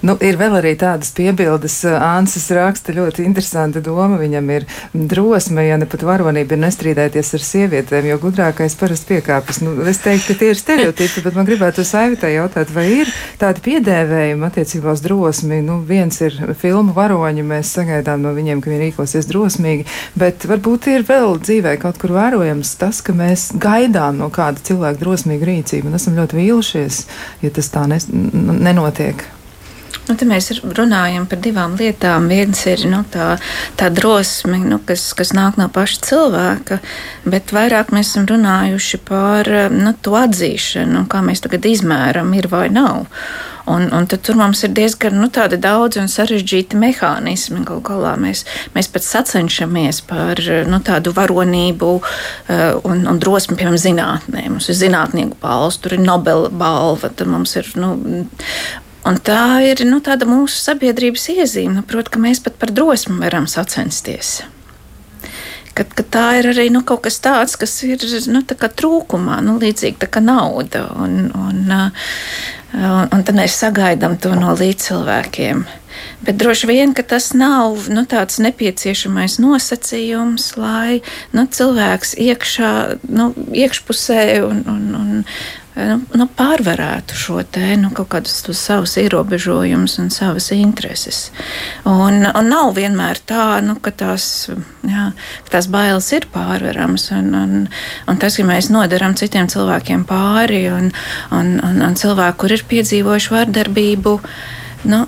nu, 0.07 0.15
ir 0.23 0.37
vēl 0.39 0.61
arī 0.61 0.77
tādas 0.79 1.11
piebildes. 1.17 1.81
Ansis 1.85 2.47
raksta 2.55 2.95
ļoti 2.95 3.25
interesanta 3.27 3.81
doma. 3.83 4.21
Viņam 4.21 4.51
ir 4.55 4.67
drosme, 4.95 5.65
ja 5.67 5.79
ne 5.81 5.89
pat 5.91 6.05
varonība, 6.07 6.55
ir 6.55 6.63
nestrīdēties 6.63 7.33
ar 7.35 7.43
sievietēm, 7.43 8.07
jo 8.13 8.21
gudrākais 8.23 8.79
parasti 8.79 9.17
piekāpjas. 9.17 9.59
Nu, 9.67 9.75
es 9.91 9.99
teiktu, 10.05 10.31
ka 10.31 10.39
tie 10.39 10.53
ir 10.53 10.61
stereotipi, 10.61 11.25
bet 11.27 11.35
man 11.39 11.49
gribētu 11.49 11.83
Saivitē 11.87 12.31
jautāt, 12.37 12.71
vai 12.71 12.87
ir 13.01 13.11
tādi 13.41 13.65
piedēvējumi 13.67 14.47
attiecībā 14.47 14.95
uz 14.95 15.03
drosmi. 15.03 15.59
Nu, 15.67 15.81
viens 15.83 16.23
ir 16.23 16.39
filmu 16.61 16.95
varoņi, 16.95 17.47
mēs 17.51 17.75
sagaidām 17.81 18.23
no 18.23 18.35
viņiem, 18.37 18.63
ka 18.63 18.71
viņi 18.71 18.83
rīkosies 18.85 19.27
drosmīgi, 19.33 19.89
bet 20.15 20.47
varbūt 20.47 20.87
ir 20.95 21.07
vēl 21.09 21.41
dzīvē 21.43 21.75
kaut 21.83 21.99
kur 21.99 22.15
vērojams 22.15 22.77
tas, 22.79 23.03
ka 23.03 23.17
mēs 23.17 23.49
gaidām 23.59 24.23
no 24.23 24.31
kāda 24.31 24.63
cilvēka 24.71 25.03
drosmīgu 25.03 25.51
rīcību 25.51 25.91
un 25.91 25.99
esam 25.99 26.15
ļoti 26.15 26.39
vīlušies, 26.39 27.03
ja 27.43 27.51
tas 27.59 27.75
tā 27.75 27.89
nes, 27.91 28.07
nenotiek. 28.13 29.26
Nu, 30.07 30.15
te 30.15 30.27
mēs 30.29 30.53
runājam 30.63 31.25
par 31.27 31.41
divām 31.43 31.75
lietām. 31.79 32.29
Viens 32.31 32.61
ir 32.71 32.85
nu, 32.87 33.01
tā, 33.11 33.33
tā 33.79 33.89
drosme, 33.91 34.61
nu, 34.63 34.79
kas, 34.87 35.09
kas 35.19 35.33
nāk 35.35 35.59
no 35.59 35.67
paša 35.73 35.99
cilvēka, 36.07 36.79
bet 37.27 37.51
vairāk 37.55 37.91
mēs 37.95 38.13
esam 38.13 38.29
runājuši 38.31 39.03
par 39.09 39.51
nu, 39.75 39.97
to 39.99 40.15
atzīšanu, 40.21 41.09
kā 41.11 41.25
mēs 41.27 41.43
tagad 41.43 41.67
izmēram, 41.67 42.31
ir 42.39 42.51
vai 42.53 42.69
nav. 42.71 43.09
Un, 43.67 43.89
un 43.91 44.07
tur 44.07 44.37
mums 44.39 44.63
ir 44.63 44.71
diezgan 44.79 45.17
nu, 45.19 45.27
daudz 45.27 45.99
un 45.99 46.07
sarežģīti 46.07 46.79
mehānismi. 46.79 47.65
Galu 47.67 47.83
galā 47.83 48.15
mēs, 48.21 48.45
mēs 48.77 48.87
pat 48.95 49.03
sacenšamies 49.03 50.05
par 50.07 50.39
nu, 50.71 50.79
tādu 50.87 51.11
varonību 51.17 51.93
uh, 51.99 52.79
un, 52.87 53.03
un 53.11 53.19
drosmi, 53.19 53.59
piemēram, 53.59 53.81
zinātnē. 53.83 54.47
Mums 54.55 54.71
ir 54.71 54.79
zinātnieku 54.85 55.41
balss, 55.43 55.83
tur 55.83 55.99
ir 55.99 56.05
Nobela 56.07 56.53
balva, 56.55 57.11
tad 57.11 57.27
mums 57.33 57.59
ir. 57.59 57.75
Nu, 57.75 57.97
Un 59.07 59.21
tā 59.23 59.63
ir 59.63 59.85
nu, 59.87 60.01
mūsu 60.03 60.59
sabiedrības 60.59 61.29
iezīme, 61.37 61.79
nu, 61.79 61.87
proti, 61.87 62.15
ka 62.15 62.23
mēs 62.23 62.43
pat 62.43 62.59
par 62.59 62.73
drosmi 62.75 63.21
varam 63.23 63.47
sacensties. 63.51 64.41
Kad, 65.77 65.93
kad 65.93 66.07
tā 66.11 66.27
ir 66.41 66.49
arī 66.55 66.71
nu, 66.73 66.81
kaut 66.87 67.05
kas 67.05 67.21
tāds, 67.23 67.55
kas 67.61 67.75
ir 67.85 68.03
nu, 68.33 68.41
trūkumā, 68.43 69.43
nu, 69.45 69.59
līdzīgi 69.61 70.09
kā 70.11 70.23
nauda. 70.25 70.87
Un, 70.97 71.29
un, 71.37 71.59
un, 71.71 73.11
un 73.13 73.27
tad 73.29 73.37
mēs 73.37 73.59
sagaidām 73.61 74.17
to 74.19 74.33
no 74.35 74.57
līdzcilvēkiem. 74.57 75.67
Bet 76.25 76.41
droši 76.41 76.67
vien 76.67 76.95
tas 76.97 77.31
nav 77.37 77.87
nu, 77.93 78.03
tāds 78.09 78.41
nepieciešamais 78.43 79.37
nosacījums, 79.43 80.49
lai 80.59 81.03
nu, 81.37 81.47
cilvēks 81.47 82.17
iekšā, 82.25 82.73
nu, 83.13 83.31
iekšpusē 83.53 84.25
un, 84.49 84.65
un, 84.73 84.83
un, 84.99 85.25
nu, 85.77 85.97
nu, 86.17 86.27
pārvarētu 86.39 87.17
šo 87.19 87.43
te, 87.53 87.75
nu, 87.81 87.91
kaut 87.95 88.09
kādus 88.15 88.39
savus 88.57 88.97
ierobežojumus 89.01 89.99
un 90.01 90.11
savas 90.15 90.49
intereses. 90.57 91.31
Un, 91.85 92.25
un 92.27 92.51
nav 92.51 92.73
vienmēr 92.79 93.21
tā, 93.29 93.61
nu, 93.65 93.77
ka, 93.83 93.93
tās, 93.93 94.49
jā, 94.87 95.11
ka 95.47 95.57
tās 95.57 95.69
bailes 95.73 96.09
ir 96.17 96.29
pārvaramas, 96.33 97.11
un, 97.17 97.33
un, 97.37 97.57
un 98.09 98.21
tas, 98.23 98.39
ka 98.41 98.47
mēs 98.49 98.71
nodaram 98.73 99.17
citiem 99.19 99.51
cilvēkiem 99.53 100.07
pāri, 100.09 100.65
un, 100.73 100.93
un, 101.37 101.57
un, 101.61 101.83
un 101.91 101.99
cilvēki, 101.99 102.41
kur 102.41 102.57
ir 102.57 102.65
piedzīvojuši 102.73 103.35
vardarbību, 103.37 104.21
nu, 104.85 105.01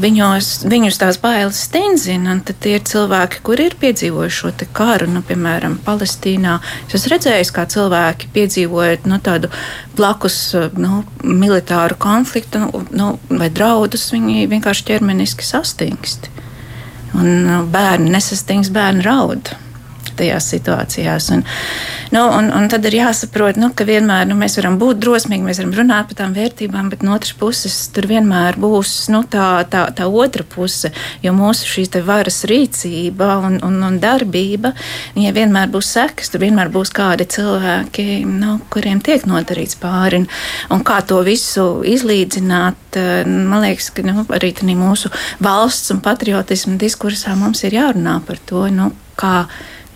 viņos, 0.00 0.50
viņus 0.70 1.00
tās 1.00 1.18
bailes 1.22 1.58
stingzina. 1.66 2.36
Tad 2.46 2.60
tie 2.62 2.76
ir 2.78 2.84
cilvēki, 2.86 3.42
kuri 3.46 3.68
ir 3.70 3.76
piedzīvojuši 3.80 4.38
šo 4.38 4.52
karu, 4.76 5.08
nu, 5.10 5.24
piemēram, 5.26 5.78
Palestīnā. 5.86 6.58
Es 6.86 6.98
esmu 7.00 7.14
redzējis, 7.16 7.52
kā 7.56 7.66
cilvēki 7.72 8.30
piedzīvojot 8.36 9.10
nu, 9.10 9.18
tādu 9.18 9.50
blakus 9.96 10.38
nu, 10.78 11.02
militāru 11.24 11.98
konfliktu 11.98 12.62
nu, 12.62 12.86
nu, 12.90 13.12
vai 13.30 13.50
draudus, 13.50 14.10
viņi 14.14 14.48
vienkārši 14.52 14.90
ķermeniski 14.92 15.46
sastingst. 15.46 16.30
Un 17.16 17.30
nu, 17.46 17.62
bērni 17.72 18.12
nesastingst, 18.12 18.74
bērni 18.74 19.06
raud 19.06 19.56
tajās 20.18 20.48
situācijās. 20.52 21.30
Un, 21.36 21.44
nu, 22.14 22.22
un, 22.38 22.50
un 22.56 22.68
tad 22.72 22.86
ir 22.88 22.98
jāsaprot, 23.00 23.58
nu, 23.60 23.70
ka 23.76 23.86
vienmēr 23.88 24.28
nu, 24.30 24.36
mēs 24.38 24.58
varam 24.60 24.78
būt 24.80 25.00
drosmīgi, 25.02 25.46
mēs 25.46 25.60
varam 25.62 25.74
runāt 25.80 26.10
par 26.10 26.20
tām 26.22 26.36
vērtībām, 26.36 26.90
bet 26.92 27.04
no 27.06 27.16
otras 27.16 27.34
puses 27.36 27.76
tur 27.94 28.08
vienmēr 28.10 28.58
būs 28.60 28.94
nu, 29.14 29.22
tā, 29.30 29.48
tā, 29.70 29.86
tā 29.96 30.08
otra 30.08 30.46
puse, 30.46 30.92
jo 31.24 31.34
mūsu 31.36 31.68
šī 31.70 31.86
varas 32.06 32.42
rīcība 32.48 33.36
un, 33.46 33.58
un, 33.64 33.78
un 33.86 33.98
darbība, 34.02 34.72
viņai 35.16 35.32
vienmēr 35.36 35.70
būs 35.72 35.92
sekas, 35.96 36.30
tur 36.32 36.42
vienmēr 36.44 36.70
būs 36.72 36.92
kādi 36.94 37.26
cilvēki, 37.36 38.24
nu, 38.28 38.58
kuriem 38.72 39.00
tiek 39.04 39.26
nodarīts 39.28 39.78
pāri. 39.80 40.22
Un, 40.22 40.28
un 40.74 40.84
kā 40.86 41.00
to 41.06 41.20
visu 41.26 41.66
izlīdzināt, 41.86 42.98
eh, 43.00 43.22
man 43.26 43.64
liekas, 43.64 43.90
ka 43.94 44.04
nu, 44.06 44.26
arī 44.36 44.52
mūsu 44.76 45.10
valsts 45.42 45.92
un 45.94 46.02
patriotismu 46.04 46.76
diskursā 46.80 47.36
mums 47.38 47.64
ir 47.64 47.76
jārunā 47.78 48.20
par 48.26 48.40
to, 48.48 48.66
nu, 48.72 48.92
kā 49.16 49.46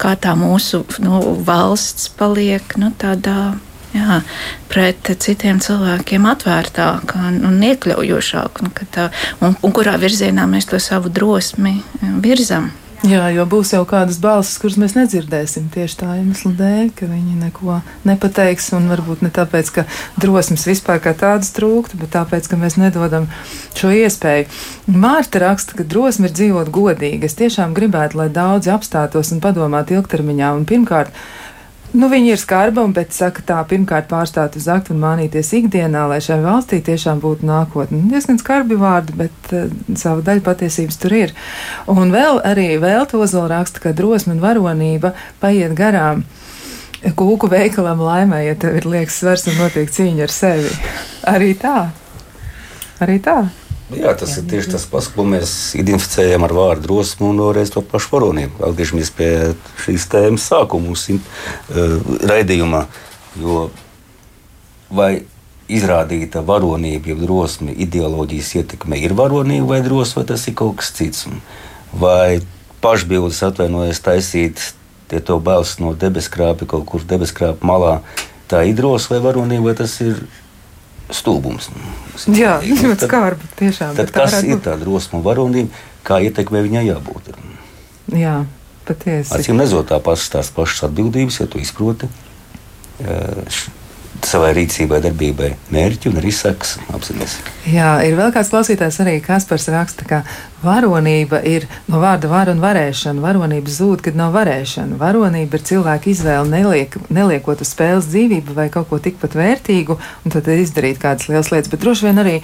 kā 0.00 0.14
tā 0.20 0.34
mūsu 0.38 0.84
nu, 1.04 1.20
valsts 1.46 2.10
paliek 2.18 2.76
nu, 2.80 2.92
tādā. 2.98 3.56
Jā, 3.90 4.20
pret 4.70 5.08
citiem 5.18 5.58
cilvēkiem 5.58 6.28
atvērtāka 6.30 7.24
un, 7.26 7.56
iekļaujošāka, 7.66 8.62
un, 8.62 8.90
tā, 8.94 9.08
un, 9.42 9.56
un 9.66 9.72
kurā 9.74 9.96
virzienā 9.98 10.44
mēs 10.46 10.70
to 10.70 10.78
savu 10.78 11.10
drosmi 11.10 11.72
virzam. 12.22 12.68
Jā, 13.00 13.30
jo 13.32 13.46
būs 13.48 13.70
jau 13.72 13.80
kādas 13.88 14.18
balsis, 14.20 14.58
kuras 14.60 14.74
mēs 14.76 14.92
nedzirdēsim 14.92 15.70
tieši 15.72 15.96
tā 16.02 16.08
iemesla 16.18 16.50
dēļ, 16.58 16.90
ka 16.98 17.06
viņi 17.08 17.38
neko 17.38 17.78
nepateiks. 18.04 18.66
Un 18.76 18.90
varbūt 18.92 19.22
ne 19.24 19.30
tāpēc, 19.32 19.70
ka 19.72 19.84
drosmes 20.20 20.66
vispār 20.68 21.00
kā 21.00 21.14
tādas 21.16 21.48
trūktu, 21.56 21.96
bet 22.02 22.12
tāpēc, 22.12 22.50
ka 22.50 22.58
mēs 22.60 22.76
nedodam 22.76 23.30
šo 23.72 23.94
iespēju. 24.02 24.50
Mārta 24.92 25.40
raksta, 25.46 25.78
ka 25.78 25.88
drosme 25.88 26.28
ir 26.28 26.36
dzīvot 26.36 26.68
godīgi. 26.76 27.24
Es 27.24 27.38
tiešām 27.40 27.72
gribētu, 27.78 28.20
lai 28.20 28.28
daudzi 28.36 28.68
apstātos 28.74 29.32
un 29.32 29.40
padomātu 29.40 29.96
ilgtermiņā. 29.96 30.52
Un 30.60 30.68
pirmkārt, 30.68 31.16
Nu, 31.90 32.06
viņi 32.06 32.28
ir 32.36 32.38
skarba, 32.38 32.84
bet 32.94 33.10
saka, 33.16 33.42
tā 33.42 33.56
pirmkārt 33.66 34.06
pārstāt 34.10 34.54
uz 34.58 34.68
aktu 34.70 34.92
un 34.94 35.00
mānīties 35.02 35.48
ikdienā, 35.58 36.04
lai 36.12 36.20
šai 36.22 36.38
valstī 36.44 36.78
tiešām 36.86 37.18
būtu 37.22 37.48
nākotne. 37.48 37.98
Nu, 37.98 38.12
diezgan 38.12 38.38
skarbi 38.38 38.78
vārdi, 38.78 39.16
bet 39.18 39.50
uh, 39.56 39.72
sava 39.98 40.22
daļa 40.28 40.44
patiesības 40.46 41.00
tur 41.02 41.16
ir. 41.18 41.34
Un 41.90 42.14
vēl 42.14 42.38
arī 42.46 42.68
vēl 42.82 43.08
to 43.10 43.26
zola 43.26 43.56
raksta, 43.56 43.82
ka 43.82 43.94
drosme 43.96 44.36
un 44.36 44.44
varonība 44.44 45.16
paiet 45.42 45.74
garām. 45.78 46.22
Kūku 47.00 47.50
veikalam 47.50 48.02
laimē, 48.04 48.44
ja 48.46 48.54
tev 48.60 48.78
ir 48.78 48.86
liekas 48.86 49.18
svars 49.22 49.48
un 49.50 49.58
notiek 49.58 49.90
cīņa 49.90 50.28
ar 50.28 50.34
sevi. 50.36 50.70
Arī 51.32 51.56
tā. 51.58 51.88
Arī 53.02 53.18
tā. 53.24 53.40
Jā, 53.90 54.12
tas 54.14 54.36
ir 54.38 54.46
tieši 54.50 54.70
tas 54.76 54.84
pats, 54.86 55.08
ko 55.10 55.24
mēs 55.26 55.74
identificējam 55.78 56.44
ar 56.46 56.54
vārdu 56.54 56.86
drosmi 56.86 57.26
un 57.26 57.40
vēlreiz 57.42 57.72
to 57.74 57.82
pašu 57.82 58.12
varonību. 58.14 58.62
Atgriežamies 58.68 59.10
pie 59.16 59.30
šīs 59.82 60.06
tēmas 60.12 60.46
sākuma 60.46 60.92
mūsu 60.92 61.18
uh, 61.18 61.96
raidījumā. 62.30 62.84
Jo 63.40 63.64
vai 64.94 65.24
izrādīta 65.70 66.42
varonība, 66.46 67.12
jeb 67.12 67.22
drosme, 67.22 67.74
ideoloģijas 67.74 68.54
ietekme 68.60 68.98
ir 68.98 69.14
varonība 69.18 69.76
vai 69.76 69.80
drosme, 69.86 70.22
vai 70.22 70.30
tas 70.32 70.46
ir 70.50 70.56
kaut 70.58 70.80
kas 70.80 70.90
cits? 70.94 71.26
Vai 71.94 72.40
pašbildes 72.82 73.42
atvainojas 73.46 74.02
taisīt 74.02 74.70
tie 75.10 75.20
to 75.22 75.38
bēls 75.42 75.78
no 75.82 75.94
debeskrāpja 75.98 76.68
kaut 76.70 76.86
kur 76.90 77.06
debeskrāpja 77.06 77.66
malā, 77.66 77.98
tā 78.50 78.64
ir 78.66 78.78
drosme 78.78 79.18
vai 79.18 79.24
varonība, 79.30 79.70
vai 79.70 79.76
tas 79.82 79.96
ir 80.04 80.22
stulbums. 81.16 81.70
Jā, 82.26 82.58
ļoti 82.68 83.08
skarbi. 83.08 83.50
Tiešām. 83.60 83.96
Tad 83.98 84.14
kas 84.14 84.38
ir 84.44 84.62
tā 84.64 84.76
drosme 84.80 85.20
un 85.20 85.26
varonība, 85.26 85.84
kā 86.06 86.20
ietekmē 86.26 86.62
viņai 86.66 86.86
jābūt? 86.90 87.34
Jā, 88.16 88.40
patiesi. 88.88 89.34
Acīm 89.36 89.60
nezot 89.60 89.90
tā 89.90 90.00
pašas 90.02 90.32
tās 90.36 90.54
pašas 90.54 90.88
atbildības, 90.88 91.42
ja 91.42 91.50
tu 91.50 91.62
izproti 91.62 92.10
savai 94.26 94.50
rīcībai, 94.56 95.00
darbībai 95.04 95.50
mērķi 95.72 96.10
un 96.10 96.18
arī 96.20 96.32
sekas 96.34 96.76
apziņas. 96.92 97.36
Jā, 97.70 97.92
ir 98.06 98.16
vēl 98.18 98.32
kāds 98.34 98.50
klausītājs 98.52 99.00
arī, 99.04 99.16
kas 99.24 99.46
par 99.48 99.62
raksta, 99.74 100.06
ka 100.08 100.22
varonība 100.64 101.40
ir 101.46 101.66
no 101.90 102.00
vārda 102.02 102.30
var 102.30 102.50
un 102.52 102.60
varēšana. 102.62 103.22
Varonība 103.24 103.72
zūd, 103.72 104.04
kad 104.06 104.18
nav 104.18 104.34
varēšana. 104.36 104.98
Varonība 105.00 105.58
ir 105.58 105.66
cilvēka 105.70 106.12
izvēle 106.12 106.48
neliek, 106.50 106.98
neliekot 107.12 107.64
uz 107.64 107.72
spēles 107.74 108.10
dzīvību 108.10 108.56
vai 108.56 108.68
kaut 108.72 108.90
ko 108.90 109.00
tikpat 109.02 109.38
vērtīgu, 109.38 109.98
un 110.24 110.36
tad 110.36 110.50
izdarīt 110.54 111.00
kādas 111.02 111.30
lielas 111.30 111.52
lietas. 111.54 111.72
Bet 111.72 111.84
droši 111.84 112.08
vien 112.08 112.22
arī 112.24 112.36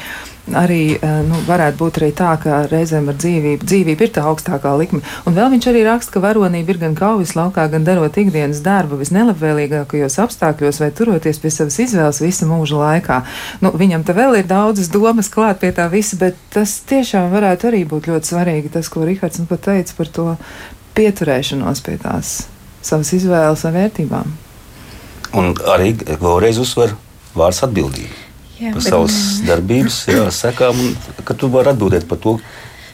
arī 0.55 0.95
eh, 0.95 1.15
nu, 1.27 1.39
varētu 1.47 1.79
būt 1.81 1.99
arī 2.01 2.11
tā, 2.17 2.31
ka 2.43 2.61
reizēm 2.71 3.09
ar 3.11 3.19
dzīvību, 3.19 3.67
dzīvība 3.67 4.07
ir 4.07 4.13
tā 4.15 4.25
augstākā 4.31 4.73
likme. 4.79 5.01
Un 5.27 5.35
vēl 5.37 5.51
viņš 5.57 5.69
arī 5.73 5.83
raksta, 5.87 6.15
ka 6.15 6.23
varonība 6.23 6.75
ir 6.75 6.81
gan 6.83 6.95
kaujas 6.99 7.35
laukā, 7.39 7.67
gan 7.73 7.87
darot 7.87 8.19
ikdienas 8.21 8.63
darbu 8.65 9.01
visnelabvēlīgākajos 9.01 10.19
apstākļos 10.23 10.81
vai 10.83 10.91
turoties 10.95 11.41
pie 11.43 11.53
savas 11.55 11.79
izvēles 11.83 12.23
visa 12.23 12.49
mūža 12.49 12.81
laikā. 12.83 13.21
Nu, 13.65 13.73
viņam 13.75 14.07
te 14.07 14.15
vēl 14.17 14.41
ir 14.43 14.51
daudzas 14.51 14.91
domas 14.93 15.31
klāt 15.33 15.61
pie 15.63 15.73
tā 15.75 15.89
visa, 15.93 16.19
bet 16.21 16.39
tas 16.55 16.79
tiešām 16.87 17.33
varētu 17.35 17.71
arī 17.73 17.83
būt 17.89 18.06
ļoti 18.11 18.33
svarīgi, 18.33 18.73
tas, 18.75 18.91
ko 18.93 19.07
Rihards 19.07 19.43
nu 19.43 19.49
pat 19.51 19.65
teica 19.69 19.97
par 19.99 20.13
to 20.19 20.27
pieturēšanos 20.97 21.83
pie 21.87 21.97
tās 22.03 22.37
savas 22.87 23.13
izvēles 23.17 23.65
un 23.67 23.75
vērtībām. 23.77 24.37
Un 25.37 25.51
arī 25.73 25.93
vēlreiz 26.07 26.61
uzsver 26.63 26.95
vārds 27.37 27.65
atbildība 27.67 28.27
jā, 28.61 28.73
par 28.73 28.85
savas 28.85 29.17
darbības, 29.49 30.05
jā, 30.13 30.29
sekām, 30.35 30.79
ka 31.27 31.37
tu 31.37 31.51
vari 31.53 31.75
atbildēt 31.75 32.09
par 32.11 32.23
to. 32.23 32.39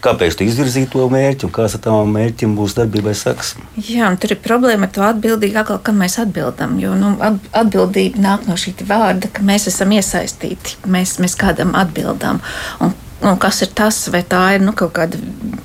Kāpēc 0.02 0.34
tu 0.34 0.42
izvirzīji 0.42 0.88
to 0.90 1.04
mērķi 1.06 1.46
un 1.46 1.52
kāds 1.54 1.76
tam 1.78 2.08
mērķim 2.10 2.56
būs 2.58 2.72
darbībai 2.74 3.12
seks? 3.14 3.52
Jā, 3.86 4.08
tur 4.18 4.34
ir 4.34 4.40
problēma 4.42 4.88
ar 4.88 4.90
to 4.96 5.04
atbildību, 5.06 5.60
atkal, 5.60 5.78
kam 5.86 6.02
mēs 6.02 6.18
atbildam. 6.18 6.74
Jo 6.82 6.96
nu, 6.98 7.12
atbildība 7.22 8.18
nāk 8.24 8.48
no 8.50 8.56
šī 8.58 8.74
vārda, 8.88 9.30
ka 9.30 9.46
mēs 9.46 9.68
esam 9.70 9.94
iesaistīti, 9.94 10.80
mēs, 10.90 11.20
mēs 11.22 11.38
kādam 11.38 11.76
atbildam. 11.78 12.42
Un, 12.82 12.96
nu, 13.22 13.34
kas 13.40 13.62
ir 13.64 13.72
tas, 13.76 13.98
vai 14.12 14.22
tā 14.26 14.42
ir 14.56 14.64
nu, 14.64 14.74
kaut 14.76 14.94
kāda 14.96 15.20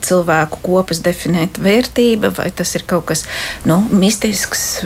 cilvēku 0.05 0.61
kopas 0.65 1.01
definēta 1.05 1.63
vērtība, 1.63 2.31
vai 2.37 2.49
tas 2.55 2.75
ir 2.77 2.85
kaut 2.89 3.07
kas 3.11 3.25
nu, 3.67 3.81
mistisks, 3.91 4.85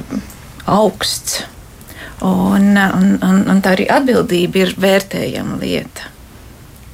augsts. 0.66 1.44
Un, 2.22 2.76
un, 2.78 3.16
un, 3.26 3.38
un 3.50 3.62
tā 3.66 3.74
arī 3.74 3.88
atbildība 3.90 4.62
ir 4.62 4.76
vērtējama 4.78 5.58
lieta. 5.62 6.12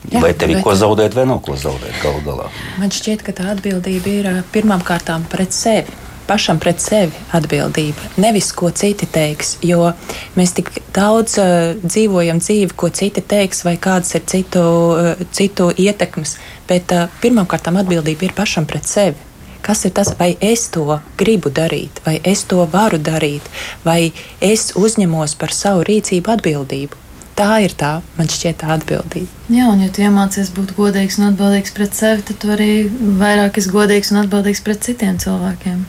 Jā, 0.07 0.21
vai 0.23 0.31
tev 0.39 0.53
ir 0.53 0.61
ko 0.63 0.71
zaudēt, 0.77 1.17
vai 1.17 1.25
nav 1.27 1.41
ko 1.43 1.57
zaudēt 1.59 1.97
galu 1.99 2.21
galā? 2.23 2.45
Man 2.79 2.93
šķiet, 2.95 3.25
ka 3.27 3.35
tā 3.35 3.49
atbildība 3.51 4.13
ir 4.13 4.29
pirmām 4.53 4.85
kārtām 4.87 5.25
pret 5.27 5.51
sevi. 5.55 5.91
Pašam 6.27 6.59
pret 6.59 6.81
sevi 6.83 7.15
atbildība, 7.35 8.09
nevis 8.19 8.51
ko 8.51 8.71
citi 8.75 9.07
teiks. 9.07 9.55
Jo 9.63 9.93
mēs 10.35 10.51
tik 10.57 10.73
daudz 10.95 11.37
uh, 11.39 11.77
dzīvojam 11.85 12.41
dzīvi, 12.43 12.73
ko 12.75 12.89
citi 12.91 13.23
teiks, 13.23 13.63
vai 13.67 13.77
kādas 13.79 14.11
ir 14.19 14.25
citu, 14.27 14.65
uh, 14.91 15.23
citu 15.31 15.69
ietekmes. 15.71 16.35
Bet 16.67 16.91
uh, 16.91 17.07
pirmām 17.23 17.47
kārtām 17.47 17.79
atbildība 17.79 18.27
ir 18.27 18.35
pašam 18.37 18.67
pret 18.67 18.89
sevi 18.89 19.27
kas 19.67 19.83
ir 19.85 19.91
tas, 19.91 20.13
vai 20.19 20.29
es 20.39 20.69
to 20.71 20.99
gribu 21.19 21.51
darīt, 21.51 21.99
vai 22.05 22.15
es 22.23 22.45
to 22.47 22.63
varu 22.71 22.99
darīt, 23.03 23.43
vai 23.83 24.13
es 24.39 24.71
uzņemos 24.79 25.35
par 25.41 25.51
savu 25.51 25.83
rīcību 25.89 26.31
atbildību. 26.37 27.03
Tā 27.37 27.59
ir 27.61 27.75
tā, 27.77 27.99
man 28.17 28.31
šķiet, 28.33 28.63
tā 28.63 28.71
atbildība. 28.73 29.27
Jā, 29.53 29.67
un 29.69 29.83
ja 29.83 29.91
tu 29.93 30.01
iemācies 30.01 30.49
būt 30.55 30.71
godīgs 30.79 31.19
un 31.19 31.27
atbildīgs 31.27 31.75
pret 31.75 31.93
sevi, 31.93 32.23
tad 32.25 32.39
tu 32.41 32.49
arī 32.55 32.71
vairāk 33.19 33.59
esi 33.61 33.73
godīgs 33.75 34.09
un 34.13 34.23
atbildīgs 34.23 34.63
pret 34.65 34.81
citiem 34.87 35.19
cilvēkiem. 35.21 35.83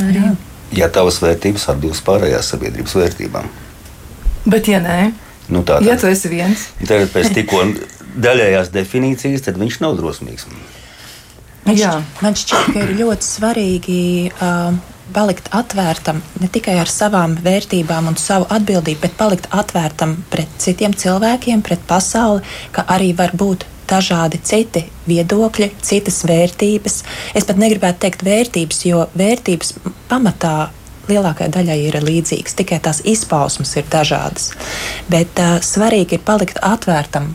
Arī. 0.00 0.20
Jā. 0.20 0.34
Ja 0.80 0.88
tavas 0.92 1.18
vērtības 1.22 1.66
atbilst 1.72 2.04
pārējās 2.06 2.52
sabiedrības 2.52 2.94
vērtībām. 2.94 3.48
Bet, 4.46 4.68
ja 4.70 4.78
nē, 4.82 4.98
nu, 5.50 5.64
tā, 5.66 5.80
tad, 5.80 5.88
ja 5.88 5.96
tu 6.00 6.08
esi 6.08 6.30
viens, 6.32 6.68
tad 6.86 7.10
pēc 7.12 7.32
tikko 7.36 7.64
daļējās 8.22 8.70
definīcijas, 8.74 9.44
tad 9.46 9.58
viņš 9.60 9.80
nav 9.82 9.98
drosmīgs. 9.98 10.46
Man, 11.66 11.76
šķiet, 11.76 12.22
man 12.24 12.38
šķiet, 12.38 12.70
ka 12.72 12.84
ir 12.86 12.94
ļoti 13.02 13.26
svarīgi 13.26 14.00
uh, 14.30 14.78
palikt 15.12 15.50
atvērtam 15.54 16.22
ne 16.40 16.48
tikai 16.52 16.78
ar 16.80 16.90
savām 16.90 17.34
vērtībām 17.44 18.08
un 18.10 18.16
savu 18.20 18.46
atbildību, 18.54 19.02
bet 19.02 19.18
palikt 19.18 19.50
atvērtam 19.50 20.16
pret 20.32 20.54
citiem 20.62 20.94
cilvēkiem, 20.96 21.62
pret 21.66 21.82
pasauli, 21.88 22.44
ka 22.74 22.86
arī 22.94 23.12
var 23.18 23.34
būt 23.36 23.66
dažādi 23.90 24.40
citi 24.46 24.84
viedokļi, 25.08 25.70
citas 25.82 26.22
vērtības. 26.28 27.02
Es 27.34 27.46
pat 27.48 27.60
negribētu 27.60 28.04
teikt 28.06 28.24
vērtības, 28.26 28.84
jo 28.86 29.04
vērtības 29.18 29.74
pamatā 30.10 30.70
lielākajai 31.10 31.52
daļai 31.56 31.78
ir 31.88 32.00
līdzīgas, 32.06 32.56
tikai 32.58 32.80
tās 32.84 33.02
izpausmes 33.08 33.74
ir 33.80 33.86
dažādas. 33.90 34.52
Bet 35.10 35.38
uh, 35.42 35.58
svarīgi 35.64 36.18
ir 36.18 36.26
palikt 36.26 36.60
atvērtam 36.62 37.32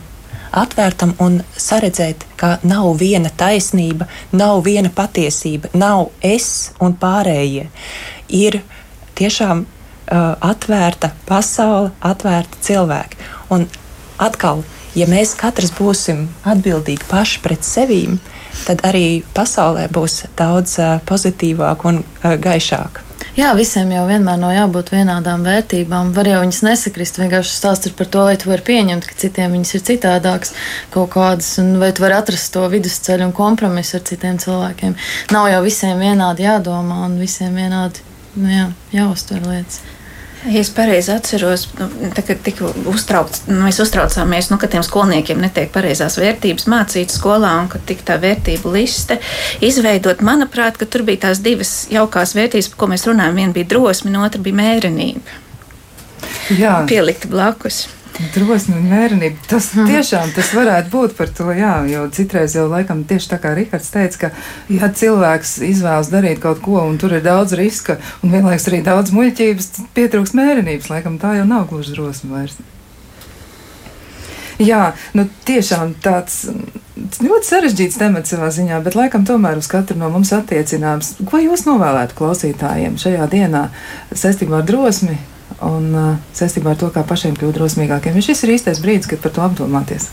atvērtam 0.56 1.14
un 1.20 1.40
saredzēt, 1.60 2.24
ka 2.40 2.56
nav 2.64 2.94
viena 3.00 3.30
taisnība, 3.36 4.06
nav 4.32 4.62
viena 4.64 4.90
patiesība, 4.94 5.68
nav 5.74 6.08
es 6.24 6.72
un 6.80 6.96
pārējie. 6.96 7.66
Ir 8.32 8.60
tiešām 9.18 9.64
uh, 9.66 10.32
atvērta 10.40 11.12
pasaule, 11.28 11.92
atvērta 12.00 12.62
cilvēki. 12.64 13.20
Un 13.52 13.68
atkal, 14.22 14.64
ja 14.96 15.08
mēs 15.10 15.34
katrs 15.38 15.72
būsim 15.76 16.26
atbildīgi 16.48 17.08
paši 17.10 17.42
pret 17.44 17.66
sevīm, 17.66 18.18
tad 18.66 18.84
arī 18.88 19.22
pasaulē 19.36 19.88
būs 19.92 20.24
daudz 20.38 20.78
pozitīvāk 21.08 21.84
un 21.88 22.04
gaišāk. 22.22 23.02
Jā, 23.36 23.50
visiem 23.52 23.90
jau 23.92 24.06
vienmēr 24.08 24.38
nav 24.40 24.54
jābūt 24.54 24.94
vienādām 24.94 25.42
vērtībām. 25.44 26.14
Var 26.16 26.28
jau 26.30 26.38
viņas 26.40 26.60
nesakrist. 26.64 27.18
Vienkārši 27.20 27.52
stāsts 27.52 27.90
ir 27.90 27.92
par 27.98 28.08
to, 28.08 28.22
vai 28.24 28.38
tu 28.40 28.48
vari 28.48 28.64
pieņemt, 28.64 29.04
ka 29.04 29.18
citiem 29.20 29.52
viņas 29.52 29.74
ir 29.76 29.82
citādākas 29.90 30.54
kaut 30.94 31.10
kādas, 31.12 31.50
un 31.60 31.74
vai 31.82 31.90
tu 31.92 32.04
vari 32.06 32.16
atrast 32.16 32.48
to 32.54 32.64
vidusceļu 32.72 33.28
un 33.28 33.34
kompromisu 33.36 33.98
ar 33.98 34.06
citiem 34.08 34.40
cilvēkiem. 34.40 34.96
Nav 35.36 35.50
jau 35.52 35.60
visiem 35.68 36.00
vienādi 36.00 36.48
jādomā 36.48 37.02
un 37.10 37.20
visiem 37.20 37.60
vienādi 37.60 38.00
nu, 38.40 38.48
jā, 38.48 38.70
jāuztver 38.94 39.44
lietas. 39.44 39.82
Ja 40.44 40.60
es 40.60 40.68
pareizi 40.70 41.10
atceros, 41.10 41.64
nu, 41.78 42.10
kad 42.14 42.42
tika 42.44 42.68
uztraukts, 42.90 43.46
nu, 43.48 43.56
mēs 43.64 43.80
uztraucāmies, 43.82 44.50
nu, 44.52 44.58
ka 44.62 44.68
tiem 44.70 44.84
skolniekiem 44.86 45.40
netiek 45.42 45.72
pareizās 45.74 46.18
vērtības 46.20 46.68
mācītas 46.70 47.18
skolā 47.18 47.54
un 47.62 47.70
ka 47.72 47.80
tika 47.88 48.12
tā 48.12 48.18
vērtību 48.22 48.74
liste 48.76 49.18
izveidot. 49.64 50.22
Manuprāt, 50.26 50.78
ka 50.78 50.86
tur 50.86 51.06
bija 51.08 51.24
tās 51.26 51.42
divas 51.42 51.74
jaukās 51.90 52.36
vērtības, 52.38 52.70
par 52.72 52.82
ko 52.82 52.90
mēs 52.92 53.08
runājam. 53.08 53.40
Viena 53.40 53.56
bija 53.56 53.72
drosme, 53.74 54.12
un 54.12 54.22
otra 54.28 54.42
bija 54.44 54.60
mērenība. 54.60 55.42
Jā. 56.54 56.78
Pielikta 56.86 57.32
blakus. 57.32 57.86
Drosme 58.16 58.78
un 58.78 58.86
mērenība. 58.88 59.42
Tas 59.50 59.68
mm. 59.74 59.90
tiešām 59.90 60.30
tas 60.36 60.52
varētu 60.56 60.92
būt 60.92 61.16
par 61.18 61.32
to, 61.36 61.50
jā, 61.56 61.74
jo 61.90 62.06
citreiz 62.16 62.54
jau 62.56 62.64
laikam 62.70 63.02
tieši 63.08 63.28
tā 63.34 63.38
kā 63.42 63.52
Rikards 63.56 63.90
teica, 63.92 64.20
ka, 64.22 64.30
ja 64.72 64.88
cilvēks 64.88 65.58
izvēlas 65.66 66.08
darīt 66.12 66.40
kaut 66.44 66.62
ko 66.64 66.80
un 66.84 66.96
tur 67.00 67.16
ir 67.18 67.24
daudz 67.26 67.52
riska 67.58 67.98
un 68.24 68.32
vienlaiks 68.32 68.70
arī 68.70 68.80
daudz 68.86 69.12
muļķības, 69.16 69.68
pietrūks 69.98 70.32
mērenības, 70.38 70.88
laikam 70.94 71.20
tā 71.20 71.36
jau 71.40 71.44
nav 71.50 71.68
gluži 71.68 71.92
drosme 71.98 72.32
vairs. 72.32 72.56
Jā, 74.56 74.94
nu 75.12 75.26
tiešām 75.44 75.98
tāds 76.00 76.46
ļoti 76.96 77.44
sarežģīts 77.44 77.98
temats 78.00 78.32
savā 78.32 78.48
ziņā, 78.54 78.80
bet 78.86 78.96
laikam 78.96 79.26
tomēr 79.28 79.60
uz 79.60 79.68
katru 79.68 79.98
no 80.00 80.08
mums 80.12 80.32
attiecināms. 80.32 81.18
Ko 81.28 81.40
jūs 81.42 81.66
novēlētu 81.68 82.16
klausītājiem 82.16 82.96
šajā 83.00 83.28
dienā 83.32 83.66
saistībā 84.16 84.62
ar 84.62 84.68
drosmi 84.68 85.18
un 85.64 85.90
uh, 85.94 86.14
saistībā 86.36 86.74
ar 86.74 86.80
to, 86.80 86.90
kā 86.92 87.04
pašiem 87.06 87.36
kļūt 87.38 87.56
drosmīgākiem? 87.56 88.16
Šis 88.24 88.44
ir 88.44 88.56
īstais 88.56 88.80
brīdis, 88.82 89.08
kad 89.10 89.22
par 89.24 89.34
to 89.36 89.44
apdomāties. 89.46 90.10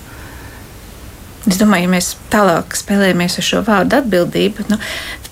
Es 1.44 1.58
domāju, 1.60 1.90
ja 1.90 1.92
mēs 1.92 2.14
tālāk 2.32 2.76
spēlējamies 2.80 3.36
ar 3.42 3.46
šo 3.46 3.60
vārdu 3.68 3.98
atbildību, 4.00 4.64
nu, 4.72 4.78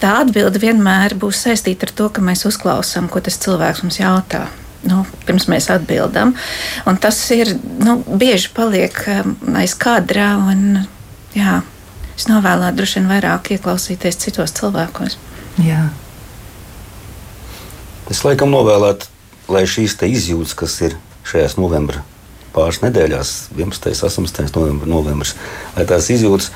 tā 0.02 0.18
atbilde 0.26 0.60
vienmēr 0.60 1.16
būs 1.20 1.46
saistīta 1.46 1.88
ar 1.88 1.94
to, 1.96 2.10
ka 2.12 2.24
mēs 2.26 2.44
uzklausām, 2.50 3.08
ko 3.12 3.22
tas 3.24 3.40
cilvēks 3.40 3.86
mums 3.86 4.02
jautā. 4.02 4.50
Nu, 4.84 5.04
pirms 5.28 5.46
mēs 5.52 5.70
atbildam. 5.72 6.34
Un 6.90 6.98
tas 6.98 7.18
ir 7.36 7.54
nu, 7.86 8.00
bieži 8.02 8.50
paliek 8.56 8.98
um, 9.14 9.36
aiz 9.62 9.76
kadra. 9.78 10.34
Un, 10.42 10.82
jā, 11.38 11.60
es 12.18 12.26
novēlētu 12.28 12.80
droši 12.80 12.98
vien 13.00 13.12
vairāk 13.12 13.52
ieklausīties 13.56 14.18
citos 14.24 14.56
cilvēkos. 14.58 15.20
Jā. 15.62 15.86
Es 18.12 18.24
laikam 18.26 18.50
novēlētu, 18.52 19.11
lai 19.52 19.68
šīs 19.70 19.98
izjūtas, 20.08 20.56
kas 20.58 20.80
ir 20.88 20.98
šajās 21.28 21.58
novembra 21.60 22.06
pāris 22.52 22.82
nedēļās, 22.84 23.32
11. 23.56 23.92
un 24.20 24.28
18. 24.28 24.56
Novembr, 24.58 24.90
novembris, 24.90 25.36
lai 25.78 25.86
tās 25.88 26.10
izjūtas 26.12 26.52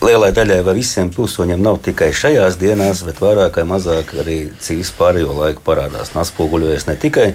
lielai 0.00 0.30
daļai 0.32 0.60
vai 0.64 0.76
visiem 0.78 1.10
pilsoņiem 1.12 1.60
nav 1.60 1.80
tikai 1.84 2.10
šajās 2.16 2.56
dienās, 2.60 3.02
bet 3.04 3.20
vairāk 3.20 3.58
vai 3.60 3.66
mazāk 3.74 4.14
arī 4.22 4.38
cīs 4.62 4.92
pārējo 4.96 5.34
laiku 5.36 5.64
parādās 5.66 6.14
un 6.14 6.22
atspoguļojas 6.22 6.88
ne 6.88 6.96
tikai 7.00 7.26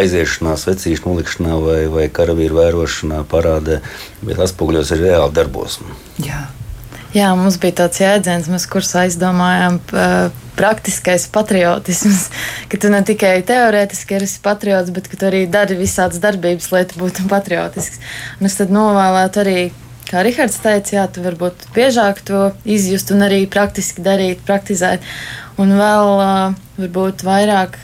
aiziešanā, 0.00 0.54
vecīšu 0.70 1.08
nolikšanā 1.08 1.58
vai, 1.60 1.80
vai 1.92 2.06
karavīru 2.14 2.60
vērošanā 2.60 3.24
parādē, 3.28 3.80
bet 4.22 4.40
atspoguļojas 4.46 4.94
arī 4.96 5.10
reāli 5.10 5.36
darbos. 5.36 5.80
Jā. 6.22 6.46
Jā, 7.10 7.32
mums 7.34 7.56
bija 7.58 7.74
tāds 7.80 7.98
jēdziens, 7.98 8.46
mēs 8.52 8.68
kursā 8.70 9.04
aizdomājām 9.08 9.80
praktiskais 10.54 11.24
patriotisms, 11.34 12.28
ka 12.70 12.78
tu 12.78 12.90
ne 12.92 13.00
tikai 13.06 13.40
teorētiski 13.48 14.20
esi 14.20 14.38
patriots, 14.44 14.92
bet 14.94 15.08
ka 15.10 15.18
tu 15.18 15.26
arī 15.26 15.40
dari 15.50 15.78
visādas 15.80 16.22
darbības, 16.22 16.70
lai 16.70 16.84
tu 16.86 17.00
būtu 17.00 17.26
patriotisks. 17.30 17.98
Un 18.38 18.46
es 18.46 18.58
tad 18.60 18.70
novēlētu 18.74 19.42
arī 19.42 19.58
kā 20.10 20.22
Rihards 20.26 20.58
teica, 20.62 20.96
jā, 21.00 21.08
tu 21.10 21.22
varbūt 21.26 21.68
biežāk 21.74 22.22
to 22.26 22.50
izjust 22.62 23.10
un 23.14 23.26
arī 23.26 23.42
praktiski 23.50 24.06
darīt, 24.06 24.46
praktizēt. 24.46 25.02
Un 25.58 25.74
vēl 25.78 26.14
varbūt 26.78 27.26
vairāk 27.26 27.78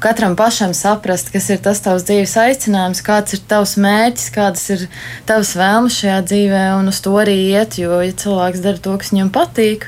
katram 0.00 0.36
pašam 0.36 0.72
saprast, 0.74 1.30
kas 1.32 1.50
ir 1.52 1.60
tas 1.64 1.82
tavs 1.84 2.06
dzīves 2.08 2.34
aicinājums, 2.40 3.02
kāds 3.04 3.36
ir 3.36 3.44
tavs 3.50 3.76
mērķis, 3.80 4.32
kādas 4.34 4.64
ir 4.74 4.86
tavas 5.28 5.52
vēlmes 5.58 6.00
šajā 6.00 6.18
dzīvē, 6.30 6.64
un 6.78 6.90
uz 6.92 7.00
to 7.04 7.14
arī 7.20 7.36
iet. 7.52 7.78
Jo, 7.82 8.00
ja 8.04 8.16
cilvēks 8.24 8.64
dara 8.64 8.80
to, 8.80 8.96
kas 9.00 9.12
viņam 9.14 9.32
patīk, 9.34 9.86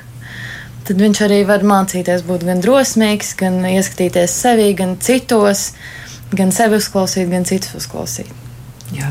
tad 0.89 1.03
viņš 1.03 1.25
arī 1.27 1.43
var 1.49 1.65
mācīties 1.67 2.25
būt 2.29 2.47
gan 2.49 2.63
drosmīgs, 2.65 3.35
gan 3.41 3.61
ieskatīties 3.73 4.39
sevī, 4.45 4.71
gan 4.79 4.97
citos, 5.01 5.71
gan 6.37 6.53
sevi 6.55 6.81
uzklausīt, 6.81 7.29
gan 7.33 7.49
citus 7.49 7.77
uzklausīt. 7.81 8.33
Jā. 8.93 9.11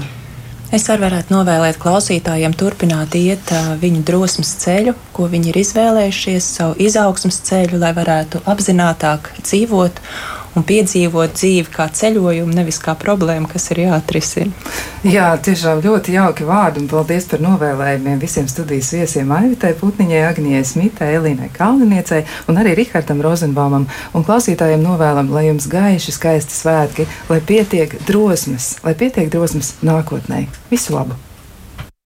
Es 0.71 0.85
arī 0.87 1.03
varētu 1.03 1.33
novēlēt 1.33 1.75
klausītājiem 1.81 2.53
turpināt 2.55 3.17
iet 3.19 3.49
uh, 3.51 3.73
viņu 3.81 4.05
drosmes 4.07 4.53
ceļu, 4.61 4.93
ko 5.11 5.25
viņi 5.27 5.51
ir 5.51 5.57
izvēlējušies, 5.65 6.45
savu 6.59 6.77
izaugsmas 6.79 7.41
ceļu, 7.49 7.81
lai 7.81 7.91
varētu 7.97 8.39
apzinātiāk 8.47 9.33
dzīvot 9.41 9.99
un 10.55 10.65
piedzīvot 10.67 11.35
dzīvi 11.37 11.71
kā 11.71 11.87
ceļojumu, 11.95 12.53
nevis 12.55 12.79
kā 12.83 12.95
problēmu, 12.99 13.49
kas 13.51 13.69
ir 13.71 13.83
jāatrisina. 13.85 14.51
Jā, 15.07 15.31
tiešām 15.43 15.81
ļoti 15.85 16.15
jauki 16.17 16.45
vārdi 16.47 16.83
un 16.83 16.89
paldies 16.91 17.25
par 17.31 17.41
novēlējumiem 17.43 18.19
visiem 18.21 18.49
studijas 18.51 18.91
viesiem 18.95 19.31
Aivitai 19.35 19.73
Putniņai, 19.79 20.21
Agnijai 20.27 20.65
Smitē, 20.67 21.09
Elīnai 21.17 21.49
Kalniniecei 21.55 22.25
un 22.51 22.61
arī 22.61 22.75
Rihardam 22.81 23.23
Rozenbaumam. 23.23 23.87
Un 24.13 24.27
klausītājiem 24.27 24.83
novēlam, 24.83 25.31
lai 25.33 25.47
jums 25.47 25.69
gaiši 25.71 26.15
skaisti 26.17 26.57
svētki, 26.57 27.09
lai 27.31 27.41
pietiek 27.41 27.97
drosmes, 28.07 28.75
lai 28.85 28.95
pietiek 28.99 29.31
drosmes 29.33 29.75
nākotnē. 29.85 30.45
Visu 30.71 30.97
labu! 30.97 31.30